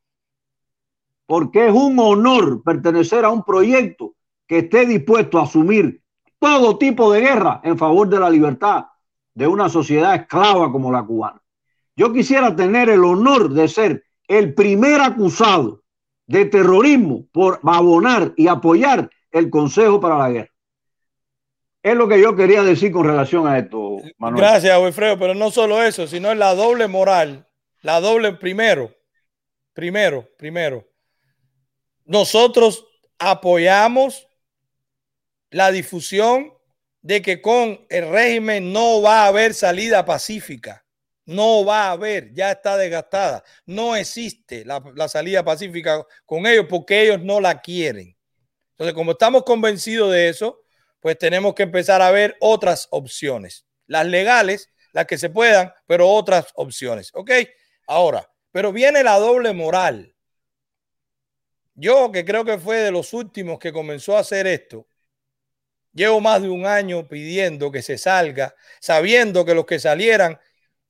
[1.26, 4.16] porque es un honor pertenecer a un proyecto
[4.48, 6.02] que esté dispuesto a asumir
[6.40, 8.86] todo tipo de guerra en favor de la libertad
[9.34, 11.42] de una sociedad esclava como la cubana.
[11.96, 15.84] Yo quisiera tener el honor de ser el primer acusado
[16.28, 20.50] de terrorismo por abonar y apoyar el Consejo para la Guerra.
[21.82, 24.42] Es lo que yo quería decir con relación a esto, Manuel.
[24.42, 27.48] Gracias, Wilfredo, pero no solo eso, sino la doble moral,
[27.82, 28.92] la doble primero,
[29.74, 30.86] primero, primero.
[32.06, 32.86] Nosotros
[33.18, 34.28] apoyamos
[35.50, 36.54] la difusión
[37.02, 40.86] de que con el régimen no va a haber salida pacífica.
[41.26, 43.44] No va a haber, ya está desgastada.
[43.66, 48.18] No existe la, la, salida pacífica con ellos porque ellos no la quieren.
[48.72, 50.60] Entonces, como estamos convencidos de eso,
[51.00, 53.66] pues tenemos que empezar a ver otras opciones.
[53.88, 57.10] Las legales, las que se puedan, pero otras opciones.
[57.14, 57.32] ¿Ok?
[57.88, 60.13] Ahora, pero viene la doble moral.
[61.76, 64.88] Yo, que creo que fue de los últimos que comenzó a hacer esto,
[65.94, 70.40] Llevo más de un año pidiendo que se salga, sabiendo que los que salieran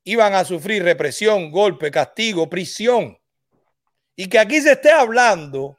[0.06, 3.20] iban a sufrir represión, golpe, castigo, prisión.
[4.16, 5.78] Y que aquí se esté hablando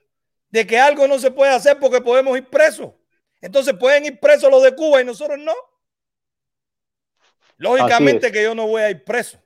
[0.51, 2.93] de que algo no se puede hacer porque podemos ir presos.
[3.41, 5.55] Entonces pueden ir presos los de Cuba y nosotros no.
[7.57, 9.39] Lógicamente que yo no voy a ir preso.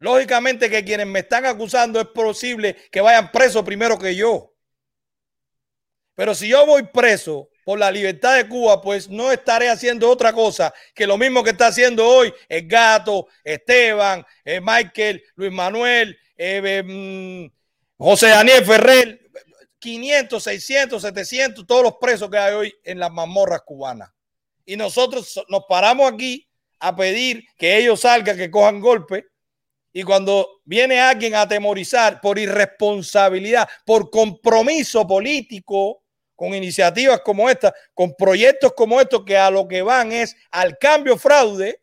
[0.00, 4.53] Lógicamente que quienes me están acusando es posible que vayan presos primero que yo.
[6.14, 10.32] Pero si yo voy preso por la libertad de Cuba, pues no estaré haciendo otra
[10.32, 16.16] cosa que lo mismo que está haciendo hoy el gato, Esteban, eh, Michael, Luis Manuel,
[16.36, 17.52] eh, mm,
[17.96, 19.20] José Daniel Ferrer,
[19.78, 24.10] 500, 600, 700, todos los presos que hay hoy en las mazmorras cubanas.
[24.64, 26.48] Y nosotros nos paramos aquí
[26.80, 29.26] a pedir que ellos salgan, que cojan golpe.
[29.92, 36.03] Y cuando viene alguien a atemorizar por irresponsabilidad, por compromiso político,
[36.34, 40.78] con iniciativas como esta, con proyectos como estos que a lo que van es al
[40.78, 41.80] cambio fraude,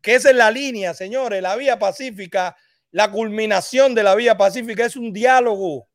[0.00, 2.56] que esa es la línea, señores, la vía pacífica,
[2.90, 5.88] la culminación de la vía pacífica es un diálogo,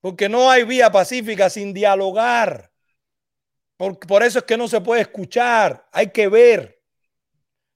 [0.00, 2.70] porque no hay vía pacífica sin dialogar.
[3.76, 6.80] Por, por eso es que no se puede escuchar, hay que ver.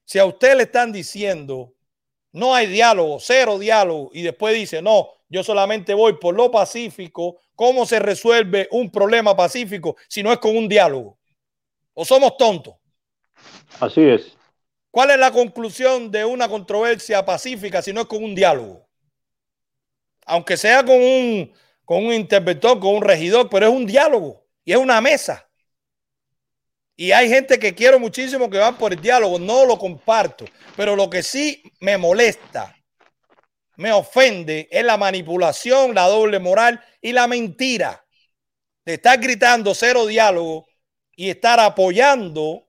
[0.05, 1.75] Si a usted le están diciendo,
[2.33, 7.39] no hay diálogo, cero diálogo, y después dice, no, yo solamente voy por lo pacífico.
[7.55, 11.19] ¿Cómo se resuelve un problema pacífico si no es con un diálogo?
[11.95, 12.75] ¿O somos tontos?
[13.81, 14.37] Así es.
[14.91, 18.87] ¿Cuál es la conclusión de una controversia pacífica si no es con un diálogo?
[20.27, 21.53] Aunque sea con un,
[21.85, 25.49] con un interventor, con un regidor, pero es un diálogo y es una mesa.
[26.97, 30.47] Y hay gente que quiero muchísimo que van por el diálogo, no lo comparto,
[30.77, 32.76] pero lo que sí me molesta,
[33.77, 38.05] me ofende es la manipulación, la doble moral y la mentira
[38.85, 40.67] de estar gritando cero diálogo
[41.15, 42.69] y estar apoyando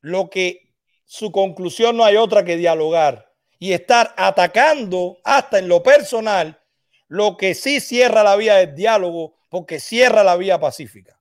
[0.00, 0.74] lo que
[1.04, 6.60] su conclusión no hay otra que dialogar y estar atacando hasta en lo personal
[7.08, 11.20] lo que sí cierra la vía del diálogo porque cierra la vía pacífica.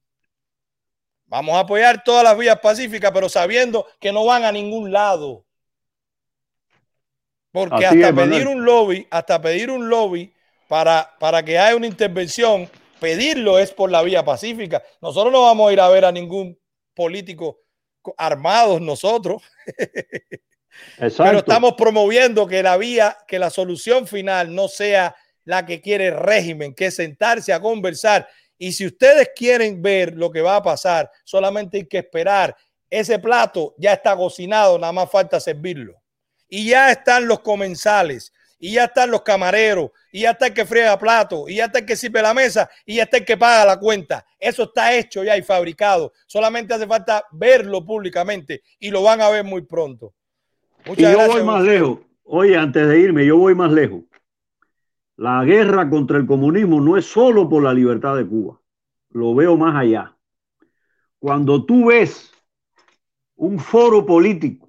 [1.26, 5.45] Vamos a apoyar todas las vías pacíficas, pero sabiendo que no van a ningún lado.
[7.53, 10.34] Porque hasta pedir un lobby, hasta pedir un lobby
[10.67, 12.69] para, para que haya una intervención,
[12.99, 14.84] pedirlo es por la vía pacífica.
[15.01, 16.59] Nosotros no vamos a ir a ver a ningún
[16.93, 17.61] político
[18.17, 19.41] armados nosotros.
[20.97, 25.15] Pero estamos promoviendo que la vía, que la solución final no sea
[25.45, 28.27] la que quiere el régimen, que es sentarse a conversar
[28.57, 32.55] y si ustedes quieren ver lo que va a pasar, solamente hay que esperar.
[32.89, 36.01] Ese plato ya está cocinado, nada más falta servirlo.
[36.55, 40.67] Y ya están los comensales, y ya están los camareros, y ya está el que
[40.67, 43.35] friega plato, y ya está el que sirve la mesa, y ya está el que
[43.35, 44.23] paga la cuenta.
[44.39, 46.13] Eso está hecho ya y fabricado.
[46.27, 50.13] Solamente hace falta verlo públicamente y lo van a ver muy pronto.
[50.95, 52.01] y yo voy más lejos.
[52.23, 54.03] Oye, antes de irme, yo voy más lejos.
[55.15, 58.61] La guerra contra el comunismo no es solo por la libertad de Cuba,
[59.09, 60.15] lo veo más allá.
[61.17, 62.31] Cuando tú ves
[63.38, 64.62] un foro político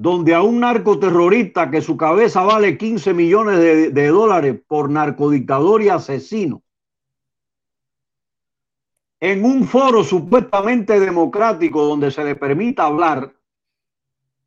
[0.00, 5.82] donde a un narcoterrorista que su cabeza vale 15 millones de, de dólares por narcodictador
[5.82, 6.62] y asesino,
[9.20, 13.34] en un foro supuestamente democrático donde se le permita hablar,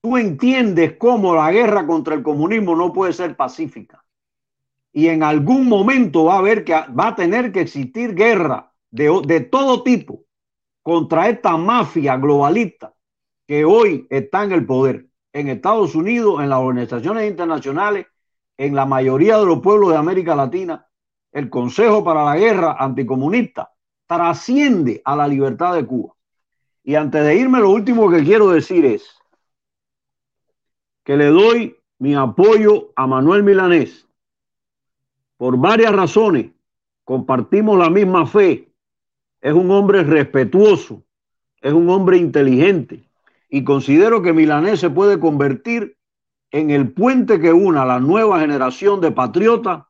[0.02, 4.04] tú entiendes cómo la guerra contra el comunismo no puede ser pacífica.
[4.92, 9.22] Y en algún momento va a haber que va a tener que existir guerra de,
[9.28, 10.24] de todo tipo
[10.82, 12.96] contra esta mafia globalista
[13.46, 18.06] que hoy está en el poder en Estados Unidos, en las organizaciones internacionales,
[18.56, 20.88] en la mayoría de los pueblos de América Latina,
[21.32, 23.74] el Consejo para la Guerra Anticomunista
[24.06, 26.14] trasciende a la libertad de Cuba.
[26.84, 29.18] Y antes de irme, lo último que quiero decir es
[31.04, 34.08] que le doy mi apoyo a Manuel Milanés
[35.38, 36.52] por varias razones.
[37.04, 38.72] Compartimos la misma fe.
[39.42, 41.04] Es un hombre respetuoso,
[41.60, 43.04] es un hombre inteligente
[43.54, 45.96] y considero que Milanés se puede convertir
[46.50, 49.84] en el puente que una la nueva generación de patriotas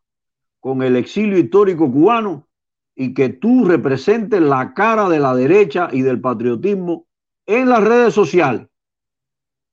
[0.59, 2.49] con el exilio histórico cubano
[2.93, 7.07] y que tú representes la cara de la derecha y del patriotismo
[7.45, 8.67] en las redes sociales.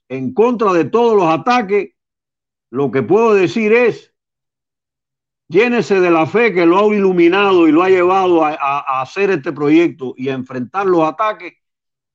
[0.09, 1.91] En contra de todos los ataques,
[2.71, 4.15] lo que puedo decir es
[5.49, 9.51] Llénese de la fe que lo ha iluminado y lo ha llevado a, hacer este
[9.51, 11.55] proyecto y a enfrentar los ataques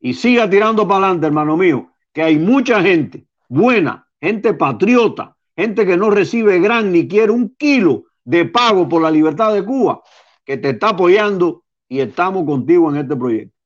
[0.06, 5.84] y siga tirando para adelante, hermano mío, que hay mucha gente buena, gente patriota, gente
[5.84, 10.04] que no recibe gran ni quiere un kilo de pago por la libertad de Cuba,
[10.46, 13.58] que te está apoyando y estamos contigo en este proyecto.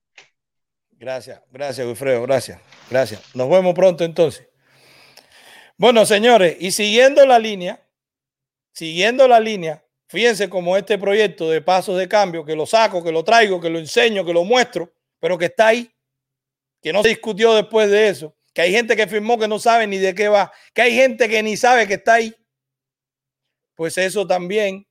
[0.92, 3.36] Gracias, gracias, Wilfredo, gracias, gracias.
[3.36, 4.48] Nos vemos pronto entonces.
[5.78, 7.86] Bueno, señores, y siguiendo la línea,
[8.72, 13.12] siguiendo la línea, fíjense como este proyecto de pasos de cambio, que lo saco, que
[13.12, 15.92] lo traigo, que lo enseño, que lo muestro, pero que está ahí,
[16.82, 19.88] que no se discutió después de eso, que hay gente que firmó que no sabe
[19.88, 22.36] ni de qué va, que hay gente que ni sabe que está ahí.
[23.76, 24.88] Pues eso también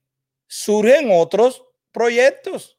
[0.46, 2.78] surgen otros proyectos.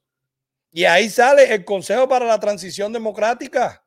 [0.72, 3.84] Y ahí sale el Consejo para la Transición Democrática.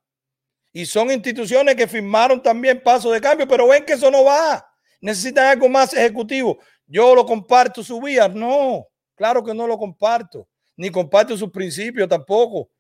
[0.73, 4.67] Y son instituciones que firmaron también pasos de cambio, pero ven que eso no va.
[5.01, 6.59] Necesitan algo más ejecutivo.
[6.87, 8.29] Yo lo comparto su vía.
[8.29, 10.49] No, claro que no lo comparto.
[10.77, 12.71] Ni comparto sus principios tampoco.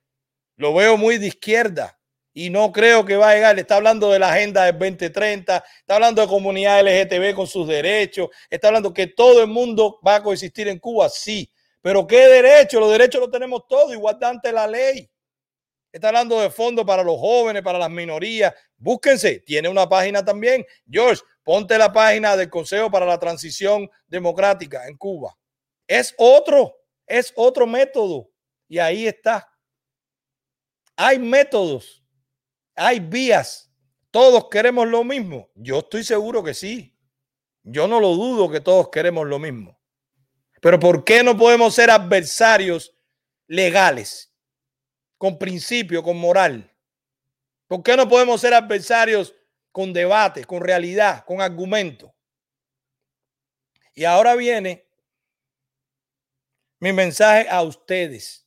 [0.57, 1.99] Lo veo muy de izquierda
[2.35, 3.59] y no creo que va a llegar.
[3.59, 8.29] Está hablando de la agenda del 2030, está hablando de comunidad LGTB con sus derechos,
[8.49, 11.51] está hablando que todo el mundo va a coexistir en Cuba, sí.
[11.81, 12.79] Pero ¿qué derecho?
[12.79, 15.09] Los derechos los tenemos todos, igual ante la ley.
[15.91, 18.55] Está hablando de fondos para los jóvenes, para las minorías.
[18.77, 20.65] Búsquense, tiene una página también.
[20.89, 25.37] George, Ponte la página del Consejo para la Transición Democrática en Cuba.
[25.87, 26.77] Es otro,
[27.07, 28.31] es otro método.
[28.69, 29.49] Y ahí está.
[30.97, 32.02] Hay métodos,
[32.75, 33.71] hay vías.
[34.11, 35.51] Todos queremos lo mismo.
[35.55, 36.97] Yo estoy seguro que sí.
[37.63, 39.79] Yo no lo dudo que todos queremos lo mismo.
[40.61, 42.95] Pero ¿por qué no podemos ser adversarios
[43.47, 44.33] legales,
[45.19, 46.73] con principio, con moral?
[47.67, 49.35] ¿Por qué no podemos ser adversarios
[49.71, 52.15] con debate, con realidad, con argumento?
[53.95, 54.87] Y ahora viene
[56.79, 58.47] mi mensaje a ustedes.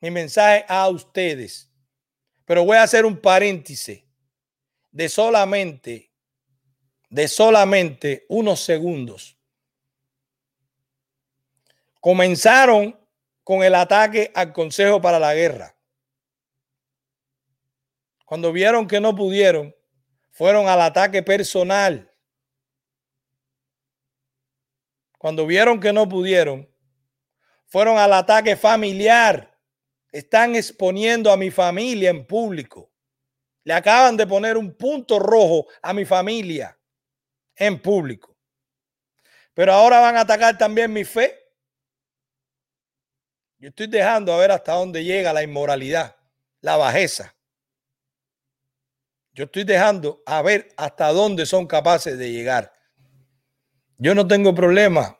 [0.00, 1.69] Mi mensaje a ustedes.
[2.50, 4.02] Pero voy a hacer un paréntesis
[4.90, 6.10] de solamente,
[7.08, 9.38] de solamente unos segundos.
[12.00, 12.98] Comenzaron
[13.44, 15.76] con el ataque al Consejo para la Guerra.
[18.24, 19.72] Cuando vieron que no pudieron,
[20.32, 22.12] fueron al ataque personal.
[25.18, 26.68] Cuando vieron que no pudieron,
[27.68, 29.49] fueron al ataque familiar.
[30.12, 32.90] Están exponiendo a mi familia en público.
[33.64, 36.76] Le acaban de poner un punto rojo a mi familia
[37.54, 38.36] en público.
[39.54, 41.36] Pero ahora van a atacar también mi fe.
[43.58, 46.16] Yo estoy dejando a ver hasta dónde llega la inmoralidad,
[46.62, 47.36] la bajeza.
[49.32, 52.72] Yo estoy dejando a ver hasta dónde son capaces de llegar.
[53.98, 55.18] Yo no tengo problema.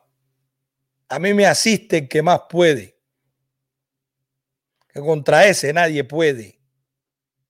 [1.07, 2.97] A mí me asiste el que más puede.
[4.91, 6.59] Que contra ese nadie puede.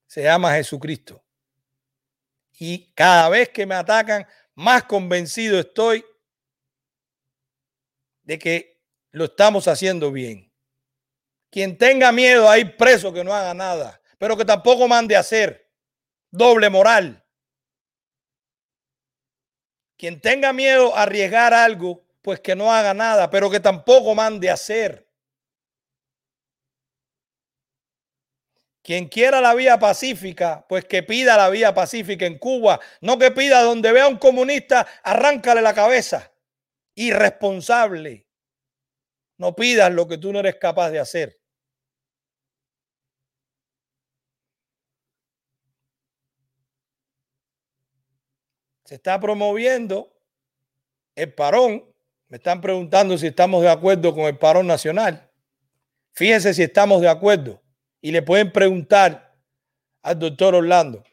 [0.08, 1.24] Se llama Jesucristo.
[2.60, 6.06] Y cada vez que me atacan, más convencido estoy
[8.24, 8.82] de que
[9.12, 10.52] lo estamos haciendo bien.
[11.50, 15.20] Quien tenga miedo a ir preso, que no haga nada, pero que tampoco mande a
[15.22, 15.70] hacer
[16.30, 17.26] doble moral.
[19.98, 24.50] Quien tenga miedo a arriesgar algo, pues que no haga nada, pero que tampoco mande
[24.50, 25.11] a hacer.
[28.84, 33.30] Quien quiera la vía pacífica, pues que pida la vía pacífica en Cuba, no que
[33.32, 36.32] pida donde vea un comunista, arráncale la cabeza.
[36.96, 38.28] Irresponsable.
[39.38, 41.40] No pidas lo que tú no eres capaz de hacer.
[48.86, 50.12] Se está promoviendo
[51.16, 51.86] el parón.
[52.28, 55.30] Me están preguntando si estamos de acuerdo con el parón nacional.
[56.14, 57.61] Fíjense si estamos de acuerdo.
[58.02, 59.36] Y le pueden preguntar
[60.04, 61.04] al doctor Orlando.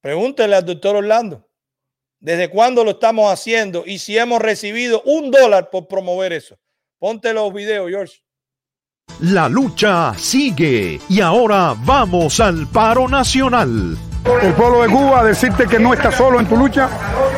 [0.00, 1.46] Pregúntenle al doctor Orlando.
[2.20, 3.84] ¿Desde cuándo lo estamos haciendo?
[3.86, 6.58] Y si hemos recibido un dólar por promover eso.
[6.98, 8.24] Ponte los videos, George.
[9.20, 13.96] La lucha sigue y ahora vamos al paro nacional.
[14.42, 16.88] El pueblo de Cuba decirte que no está solo en tu lucha,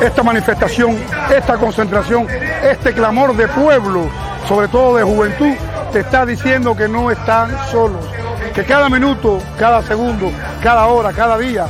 [0.00, 0.96] esta manifestación,
[1.34, 2.28] esta concentración,
[2.62, 4.08] este clamor de pueblo,
[4.46, 5.52] sobre todo de juventud,
[5.92, 8.06] te está diciendo que no están solos,
[8.54, 10.30] que cada minuto, cada segundo,
[10.62, 11.66] cada hora, cada día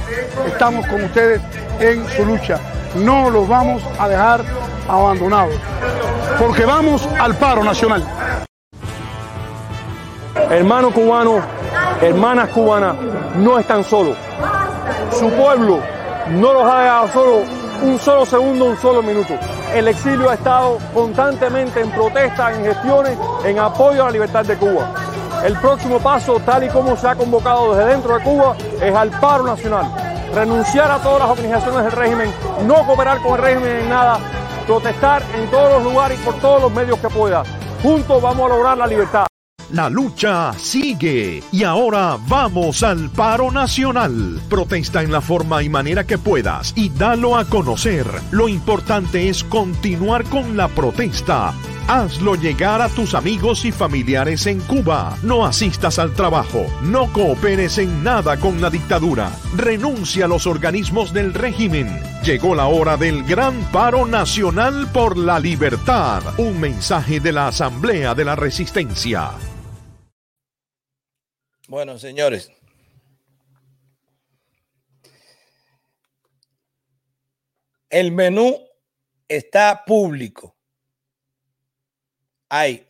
[0.47, 1.41] estamos con ustedes
[1.81, 2.59] en su lucha.
[2.97, 4.41] No los vamos a dejar
[4.89, 5.55] abandonados,
[6.39, 8.03] porque vamos al paro nacional.
[10.51, 11.43] Hermanos cubanos,
[12.01, 12.97] hermanas cubanas,
[13.37, 14.17] no están solos.
[15.19, 15.81] Su pueblo
[16.31, 17.43] no los ha dejado solo
[17.83, 19.35] un solo segundo, un solo minuto.
[19.75, 24.57] El exilio ha estado constantemente en protesta, en gestiones, en apoyo a la libertad de
[24.57, 25.06] Cuba.
[25.47, 29.11] El próximo paso, tal y como se ha convocado desde dentro de Cuba, es al
[29.21, 29.87] paro nacional.
[30.35, 32.33] Renunciar a todas las organizaciones del régimen,
[32.67, 34.19] no cooperar con el régimen en nada,
[34.67, 37.45] protestar en todos los lugares y por todos los medios que pueda.
[37.81, 39.27] Juntos vamos a lograr la libertad.
[39.71, 44.41] La lucha sigue y ahora vamos al paro nacional.
[44.49, 48.05] Protesta en la forma y manera que puedas y dalo a conocer.
[48.33, 51.55] Lo importante es continuar con la protesta.
[51.89, 55.17] Hazlo llegar a tus amigos y familiares en Cuba.
[55.23, 56.67] No asistas al trabajo.
[56.83, 59.31] No cooperes en nada con la dictadura.
[59.55, 61.87] Renuncia a los organismos del régimen.
[62.25, 66.25] Llegó la hora del gran paro nacional por la libertad.
[66.41, 69.31] Un mensaje de la Asamblea de la Resistencia.
[71.69, 72.51] Bueno, señores.
[77.89, 78.57] El menú
[79.29, 80.56] está público.
[82.49, 82.89] Hay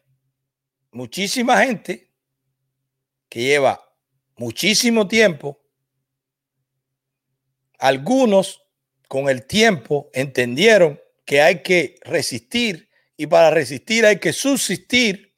[0.90, 2.12] muchísima gente
[3.28, 3.80] que lleva
[4.36, 5.60] muchísimo tiempo.
[7.78, 8.62] Algunos
[9.08, 15.34] con el tiempo entendieron que hay que resistir y para resistir hay que subsistir.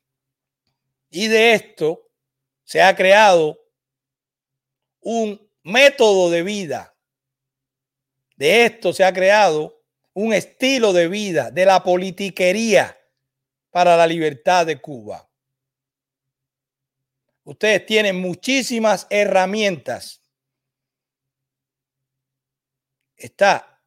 [1.11, 2.11] Y de esto
[2.65, 3.59] se ha creado
[5.01, 6.95] un método de vida.
[8.37, 9.83] De esto se ha creado
[10.13, 12.98] un estilo de vida de la politiquería
[13.71, 15.29] para la libertad de Cuba.
[17.45, 20.23] Ustedes tienen muchísimas herramientas.
[23.17, 23.83] Está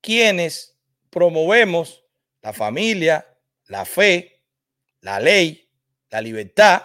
[0.00, 0.78] quienes
[1.10, 2.04] promovemos
[2.40, 3.26] la familia,
[3.66, 4.44] la fe,
[5.00, 5.68] la ley,
[6.10, 6.82] la libertad.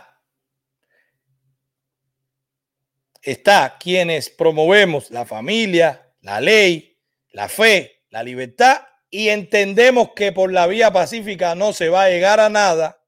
[3.22, 10.52] Está quienes promovemos la familia, la ley, la fe, la libertad y entendemos que por
[10.52, 13.00] la vía pacífica no se va a llegar a nada.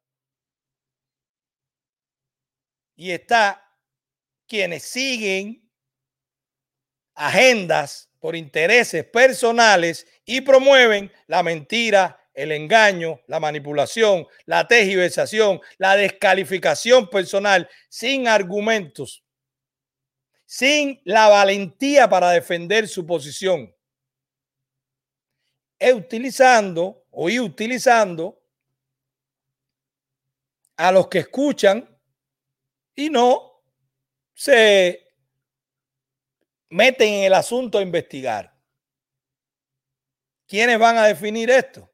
[2.96, 3.68] Y está
[4.46, 5.68] quienes siguen
[7.16, 15.96] agendas por intereses personales y promueven la mentira, el engaño, la manipulación, la tejiversación, la
[15.96, 19.24] descalificación personal sin argumentos,
[20.46, 23.75] sin la valentía para defender su posición.
[25.78, 28.42] Es utilizando o utilizando
[30.78, 31.88] a los que escuchan
[32.96, 33.64] y no
[34.34, 35.08] se
[36.70, 38.54] meten en el asunto a investigar.
[40.48, 41.92] ¿Quiénes van a definir esto?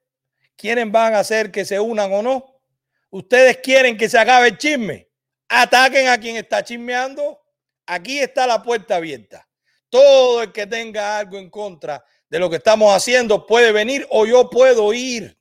[0.55, 2.61] ¿Quiénes van a hacer que se unan o no?
[3.09, 5.09] ¿Ustedes quieren que se acabe el chisme?
[5.47, 7.41] Ataquen a quien está chismeando.
[7.85, 9.47] Aquí está la puerta abierta.
[9.89, 14.25] Todo el que tenga algo en contra de lo que estamos haciendo puede venir o
[14.25, 15.37] yo puedo ir.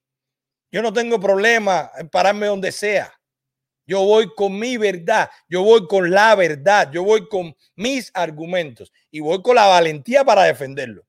[0.73, 3.15] Yo no tengo problema en pararme donde sea.
[3.87, 8.93] Yo voy con mi verdad, yo voy con la verdad, yo voy con mis argumentos
[9.11, 11.07] y voy con la valentía para defenderlo.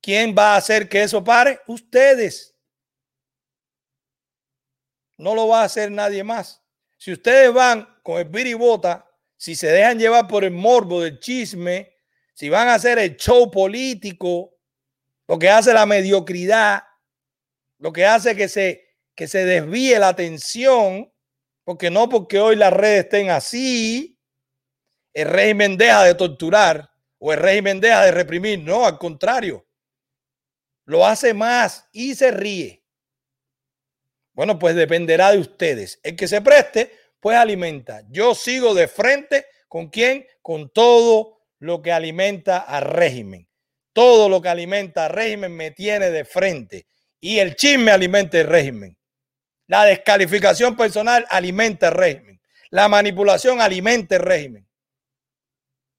[0.00, 1.60] ¿Quién va a hacer que eso pare?
[1.66, 2.56] Ustedes.
[5.18, 6.62] No lo va a hacer nadie más.
[6.96, 11.99] Si ustedes van con el biribota, si se dejan llevar por el morbo del chisme,
[12.34, 14.56] si van a hacer el show político,
[15.26, 16.82] lo que hace la mediocridad,
[17.78, 21.12] lo que hace que se que se desvíe la atención,
[21.64, 24.18] porque no porque hoy las redes estén así,
[25.12, 28.60] el régimen deja de torturar o el régimen deja de reprimir.
[28.60, 29.66] No, al contrario,
[30.86, 32.82] lo hace más y se ríe.
[34.32, 36.00] Bueno, pues dependerá de ustedes.
[36.02, 36.90] El que se preste,
[37.20, 38.02] pues alimenta.
[38.08, 40.26] Yo sigo de frente con quién?
[40.40, 43.46] Con todo lo que alimenta al régimen.
[43.92, 46.86] Todo lo que alimenta al régimen me tiene de frente.
[47.20, 48.96] Y el chisme alimenta el régimen.
[49.66, 52.40] La descalificación personal alimenta el régimen.
[52.70, 54.66] La manipulación alimenta el régimen.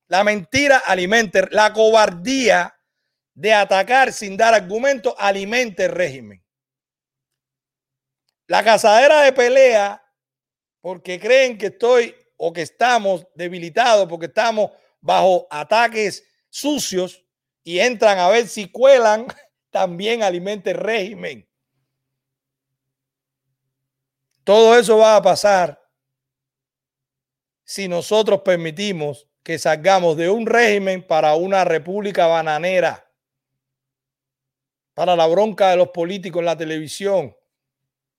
[0.08, 2.76] La mentira alimenta, la cobardía
[3.34, 6.44] de atacar sin dar argumentos alimenta el régimen.
[8.48, 10.04] La cazadera de pelea,
[10.82, 14.72] porque creen que estoy o que estamos debilitados, porque estamos
[15.02, 17.26] bajo ataques sucios
[17.64, 19.28] y entran a ver si cuelan,
[19.70, 21.48] también alimenta el régimen.
[24.44, 25.82] Todo eso va a pasar
[27.64, 33.10] si nosotros permitimos que salgamos de un régimen para una república bananera,
[34.94, 37.36] para la bronca de los políticos en la televisión,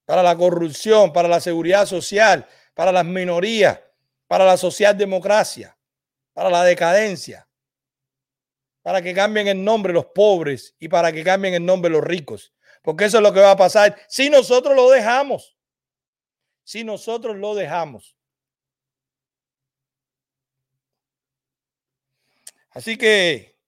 [0.05, 3.79] para la corrupción, para la seguridad social, para las minorías,
[4.27, 5.77] para la socialdemocracia,
[6.33, 7.47] para la decadencia,
[8.81, 12.53] para que cambien el nombre los pobres y para que cambien el nombre los ricos.
[12.81, 15.53] Porque eso es lo que va a pasar si nosotros lo dejamos
[16.63, 18.15] si nosotros lo dejamos.
[22.69, 23.59] Así que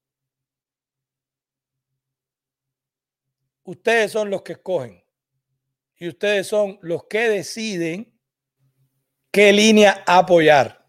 [3.64, 5.04] ustedes son los que escogen
[5.98, 8.20] y ustedes son los que deciden
[9.32, 10.85] qué línea apoyar.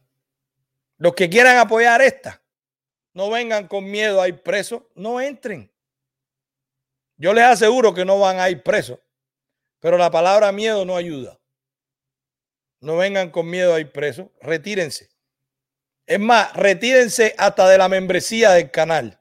[0.99, 2.43] Los que quieran apoyar esta,
[3.13, 5.71] no vengan con miedo a ir presos, no entren.
[7.17, 8.99] Yo les aseguro que no van a ir presos,
[9.81, 11.39] pero la palabra miedo no ayuda.
[12.81, 14.29] No vengan con miedo a ir presos.
[14.41, 15.09] Retírense.
[16.07, 19.19] Es más, retírense hasta de la membresía del canal.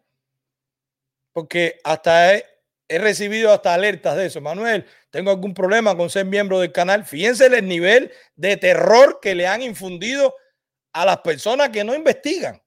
[1.31, 2.45] Porque hasta he,
[2.87, 4.41] recibido hasta alertas de eso.
[4.41, 7.05] Manuel, tengo algún problema con ser miembro del canal.
[7.05, 10.35] Fíjense el nivel de terror que le han infundido
[10.95, 12.61] a las personas que no investigan.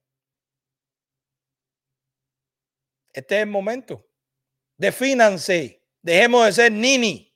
[3.10, 4.06] Este es el momento.
[4.76, 5.82] Defínanse.
[6.02, 7.34] Dejemos de ser nini.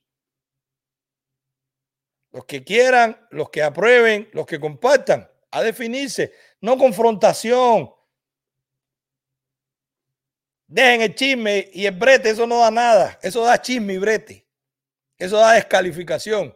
[2.31, 7.91] Los que quieran, los que aprueben, los que compartan, a definirse, no confrontación.
[10.67, 13.19] Dejen el chisme y el brete, eso no da nada.
[13.23, 14.47] Eso da chisme y brete.
[15.17, 16.55] Eso da descalificación.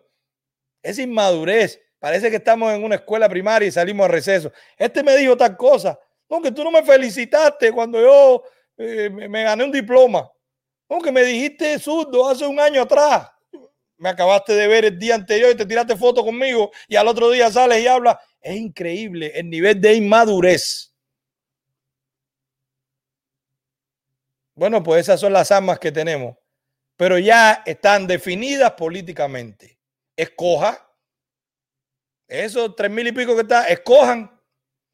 [0.82, 1.80] Es inmadurez.
[2.06, 4.52] Parece que estamos en una escuela primaria y salimos a receso.
[4.76, 5.98] Este me dijo tal cosa.
[6.30, 8.44] Aunque tú no me felicitaste cuando yo
[8.76, 10.30] eh, me gané un diploma.
[10.88, 13.28] Aunque me dijiste zurdo hace un año atrás
[13.98, 17.28] me acabaste de ver el día anterior y te tiraste foto conmigo y al otro
[17.28, 18.18] día sales y hablas.
[18.40, 20.94] Es increíble el nivel de inmadurez.
[24.54, 26.36] Bueno, pues esas son las armas que tenemos,
[26.96, 29.80] pero ya están definidas políticamente.
[30.16, 30.85] Escoja.
[32.28, 34.40] Esos tres mil y pico que están, escojan.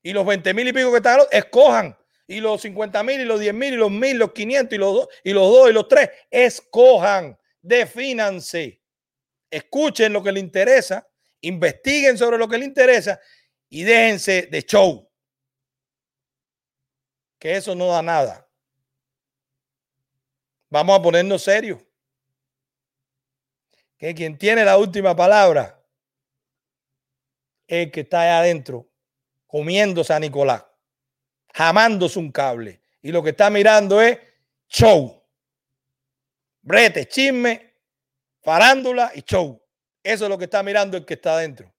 [0.02, 1.96] Y los veinte mil y pico que están, escojan.
[2.26, 4.94] Y los cincuenta mil y los diez mil y los mil, los quinientos y los
[4.94, 8.80] dos y los dos y los tres, escojan, defínanse,
[9.50, 11.06] escuchen lo que les interesa,
[11.40, 13.20] investiguen sobre lo que les interesa
[13.68, 15.08] y déjense de show.
[17.38, 18.48] Que eso no da nada.
[20.70, 21.82] Vamos a ponernos serios.
[23.98, 25.81] Que quien tiene la última palabra
[27.80, 28.86] el que está allá adentro
[29.46, 30.64] comiéndose a Nicolás,
[31.54, 32.82] jamándose un cable.
[33.00, 34.18] Y lo que está mirando es
[34.68, 35.22] show.
[36.60, 37.74] Brete, chisme,
[38.42, 39.60] farándula y show.
[40.02, 41.72] Eso es lo que está mirando el que está adentro.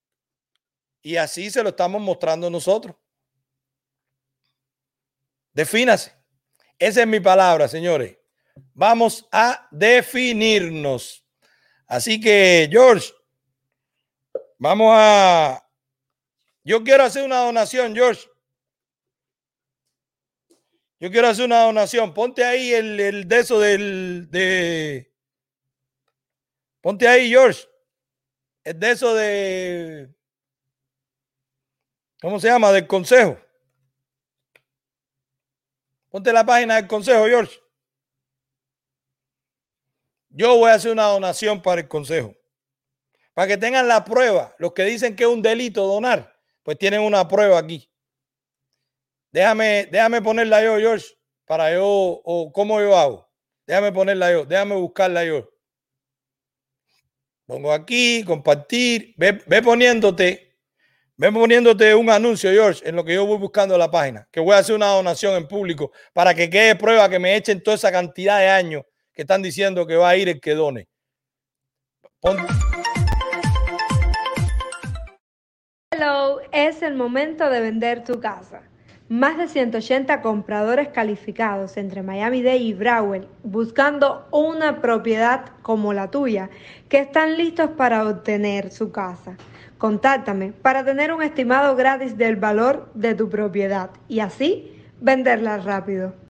[1.04, 2.96] Y así se lo estamos mostrando nosotros.
[5.54, 6.12] Defínase.
[6.80, 8.18] Esa es mi palabra, señores.
[8.74, 11.24] Vamos a definirnos.
[11.86, 13.14] Así que, George,
[14.58, 15.64] vamos a...
[16.64, 18.28] Yo quiero hacer una donación, George.
[21.00, 22.14] Yo quiero hacer una donación.
[22.14, 24.30] Ponte ahí el, el de eso del...
[24.32, 25.14] De...
[26.80, 27.68] Ponte ahí, George.
[28.64, 30.16] El de eso de...
[32.22, 32.72] ¿Cómo se llama?
[32.72, 33.38] Del consejo.
[36.10, 37.60] Ponte la página del consejo, George.
[40.30, 42.34] Yo voy a hacer una donación para el consejo.
[43.34, 44.56] Para que tengan la prueba.
[44.58, 46.33] Los que dicen que es un delito donar,
[46.64, 47.90] pues tienen una prueba aquí.
[49.32, 51.08] Déjame, déjame ponerla yo, George,
[51.46, 53.30] para yo, o cómo yo hago.
[53.66, 55.50] Déjame ponerla yo, déjame buscarla yo.
[57.46, 60.56] Pongo aquí, compartir, ve, ve poniéndote,
[61.18, 64.56] ve poniéndote un anuncio, George, en lo que yo voy buscando la página, que voy
[64.56, 67.92] a hacer una donación en público para que quede prueba que me echen toda esa
[67.92, 68.84] cantidad de años
[69.14, 70.88] que están diciendo que va a ir el que done.
[75.96, 78.62] Hello, es el momento de vender tu casa.
[79.10, 86.50] Más de 180 compradores calificados entre Miami-Dade y Broward buscando una propiedad como la tuya
[86.90, 89.38] que están listos para obtener su casa.
[89.78, 96.23] Contáctame para tener un estimado gratis del valor de tu propiedad y así venderla rápido.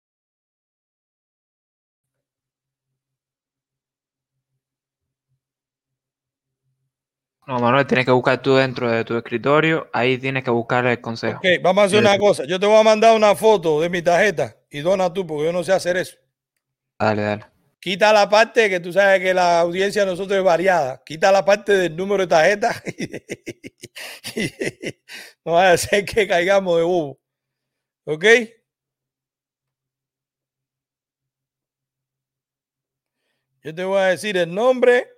[7.45, 11.01] No, Manuel, tienes que buscar tú dentro de tu escritorio, ahí tienes que buscar el
[11.01, 11.39] consejo.
[11.39, 12.45] Ok, vamos a hacer una cosa.
[12.45, 15.51] Yo te voy a mandar una foto de mi tarjeta y dona tú, porque yo
[15.51, 16.15] no sé hacer eso.
[16.97, 17.45] Dale, dale.
[17.81, 21.03] Quita la parte que tú sabes que la audiencia de nosotros es variada.
[21.05, 22.81] Quita la parte del número de tarjeta.
[25.45, 27.19] no vaya a ser que caigamos de bobo.
[28.05, 28.25] ¿Ok?
[33.63, 35.09] Yo te voy a decir el nombre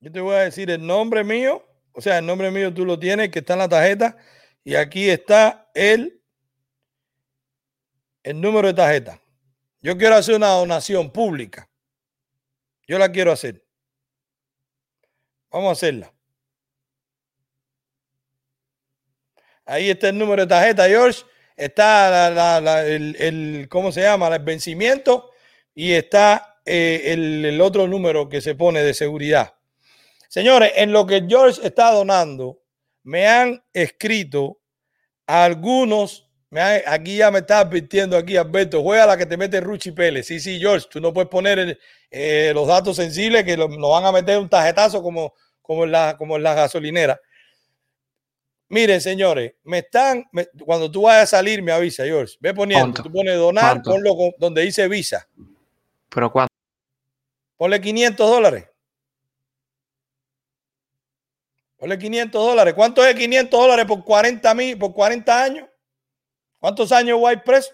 [0.00, 2.98] yo te voy a decir el nombre mío, o sea, el nombre mío tú lo
[2.98, 4.16] tienes, que está en la tarjeta,
[4.62, 6.22] y aquí está el,
[8.22, 9.20] el número de tarjeta.
[9.80, 11.70] Yo quiero hacer una donación pública.
[12.86, 13.64] Yo la quiero hacer.
[15.50, 16.12] Vamos a hacerla.
[19.64, 21.24] Ahí está el número de tarjeta, George.
[21.56, 24.28] Está el, ¿cómo se llama?
[24.28, 25.30] El vencimiento
[25.74, 29.55] y está eh, el otro número que se pone de seguridad.
[30.36, 32.60] Señores, en lo que George está donando,
[33.04, 34.58] me han escrito
[35.26, 39.92] algunos, me aquí ya me está advirtiendo aquí Alberto, juega la que te mete Ruchi
[39.92, 40.26] Pérez.
[40.26, 41.78] Sí, sí, George, tú no puedes poner
[42.10, 45.32] eh, los datos sensibles que nos van a meter un tarjetazo como,
[45.62, 47.18] como, en, la, como en la gasolinera.
[48.68, 50.26] Miren, señores, me están,
[50.66, 52.36] cuando tú vayas a salir, me avisa, George.
[52.40, 55.26] Ve poniendo, tú pones donar, ponlo donde dice visa.
[56.10, 56.52] ¿Pero cuánto?
[57.56, 58.66] Ponle 500 dólares.
[61.76, 62.74] Ponle 500 dólares.
[62.74, 65.68] ¿Cuánto es 500 dólares por 40 mil, por 40 años?
[66.58, 67.70] ¿Cuántos años voy a ir preso?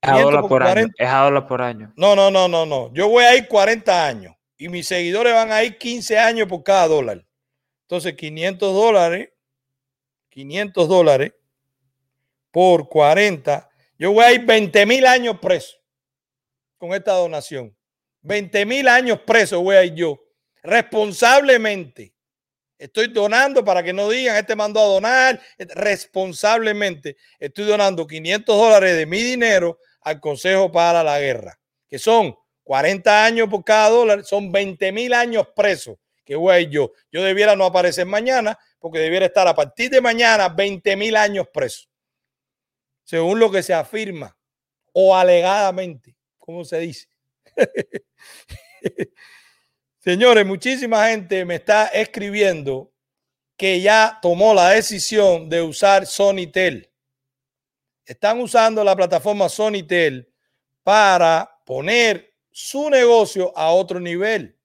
[0.00, 0.88] Es a dólar por, año.
[0.98, 1.92] Es a dólar por año.
[1.96, 2.92] No, no, no, no, no.
[2.92, 6.62] Yo voy a ir 40 años y mis seguidores van a ir 15 años por
[6.62, 7.24] cada dólar.
[7.82, 9.30] Entonces, 500 dólares,
[10.28, 11.32] 500 dólares
[12.50, 13.68] por 40.
[13.98, 15.76] Yo voy a ir 20 mil años preso
[16.76, 17.74] con esta donación.
[18.22, 20.20] 20 mil años preso voy a ir yo,
[20.62, 22.13] responsablemente.
[22.84, 27.16] Estoy donando para que no digan, este mandó a donar responsablemente.
[27.38, 31.58] Estoy donando 500 dólares de mi dinero al Consejo para la Guerra,
[31.88, 35.96] que son 40 años por cada dólar, son 20 mil años presos
[36.26, 36.92] que ir yo.
[37.10, 41.46] Yo debiera no aparecer mañana porque debiera estar a partir de mañana 20 mil años
[41.50, 41.88] preso.
[43.02, 44.36] Según lo que se afirma
[44.92, 47.08] o alegadamente, como se dice.
[50.04, 52.92] Señores, muchísima gente me está escribiendo
[53.56, 56.92] que ya tomó la decisión de usar Sonytel.
[58.04, 60.30] Están usando la plataforma Sonytel
[60.82, 64.58] para poner su negocio a otro nivel.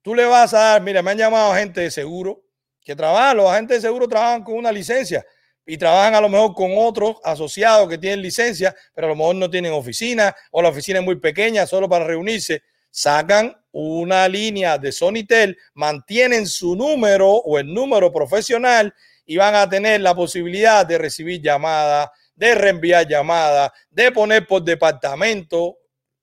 [0.00, 2.42] Tú le vas a dar, mira, me han llamado gente de seguro
[2.80, 5.22] que trabajan, los agentes de seguro trabajan con una licencia
[5.66, 9.36] y trabajan a lo mejor con otros asociados que tienen licencia, pero a lo mejor
[9.36, 12.62] no tienen oficina o la oficina es muy pequeña solo para reunirse.
[12.90, 18.94] Sacan una línea de Sonytel, mantienen su número o el número profesional
[19.24, 24.62] y van a tener la posibilidad de recibir llamadas, de reenviar llamadas, de poner por
[24.62, 25.78] departamento,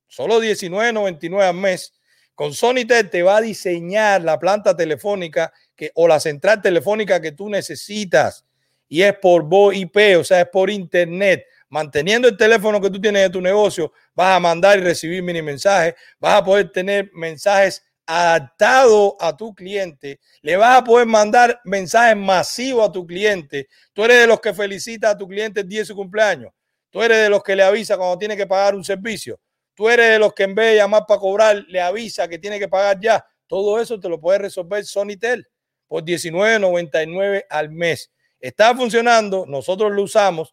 [0.06, 1.92] solo 19.99 al mes.
[2.34, 7.32] Con Sonytel te va a diseñar la planta telefónica que, o la central telefónica que
[7.32, 8.44] tú necesitas
[8.88, 11.46] y es por voz IP, o sea, es por internet.
[11.70, 15.40] Manteniendo el teléfono que tú tienes de tu negocio, vas a mandar y recibir mini
[15.40, 21.60] mensajes, vas a poder tener mensajes adaptados a tu cliente, le vas a poder mandar
[21.64, 23.68] mensajes masivos a tu cliente.
[23.92, 26.52] Tú eres de los que felicita a tu cliente el día de su cumpleaños.
[26.90, 29.38] Tú eres de los que le avisa cuando tiene que pagar un servicio.
[29.74, 32.58] Tú eres de los que en vez de llamar para cobrar, le avisa que tiene
[32.58, 33.24] que pagar ya.
[33.46, 35.46] Todo eso te lo puede resolver Sonytel
[35.86, 38.10] por $19.99 al mes.
[38.40, 40.52] Está funcionando, nosotros lo usamos.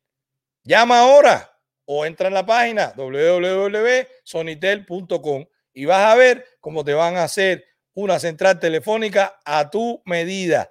[0.64, 7.15] Llama ahora o entra en la página www.sonitel.com y vas a ver cómo te van
[7.15, 7.64] a hacer
[7.94, 10.69] una central telefónica a tu medida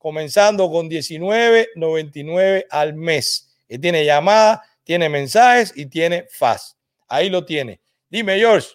[0.00, 3.54] comenzando con 19.99 al mes.
[3.68, 6.78] Y tiene llamadas, tiene mensajes y tiene fast.
[7.06, 7.82] Ahí lo tiene.
[8.08, 8.68] Dime, George,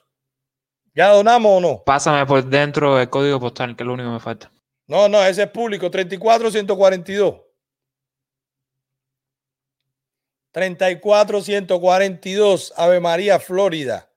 [0.94, 1.84] ¿ya donamos o no?
[1.84, 4.52] Pásame por dentro el código postal, que es lo único que me falta.
[4.86, 7.42] No, no, ese es público, 34142.
[10.52, 14.12] 34142, Ave María, Florida.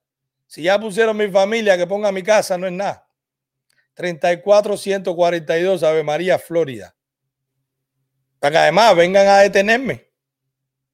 [0.47, 3.09] Si ya pusieron mi familia, que ponga mi casa, no es nada.
[3.95, 6.95] 34142, Ave María, Florida.
[8.39, 10.07] Para que además vengan a detenerme.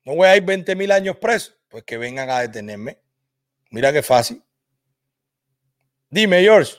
[0.05, 1.53] No voy a ir 20 mil años preso.
[1.69, 2.99] Pues que vengan a detenerme.
[3.71, 4.43] Mira qué fácil.
[6.09, 6.75] Dime, George.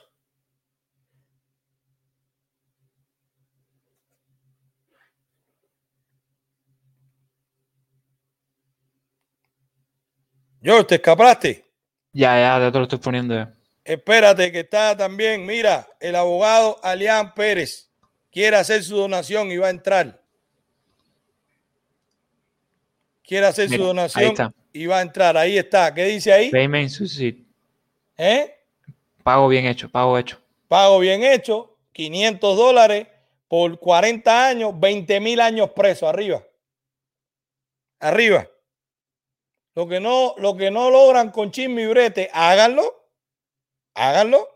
[10.61, 11.65] George, ¿te escapaste?
[12.11, 13.53] Ya, ya, ya te lo estoy poniendo.
[13.83, 15.45] Espérate, que está también.
[15.45, 17.91] Mira, el abogado Alián Pérez
[18.31, 20.24] quiere hacer su donación y va a entrar
[23.25, 24.35] quiere hacer su donación
[24.71, 25.37] y va a entrar.
[25.37, 25.93] Ahí está.
[25.93, 26.51] ¿Qué dice ahí?
[26.51, 27.43] Payment suicide.
[28.17, 28.55] ¿Eh?
[29.23, 30.39] Pago bien hecho, pago hecho.
[30.67, 33.07] Pago bien hecho, 500 dólares
[33.47, 36.43] por 40 años, 20 mil años preso, arriba.
[37.99, 38.47] Arriba.
[39.75, 43.09] Lo que no, lo que no logran con chisme y brete, háganlo.
[43.93, 44.47] Háganlo.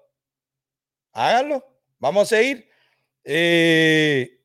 [1.13, 1.65] Háganlo.
[1.99, 2.69] Vamos a seguir.
[3.23, 4.38] Eh, eh,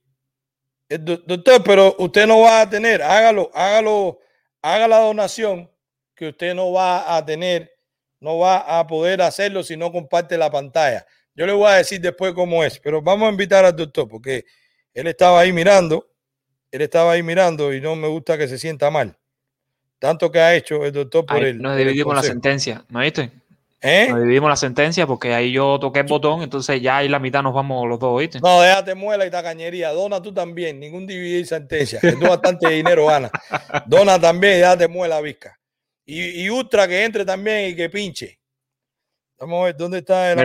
[1.00, 4.20] doctor, pero usted no va a tener, hágalo, hágalo,
[4.62, 5.70] haga la donación
[6.14, 7.72] que usted no va a tener,
[8.20, 11.06] no va a poder hacerlo si no comparte la pantalla.
[11.34, 14.44] Yo le voy a decir después cómo es, pero vamos a invitar al doctor porque
[14.92, 16.08] él estaba ahí mirando,
[16.70, 19.16] él estaba ahí mirando y no me gusta que se sienta mal.
[19.98, 21.60] Tanto que ha hecho el doctor por él.
[21.60, 23.32] Nos dividimos la sentencia, ¿no viste?
[23.86, 24.06] ¿Eh?
[24.08, 27.42] Nos dividimos la sentencia porque ahí yo toqué el botón, entonces ya ahí la mitad
[27.42, 28.40] nos vamos los dos, ¿viste?
[28.40, 29.90] No, déjate muela y tacañería.
[29.90, 33.30] Dona tú también, ningún dividir sentencia, que tú bastante dinero ganas.
[33.84, 35.60] Dona también déjate muela, visca.
[36.06, 38.40] Y, y, Ultra que entre también y que pinche.
[39.38, 40.38] Vamos a ver dónde está el?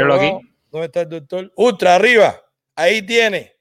[0.69, 1.49] ¿Dónde está el doctor?
[1.55, 2.41] Ultra, arriba.
[2.75, 3.55] Ahí tiene.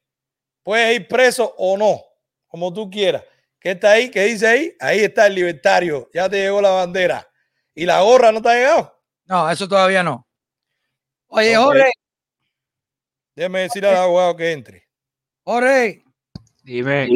[0.65, 2.03] Puedes ir preso o no,
[2.49, 3.23] como tú quieras.
[3.61, 4.11] ¿Qué está ahí?
[4.11, 4.73] ¿Qué dice ahí?
[4.81, 6.11] Ahí está el libertario.
[6.13, 7.29] Ya te llegó la bandera.
[7.77, 8.98] ¿Y la gorra no te ha llegado?
[9.29, 10.27] No, eso todavía no.
[11.29, 11.91] Oye, Jorge.
[13.37, 14.89] Déjeme decir al abogado que entre.
[15.45, 16.03] Jorge.
[16.63, 17.07] Dime.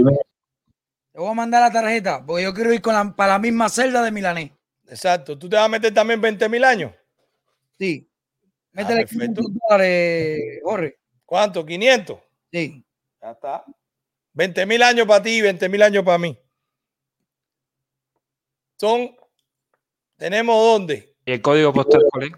[1.12, 3.68] Te voy a mandar la tarjeta porque yo quiero ir con la, para la misma
[3.68, 4.50] celda de Milanés.
[4.86, 5.38] Exacto.
[5.38, 6.92] ¿Tú te vas a meter también 20 mil años?
[7.78, 8.08] Sí.
[8.72, 10.98] Métele 500 dólares, Jorge.
[11.24, 11.64] ¿Cuánto?
[11.64, 12.20] ¿500?
[12.50, 12.84] Sí.
[13.20, 13.64] Ya está.
[14.34, 16.38] 20 mil años para ti y 20 mil años para mí.
[18.78, 19.14] Son,
[20.16, 21.11] tenemos dónde?
[21.24, 22.32] ¿Y el código postal cuál es?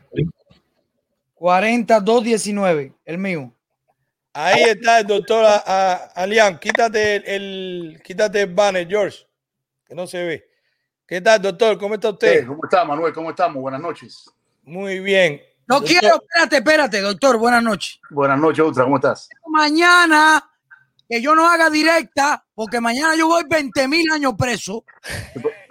[1.35, 3.53] 40219, el mío.
[4.33, 5.45] Ahí está el doctor
[6.15, 6.59] Alián.
[6.59, 9.27] Quítate el, quítate el banner, George,
[9.87, 10.49] que no se ve.
[11.07, 11.79] ¿Qué tal, doctor?
[11.79, 12.47] ¿Cómo está usted?
[12.47, 13.13] ¿Cómo está, Manuel?
[13.13, 13.61] ¿Cómo estamos?
[13.63, 14.29] Buenas noches.
[14.63, 15.41] Muy bien.
[15.67, 17.39] No quiero, espérate, espérate, doctor.
[17.39, 18.01] Buenas noches.
[18.11, 18.85] Buenas noches, Ultra.
[18.85, 19.29] ¿Cómo estás?
[19.47, 20.51] Mañana
[21.09, 24.85] que yo no haga directa, porque mañana yo voy 20 mil años preso.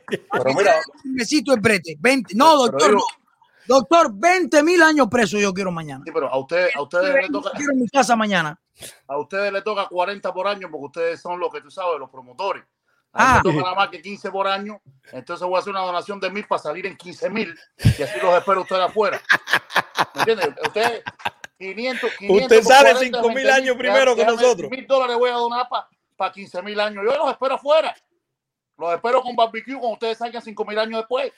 [0.07, 0.81] Pero mira.
[1.05, 1.97] Un besito de brete.
[1.99, 3.01] 20, no, doctor, no.
[3.65, 6.03] Doctor, 20 mil años preso yo quiero mañana.
[6.05, 7.51] Sí, pero a, usted, a ustedes le toca.
[7.51, 8.59] Quiero mi casa mañana.
[9.07, 12.09] A ustedes le toca 40 por año porque ustedes son los que tú sabes, los
[12.09, 12.63] promotores.
[13.13, 13.39] Ah.
[13.39, 14.81] A mí me toca nada más que 15 por año.
[15.11, 17.55] Entonces voy a hacer una donación de mil para salir en 15 mil.
[17.77, 19.21] Y así los espero ustedes afuera.
[20.15, 20.49] ¿Me entiendes?
[20.65, 21.03] Ustedes
[21.57, 24.69] 500, 500 Usted sale 40, 5 mil 20 años primero que nosotros.
[24.69, 25.67] Mil dólares voy a donar
[26.17, 27.03] para 15 mil años.
[27.05, 27.95] Yo los espero afuera.
[28.77, 31.31] Los espero con barbecue cuando ustedes salgan 5 mil años después.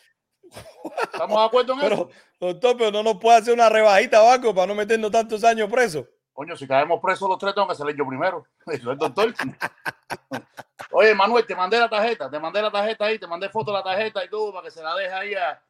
[1.11, 2.09] ¿Estamos de acuerdo en Pero, eso?
[2.39, 6.05] doctor, pero no nos puede hacer una rebajita banco para no meternos tantos años presos.
[6.33, 8.45] Coño, si caemos presos los tres, tengo que salir yo primero.
[8.67, 9.33] Eso es doctor.
[10.91, 13.77] Oye, Manuel, te mandé la tarjeta, te mandé la tarjeta ahí, te mandé foto de
[13.77, 15.61] la tarjeta y todo para que se la deje ahí a.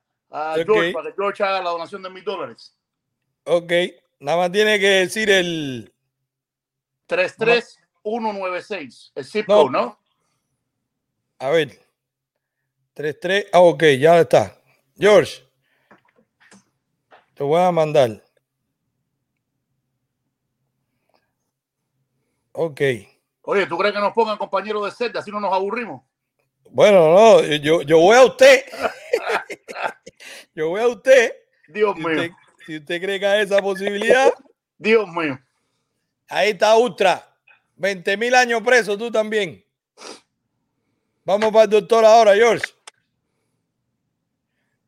[0.56, 2.76] George, para que George haga la donación de mil dólares.
[3.46, 3.72] Ok,
[4.20, 5.94] nada más tiene que decir el...
[7.08, 9.56] 33196, el zip No.
[9.56, 10.00] code, ¿no?
[11.40, 11.80] A ver.
[12.94, 13.48] 33.
[13.52, 14.57] Ah, ok, ya está.
[14.98, 15.44] George.
[17.34, 18.24] Te voy a mandar.
[22.53, 22.82] Ok.
[23.41, 26.02] Oye, ¿tú crees que nos pongan compañeros de celda así no nos aburrimos?
[26.72, 28.64] Bueno, no, yo, yo voy a usted.
[30.56, 31.34] yo voy a usted.
[31.68, 32.10] Dios Si mío.
[32.16, 32.32] usted,
[32.66, 34.34] si usted cree que hay esa posibilidad,
[34.78, 35.38] Dios mío.
[36.28, 37.30] ahí está Ultra.
[37.76, 39.65] 20 mil años preso, tú también.
[41.26, 42.64] Vamos para el doctor ahora, George.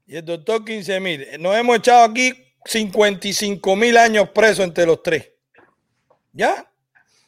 [0.06, 1.28] Y el doctor 15 mil.
[1.40, 2.32] Nos hemos echado aquí
[2.64, 5.32] 55 mil años presos entre los tres.
[6.32, 6.72] ¿Ya?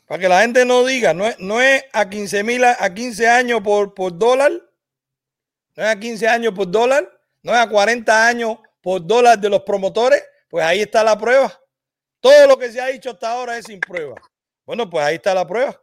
[0.05, 2.93] Para que la gente no diga, no es, no es a 15 mil a a
[2.93, 4.51] 15 años por, por dólar.
[5.75, 7.11] No es a 15 años por dólar.
[7.41, 10.23] No es a 40 años por dólar de los promotores.
[10.49, 11.51] Pues ahí está la prueba.
[12.19, 14.15] Todo lo que se ha dicho hasta ahora es sin prueba.
[14.65, 15.81] Bueno, pues ahí está la prueba.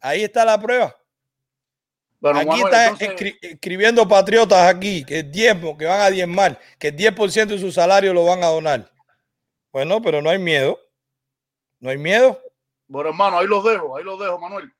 [0.00, 0.94] Ahí está la prueba.
[2.32, 6.58] Bueno, aquí Manuel, están entonces- escri- escribiendo patriotas aquí, que diezmo, que van a diezmar,
[6.78, 8.90] que el 10% de su salario lo van a donar.
[9.70, 10.78] Bueno, pero no hay miedo.
[11.80, 12.40] No hay miedo.
[12.86, 14.72] Bueno, hermano, ahí los dejo, ahí los dejo, Manuel.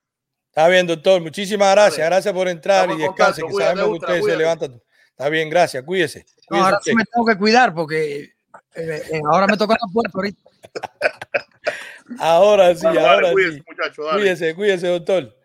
[0.49, 1.21] Está bien, doctor.
[1.21, 2.07] Muchísimas gracias.
[2.07, 4.65] Gracias por entrar Estamos y descanse, que Cuídate, sabemos que usted se levanta.
[5.09, 5.83] Está bien, gracias.
[5.83, 6.25] Cuídese.
[6.49, 6.91] No, ahora usted.
[6.91, 8.31] sí me tengo que cuidar porque eh,
[8.73, 10.41] eh, ahora me toca la puerta ahorita.
[12.19, 13.63] Ahora sí, Bueno, dale, ahora cuídese, sí.
[13.67, 14.19] muchacho, dale.
[14.19, 15.35] Cuídese, cuídese, doctor.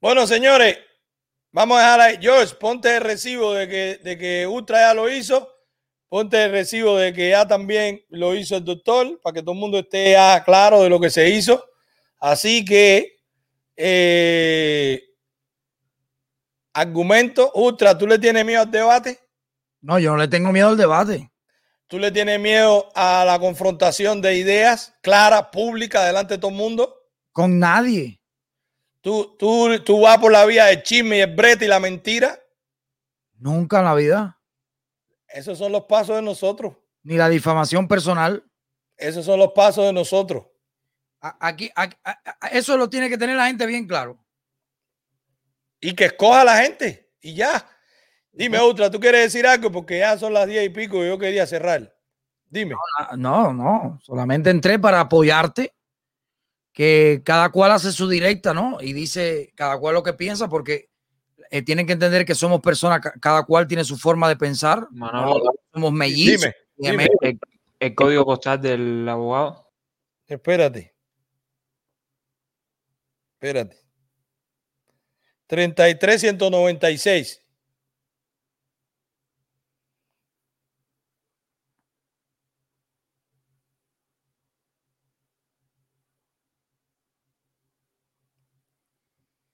[0.00, 0.78] Bueno, señores,
[1.56, 2.18] vamos a dejar ahí.
[2.20, 5.50] George, ponte el recibo de que, de que Ultra ya lo hizo.
[6.06, 9.58] Ponte el recibo de que ya también lo hizo el doctor, para que todo el
[9.58, 11.64] mundo esté ya claro de lo que se hizo.
[12.20, 13.16] Así que,
[13.74, 15.02] eh,
[16.74, 19.18] argumento, Ultra, ¿tú le tienes miedo al debate?
[19.80, 21.30] No, yo no le tengo miedo al debate.
[21.86, 26.56] ¿Tú le tienes miedo a la confrontación de ideas clara, pública, delante de todo el
[26.56, 26.94] mundo?
[27.32, 28.20] Con nadie.
[29.06, 32.40] ¿Tú, tú, tú vas por la vía del chisme y el brete y la mentira?
[33.38, 34.40] Nunca en la vida.
[35.28, 36.74] Esos son los pasos de nosotros.
[37.04, 38.42] Ni la difamación personal.
[38.96, 40.46] Esos son los pasos de nosotros.
[41.20, 41.96] Aquí, aquí-
[42.50, 44.18] eso lo tiene que tener la gente bien claro.
[45.80, 47.12] Y que escoja la gente.
[47.20, 47.64] Y ya.
[48.32, 49.70] Dime, otra, ¿tú quieres decir algo?
[49.70, 51.96] Porque ya son las diez y pico y yo quería cerrar.
[52.48, 52.74] Dime.
[53.16, 55.75] No, no, solamente entré para apoyarte,
[56.76, 58.76] que cada cual hace su directa, ¿no?
[58.82, 60.90] Y dice cada cual lo que piensa, porque
[61.50, 64.86] eh, tienen que entender que somos personas, ca- cada cual tiene su forma de pensar.
[64.90, 66.52] Manolo, somos mellizos.
[66.76, 67.08] Dime.
[67.22, 67.40] El,
[67.80, 69.70] el código postal del abogado.
[70.26, 70.94] Espérate.
[73.40, 73.78] Espérate.
[75.46, 77.42] 33196.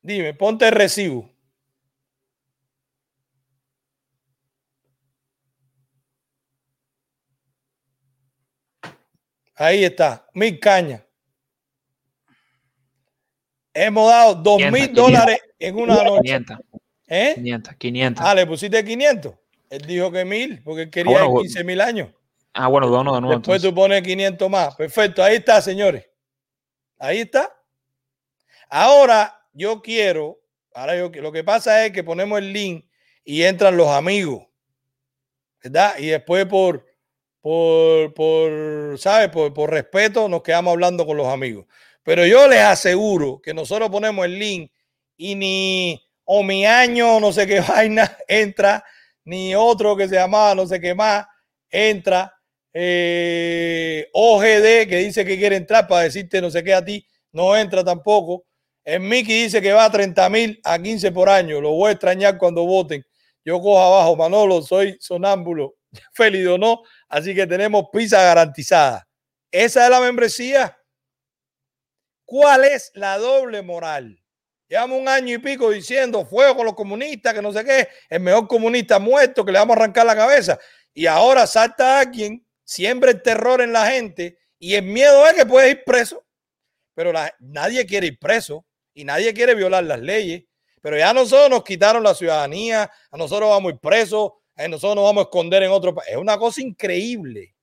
[0.03, 1.31] Dime, ponte el recibo.
[9.55, 11.03] Ahí está, mil cañas.
[13.73, 16.23] Hemos dado dos 500, mil dólares en una noche.
[16.23, 16.59] 500.
[17.07, 17.33] ¿Eh?
[17.37, 18.27] 500, 500.
[18.27, 19.35] Ah, le pusiste 500.
[19.71, 22.11] Él dijo que mil, porque él quería Ah, bueno, 15 mil años.
[22.53, 23.39] Ah, bueno, dono de nuevo.
[23.39, 23.71] Después entonces.
[23.71, 24.75] tú pones 500 más.
[24.75, 26.07] Perfecto, ahí está, señores.
[26.99, 27.55] Ahí está.
[28.69, 30.41] Ahora yo quiero,
[30.75, 32.87] ahora yo lo que pasa es que ponemos el link
[33.25, 34.47] y entran los amigos,
[35.63, 35.95] ¿verdad?
[35.99, 36.87] Y después por,
[37.41, 39.29] por, por ¿sabes?
[39.29, 41.67] Por, por respeto nos quedamos hablando con los amigos.
[42.03, 44.73] Pero yo les aseguro que nosotros ponemos el link
[45.17, 48.85] y ni o mi año, no sé qué vaina, entra,
[49.25, 51.27] ni otro que se llamaba no sé qué más,
[51.71, 52.35] entra.
[52.75, 57.57] Eh, OGD que dice que quiere entrar para decirte no sé qué a ti, no
[57.57, 58.47] entra tampoco.
[58.85, 61.61] El Mickey dice que va a 30 mil a 15 por año.
[61.61, 63.05] Lo voy a extrañar cuando voten.
[63.45, 65.77] Yo cojo abajo, Manolo, soy sonámbulo,
[66.13, 66.83] feliz o no.
[67.09, 69.07] Así que tenemos pizza garantizada.
[69.51, 70.79] Esa es la membresía.
[72.25, 74.19] ¿Cuál es la doble moral?
[74.69, 78.21] Llevamos un año y pico diciendo fuego con los comunistas, que no sé qué, el
[78.21, 80.59] mejor comunista muerto, que le vamos a arrancar la cabeza.
[80.95, 85.45] Y ahora salta alguien, siembra el terror en la gente y el miedo es que
[85.45, 86.25] puede ir preso.
[86.95, 90.45] Pero nadie quiere ir preso y nadie quiere violar las leyes.
[90.81, 94.97] Pero ya nosotros nos quitaron la ciudadanía, a nosotros vamos a ir presos, a nosotros
[94.97, 96.11] nos vamos a esconder en otro país.
[96.11, 97.55] Es una cosa increíble.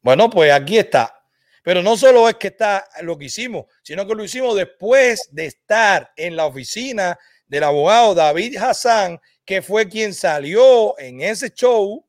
[0.00, 1.14] Bueno, pues aquí está.
[1.62, 5.46] Pero no solo es que está lo que hicimos, sino que lo hicimos después de
[5.46, 12.06] estar en la oficina del abogado David Hassan, que fue quien salió en ese show,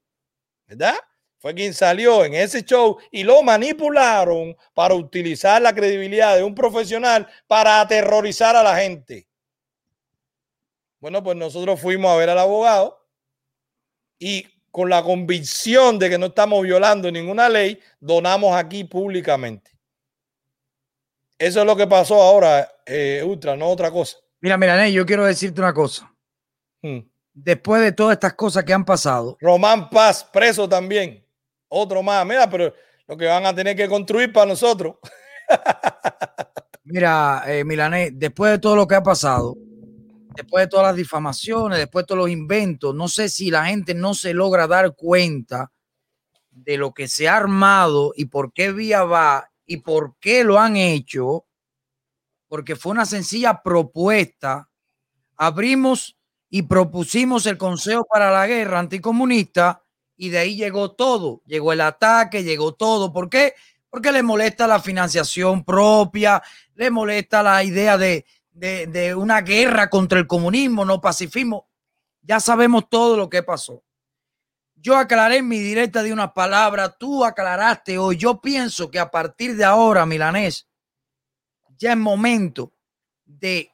[0.67, 0.95] ¿verdad?
[1.41, 6.53] Fue quien salió en ese show y lo manipularon para utilizar la credibilidad de un
[6.53, 9.27] profesional para aterrorizar a la gente.
[10.99, 13.07] Bueno, pues nosotros fuimos a ver al abogado
[14.19, 19.71] y con la convicción de que no estamos violando ninguna ley, donamos aquí públicamente.
[21.39, 24.17] Eso es lo que pasó ahora, eh, Ultra, no otra cosa.
[24.41, 26.13] Mira, mira, yo quiero decirte una cosa.
[26.83, 26.99] Hmm.
[27.33, 29.37] Después de todas estas cosas que han pasado.
[29.41, 31.25] Román Paz, preso también.
[31.73, 32.25] Otro más.
[32.25, 32.73] Mira, pero
[33.07, 34.95] lo que van a tener que construir para nosotros.
[36.83, 39.55] Mira, eh, Milané, después de todo lo que ha pasado,
[40.35, 43.93] después de todas las difamaciones, después de todos los inventos, no sé si la gente
[43.93, 45.71] no se logra dar cuenta
[46.49, 50.59] de lo que se ha armado y por qué vía va y por qué lo
[50.59, 51.45] han hecho,
[52.49, 54.69] porque fue una sencilla propuesta.
[55.37, 56.17] Abrimos
[56.49, 59.81] y propusimos el Consejo para la Guerra Anticomunista
[60.21, 63.11] y de ahí llegó todo, llegó el ataque, llegó todo.
[63.11, 63.55] ¿Por qué?
[63.89, 66.43] Porque le molesta la financiación propia,
[66.75, 71.67] le molesta la idea de, de, una guerra contra el comunismo, no pacifismo.
[72.21, 73.83] Ya sabemos todo lo que pasó.
[74.75, 78.15] Yo aclaré en mi directa de una palabra, tú aclaraste hoy.
[78.17, 80.69] Yo pienso que a partir de ahora, Milanés,
[81.79, 82.71] ya es momento
[83.25, 83.71] de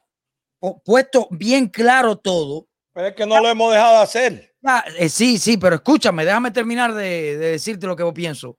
[0.82, 2.68] puesto bien claro todo.
[2.94, 4.94] Pero es que no lo hemos dejado de hacer.
[5.02, 8.58] Eh, sí, sí, pero escúchame, déjame terminar de, de decirte lo que yo pienso.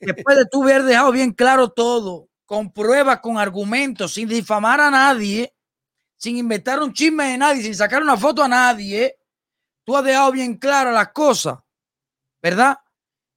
[0.00, 4.90] Después de tú haber dejado bien claro todo, con pruebas, con argumentos, sin difamar a
[4.90, 5.54] nadie,
[6.16, 9.16] sin inventar un chisme de nadie, sin sacar una foto a nadie,
[9.84, 11.58] tú has dejado bien claras las cosas,
[12.42, 12.78] ¿verdad?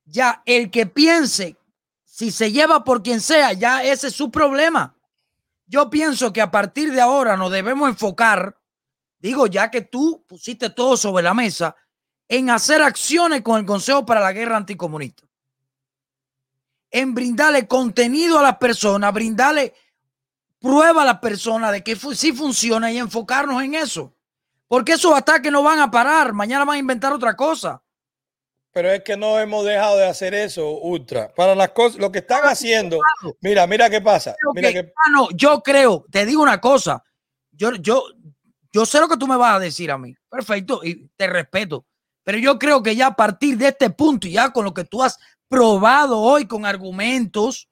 [0.06, 1.58] Ya el que piense,
[2.04, 4.96] si se lleva por quien sea, ya ese es su problema.
[5.66, 8.58] Yo pienso que a partir de ahora nos debemos enfocar,
[9.30, 11.76] digo, ya que tú pusiste todo sobre la mesa,
[12.28, 15.24] en hacer acciones con el Consejo para la Guerra Anticomunista
[16.94, 19.74] en brindarle contenido a las personas, brindarle
[20.60, 24.14] prueba a las personas de que sí funciona y enfocarnos en eso.
[24.68, 27.82] Porque esos ataques no van a parar, mañana van a inventar otra cosa.
[28.72, 31.34] Pero es que no hemos dejado de hacer eso, Ultra.
[31.34, 33.00] Para las cosas, lo que están haciendo,
[33.42, 34.36] mira, mira qué pasa.
[34.54, 34.70] Mira
[35.34, 37.04] yo creo, te digo una cosa,
[37.52, 38.04] yo, yo,
[38.74, 40.16] yo sé lo que tú me vas a decir a mí.
[40.30, 41.86] Perfecto, y te respeto.
[42.24, 45.04] Pero yo creo que ya a partir de este punto, ya con lo que tú
[45.04, 47.70] has probado hoy con argumentos,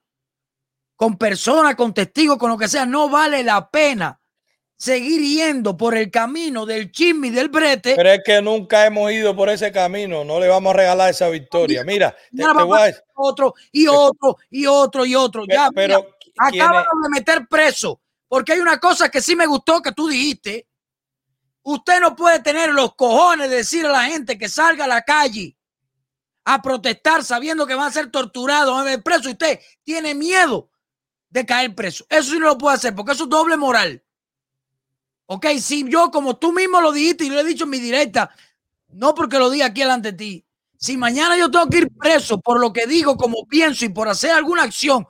[0.94, 4.20] con personas, con testigos, con lo que sea, no vale la pena
[4.76, 7.94] seguir yendo por el camino del chisme y del brete.
[7.96, 11.28] Pero es que nunca hemos ido por ese camino, no le vamos a regalar esa
[11.28, 11.82] victoria.
[11.84, 12.44] Mira, te,
[13.14, 15.44] otro y otro y otro y otro.
[15.48, 19.92] ya, pero acaban de meter preso, porque hay una cosa que sí me gustó que
[19.92, 20.66] tú dijiste.
[21.62, 25.02] Usted no puede tener los cojones de decir a la gente que salga a la
[25.02, 25.56] calle
[26.44, 29.30] a protestar sabiendo que va a ser torturado, a ver preso.
[29.30, 30.70] Usted tiene miedo
[31.30, 32.04] de caer preso.
[32.08, 34.02] Eso sí no lo puede hacer porque eso es doble moral.
[35.26, 38.30] Ok, si yo, como tú mismo lo dijiste y lo he dicho en mi directa,
[38.88, 42.40] no porque lo diga aquí delante de ti, si mañana yo tengo que ir preso
[42.40, 45.06] por lo que digo, como pienso y por hacer alguna acción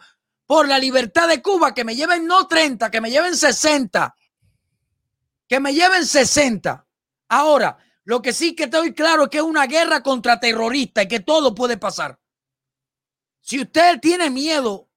[0.46, 4.14] por la libertad de Cuba, que me lleven no 30, que me lleven 60,
[5.52, 6.86] que me lleven 60.
[7.28, 11.08] Ahora, lo que sí que estoy claro es que es una guerra contra terroristas y
[11.08, 12.18] que todo puede pasar.
[13.42, 14.88] Si usted tiene miedo,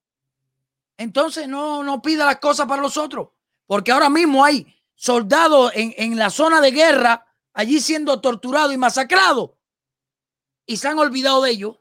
[0.96, 3.28] entonces no, no pida las cosas para los otros.
[3.66, 8.78] Porque ahora mismo hay soldados en, en la zona de guerra allí siendo torturados y
[8.78, 9.50] masacrados.
[10.64, 11.76] Y se han olvidado de ellos.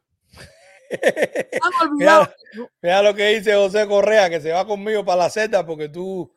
[2.82, 6.35] Mira, lo que dice José Correa, que se va conmigo para la Z porque tú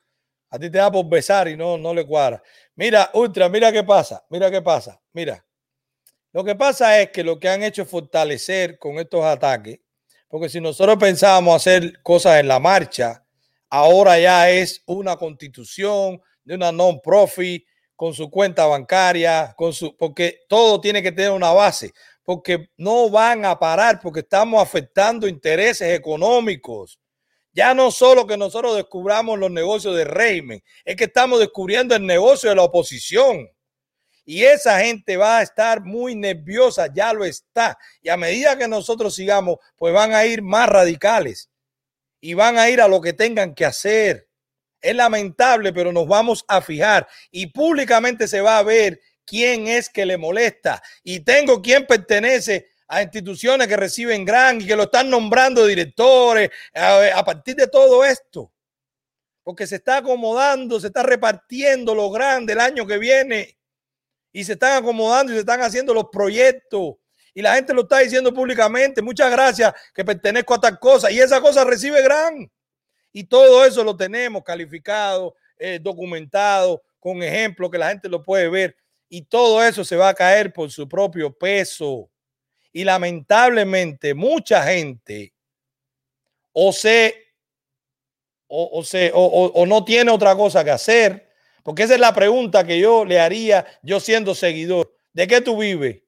[0.50, 2.42] A ti te da por besar y no, no le cuadra.
[2.74, 4.24] Mira, Ultra, mira qué pasa.
[4.30, 5.00] Mira qué pasa.
[5.12, 5.44] Mira.
[6.32, 9.80] Lo que pasa es que lo que han hecho es fortalecer con estos ataques,
[10.28, 13.24] porque si nosotros pensábamos hacer cosas en la marcha,
[13.70, 17.66] ahora ya es una constitución de una non-profit
[17.96, 21.92] con su cuenta bancaria, con su, porque todo tiene que tener una base,
[22.22, 27.00] porque no van a parar, porque estamos afectando intereses económicos.
[27.58, 32.06] Ya no solo que nosotros descubramos los negocios del régimen, es que estamos descubriendo el
[32.06, 33.50] negocio de la oposición.
[34.24, 37.76] Y esa gente va a estar muy nerviosa, ya lo está.
[38.00, 41.50] Y a medida que nosotros sigamos, pues van a ir más radicales
[42.20, 44.28] y van a ir a lo que tengan que hacer.
[44.80, 49.88] Es lamentable, pero nos vamos a fijar y públicamente se va a ver quién es
[49.88, 50.80] que le molesta.
[51.02, 56.50] Y tengo quien pertenece a instituciones que reciben gran y que lo están nombrando directores
[56.74, 58.50] a, partir de todo esto.
[59.44, 63.58] Porque se está acomodando, se está repartiendo lo grande el año que viene
[64.32, 66.94] y se están acomodando y se están haciendo los proyectos.
[67.34, 69.02] Y la gente lo está diciendo públicamente.
[69.02, 71.10] Muchas gracias que pertenezco a tal cosa.
[71.10, 72.50] Y esa cosa recibe gran.
[73.12, 78.48] Y todo eso lo tenemos calificado, eh, documentado, con ejemplos que la gente lo puede
[78.48, 78.76] ver.
[79.08, 82.10] Y todo eso se va a caer por su propio peso.
[82.72, 85.32] Y lamentablemente mucha gente
[86.52, 87.14] o se
[88.50, 91.28] o, se, o, o no tiene otra cosa que hacer
[91.68, 94.90] porque esa es la pregunta que yo le haría yo siendo seguidor.
[95.12, 96.00] ¿De qué tú vives?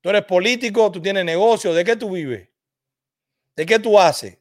[0.00, 2.48] Tú eres político, tú tienes negocio, ¿de qué tú vives?
[3.54, 4.36] ¿De qué tú haces?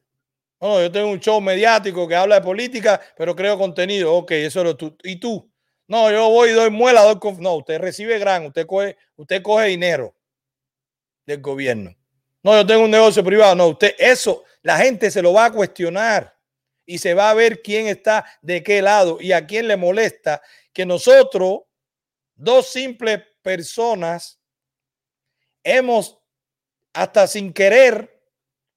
[0.59, 4.15] No, yo tengo un show mediático que habla de política, pero creo contenido.
[4.15, 4.97] Ok, eso es tú.
[5.03, 5.51] ¿Y tú?
[5.87, 9.67] No, yo voy y doy muela, doy No, usted recibe gran, usted coge, usted coge
[9.67, 10.15] dinero
[11.27, 11.95] del gobierno.
[12.41, 13.53] No, yo tengo un negocio privado.
[13.53, 16.35] No, usted, eso, la gente se lo va a cuestionar
[16.85, 20.41] y se va a ver quién está de qué lado y a quién le molesta
[20.73, 21.63] que nosotros,
[22.33, 24.39] dos simples personas,
[25.63, 26.17] hemos
[26.93, 28.23] hasta sin querer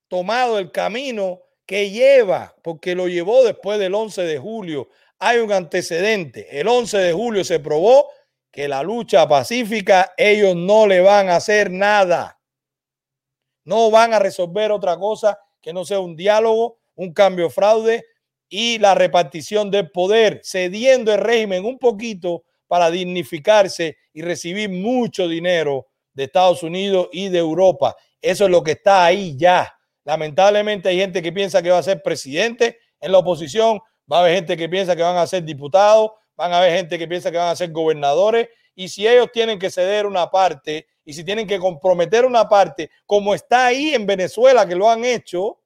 [0.08, 4.88] tomado el camino que lleva, porque lo llevó después del 11 de julio.
[5.20, 6.58] Hay un antecedente.
[6.58, 8.08] El 11 de julio se probó
[8.50, 12.39] que la lucha pacífica, ellos no le van a hacer nada.
[13.70, 18.04] No van a resolver otra cosa que no sea un diálogo un cambio fraude
[18.48, 25.28] y la repartición del poder, cediendo el régimen un poquito para dignificarse y recibir mucho
[25.28, 27.94] dinero de Estados Unidos y de Europa.
[28.20, 29.72] Eso es lo que está ahí ya.
[30.02, 33.78] Lamentablemente hay gente que piensa que va a ser presidente en la oposición,
[34.10, 36.98] va a haber gente que piensa que van a ser diputados, van a haber gente
[36.98, 40.88] que piensa que van a ser gobernadores y si ellos tienen que ceder una parte
[41.04, 45.04] y si tienen que comprometer una parte, como está ahí en Venezuela que lo han
[45.04, 45.60] hecho,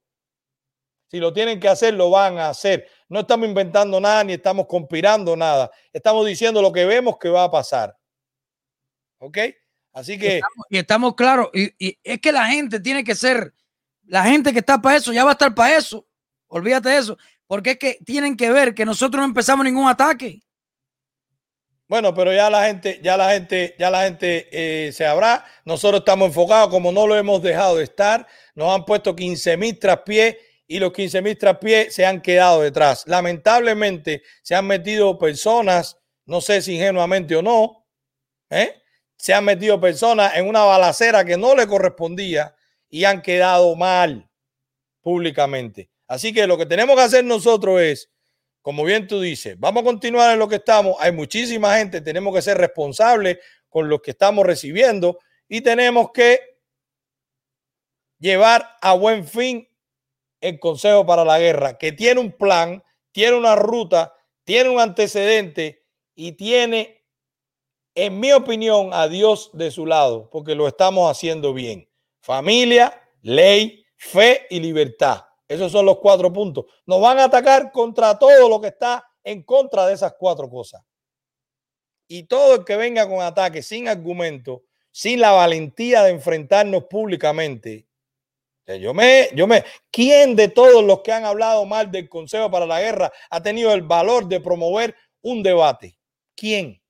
[1.14, 2.88] si lo tienen que hacer, lo van a hacer.
[3.08, 5.70] No estamos inventando nada ni estamos conspirando nada.
[5.92, 7.96] Estamos diciendo lo que vemos que va a pasar.
[9.18, 9.38] ¿Ok?
[9.92, 10.40] Así que...
[10.70, 11.50] y estamos claros.
[11.54, 13.54] Y, es que la gente tiene que ser,
[14.06, 16.04] la gente que está para eso, ya va a estar para eso.
[16.48, 17.18] Olvídate de eso.
[17.46, 20.42] Porque es que tienen que ver que nosotros no empezamos ningún ataque.
[21.86, 25.44] Bueno, pero ya la gente, ya la gente, ya la gente eh, se habrá.
[25.64, 28.26] Nosotros estamos enfocados, como no lo hemos dejado de estar.
[28.54, 30.36] Nos han puesto 15 mil traspiés
[30.66, 33.04] y los 15 mil traspiés se han quedado detrás.
[33.06, 37.86] Lamentablemente se han metido personas, no sé si ingenuamente o no,
[38.50, 38.80] ¿eh?
[39.16, 42.54] se han metido personas en una balacera que no le correspondía
[42.88, 44.28] y han quedado mal
[45.02, 45.90] públicamente.
[46.06, 48.10] Así que lo que tenemos que hacer nosotros es,
[48.64, 50.96] como bien tú dices, vamos a continuar en lo que estamos.
[50.98, 53.36] Hay muchísima gente, tenemos que ser responsables
[53.68, 56.40] con lo que estamos recibiendo y tenemos que
[58.18, 59.68] llevar a buen fin
[60.40, 62.82] el Consejo para la Guerra, que tiene un plan,
[63.12, 64.14] tiene una ruta,
[64.44, 65.84] tiene un antecedente
[66.14, 67.04] y tiene,
[67.94, 71.86] en mi opinión, a Dios de su lado, porque lo estamos haciendo bien.
[72.22, 75.26] Familia, ley, fe y libertad.
[75.48, 76.64] Esos son los cuatro puntos.
[76.86, 80.82] Nos van a atacar contra todo lo que está en contra de esas cuatro cosas.
[82.06, 87.86] Y todo el que venga con ataque sin argumento, sin la valentía de enfrentarnos públicamente,
[88.66, 92.64] yo me, yo me, ¿quién de todos los que han hablado mal del Consejo para
[92.64, 95.98] la Guerra ha tenido el valor de promover un debate?
[96.34, 96.80] ¿Quién?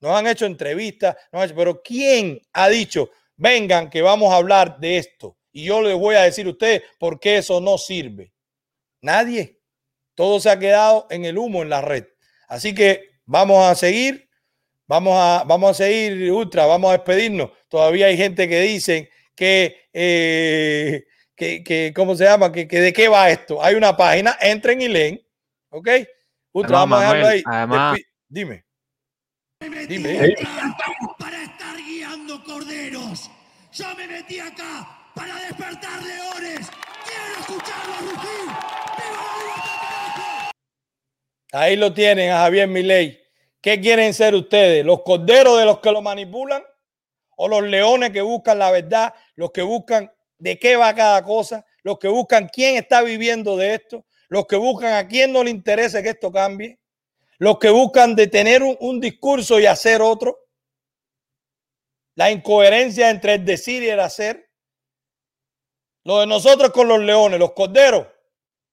[0.00, 1.16] Nos han hecho entrevistas,
[1.54, 5.36] pero ¿quién ha dicho, vengan que vamos a hablar de esto?
[5.52, 8.32] Y yo les voy a decir a ustedes por qué eso no sirve.
[9.02, 9.58] Nadie.
[10.14, 12.04] Todo se ha quedado en el humo en la red.
[12.48, 14.28] Así que vamos a seguir,
[14.86, 17.50] vamos a, vamos a seguir, Ultra, vamos a despedirnos.
[17.68, 21.04] Todavía hay gente que dice que eh,
[21.36, 22.52] que, ¿cómo se llama?
[22.52, 23.62] Que, de qué va esto.
[23.64, 25.20] Hay una página, entren y leen,
[25.70, 25.88] ¿ok?
[26.52, 27.42] Ultra, Además, vamos a dejarlo ahí.
[27.46, 28.64] además- Despi- Dime.
[29.88, 30.34] Dime.
[31.18, 33.30] Para estar guiando corderos.
[33.72, 36.70] Yo me metí acá para despertar leones.
[37.04, 38.46] Quiero escucharlos rugir.
[38.96, 40.50] ¡Viva la!
[41.52, 43.20] Ahí lo tienen a Javier Milei.
[43.60, 44.82] ¿Qué quieren ser ustedes?
[44.82, 46.62] ¿Los corderos de los que lo manipulan?
[47.36, 49.12] ¿O los leones que buscan la verdad?
[49.34, 51.66] ¿Los que buscan de qué va cada cosa?
[51.82, 54.06] ¿Los que buscan quién está viviendo de esto?
[54.28, 56.78] ¿Los que buscan a quién no le interesa que esto cambie?
[57.36, 60.38] ¿Los que buscan de tener un, un discurso y hacer otro?
[62.14, 64.49] La incoherencia entre el decir y el hacer.
[66.04, 68.06] Lo de nosotros con los leones, los corderos,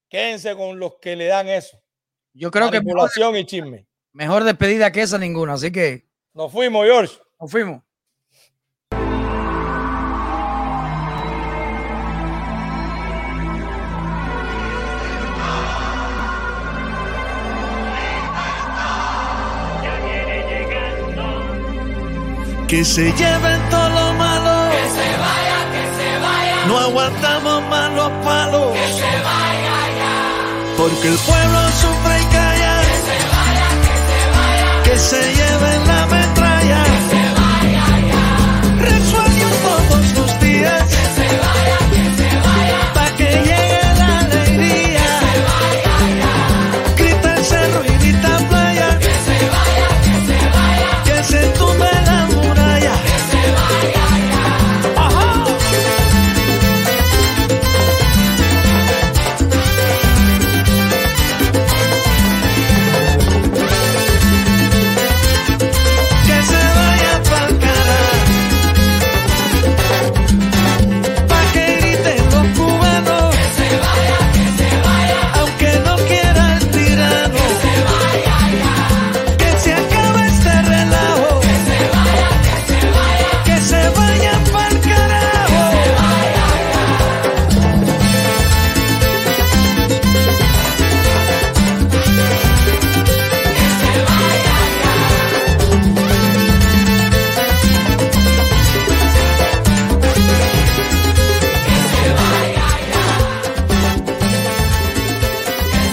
[0.10, 1.78] quédense con los que le dan eso.
[2.34, 3.88] Yo creo que mejor, y chisme.
[4.14, 7.18] mejor despedida que esa ninguna, así que Nos fuimos, George.
[7.40, 7.82] nos fuimos.
[22.68, 24.07] Que se lleven todo
[26.86, 28.74] Aguantamos más los palos.
[28.74, 30.76] Que se vaya ya.
[30.78, 32.82] Porque el pueblo sufre y calla.
[32.82, 34.84] Que se vaya, que se vaya.
[34.84, 35.88] Que se lleven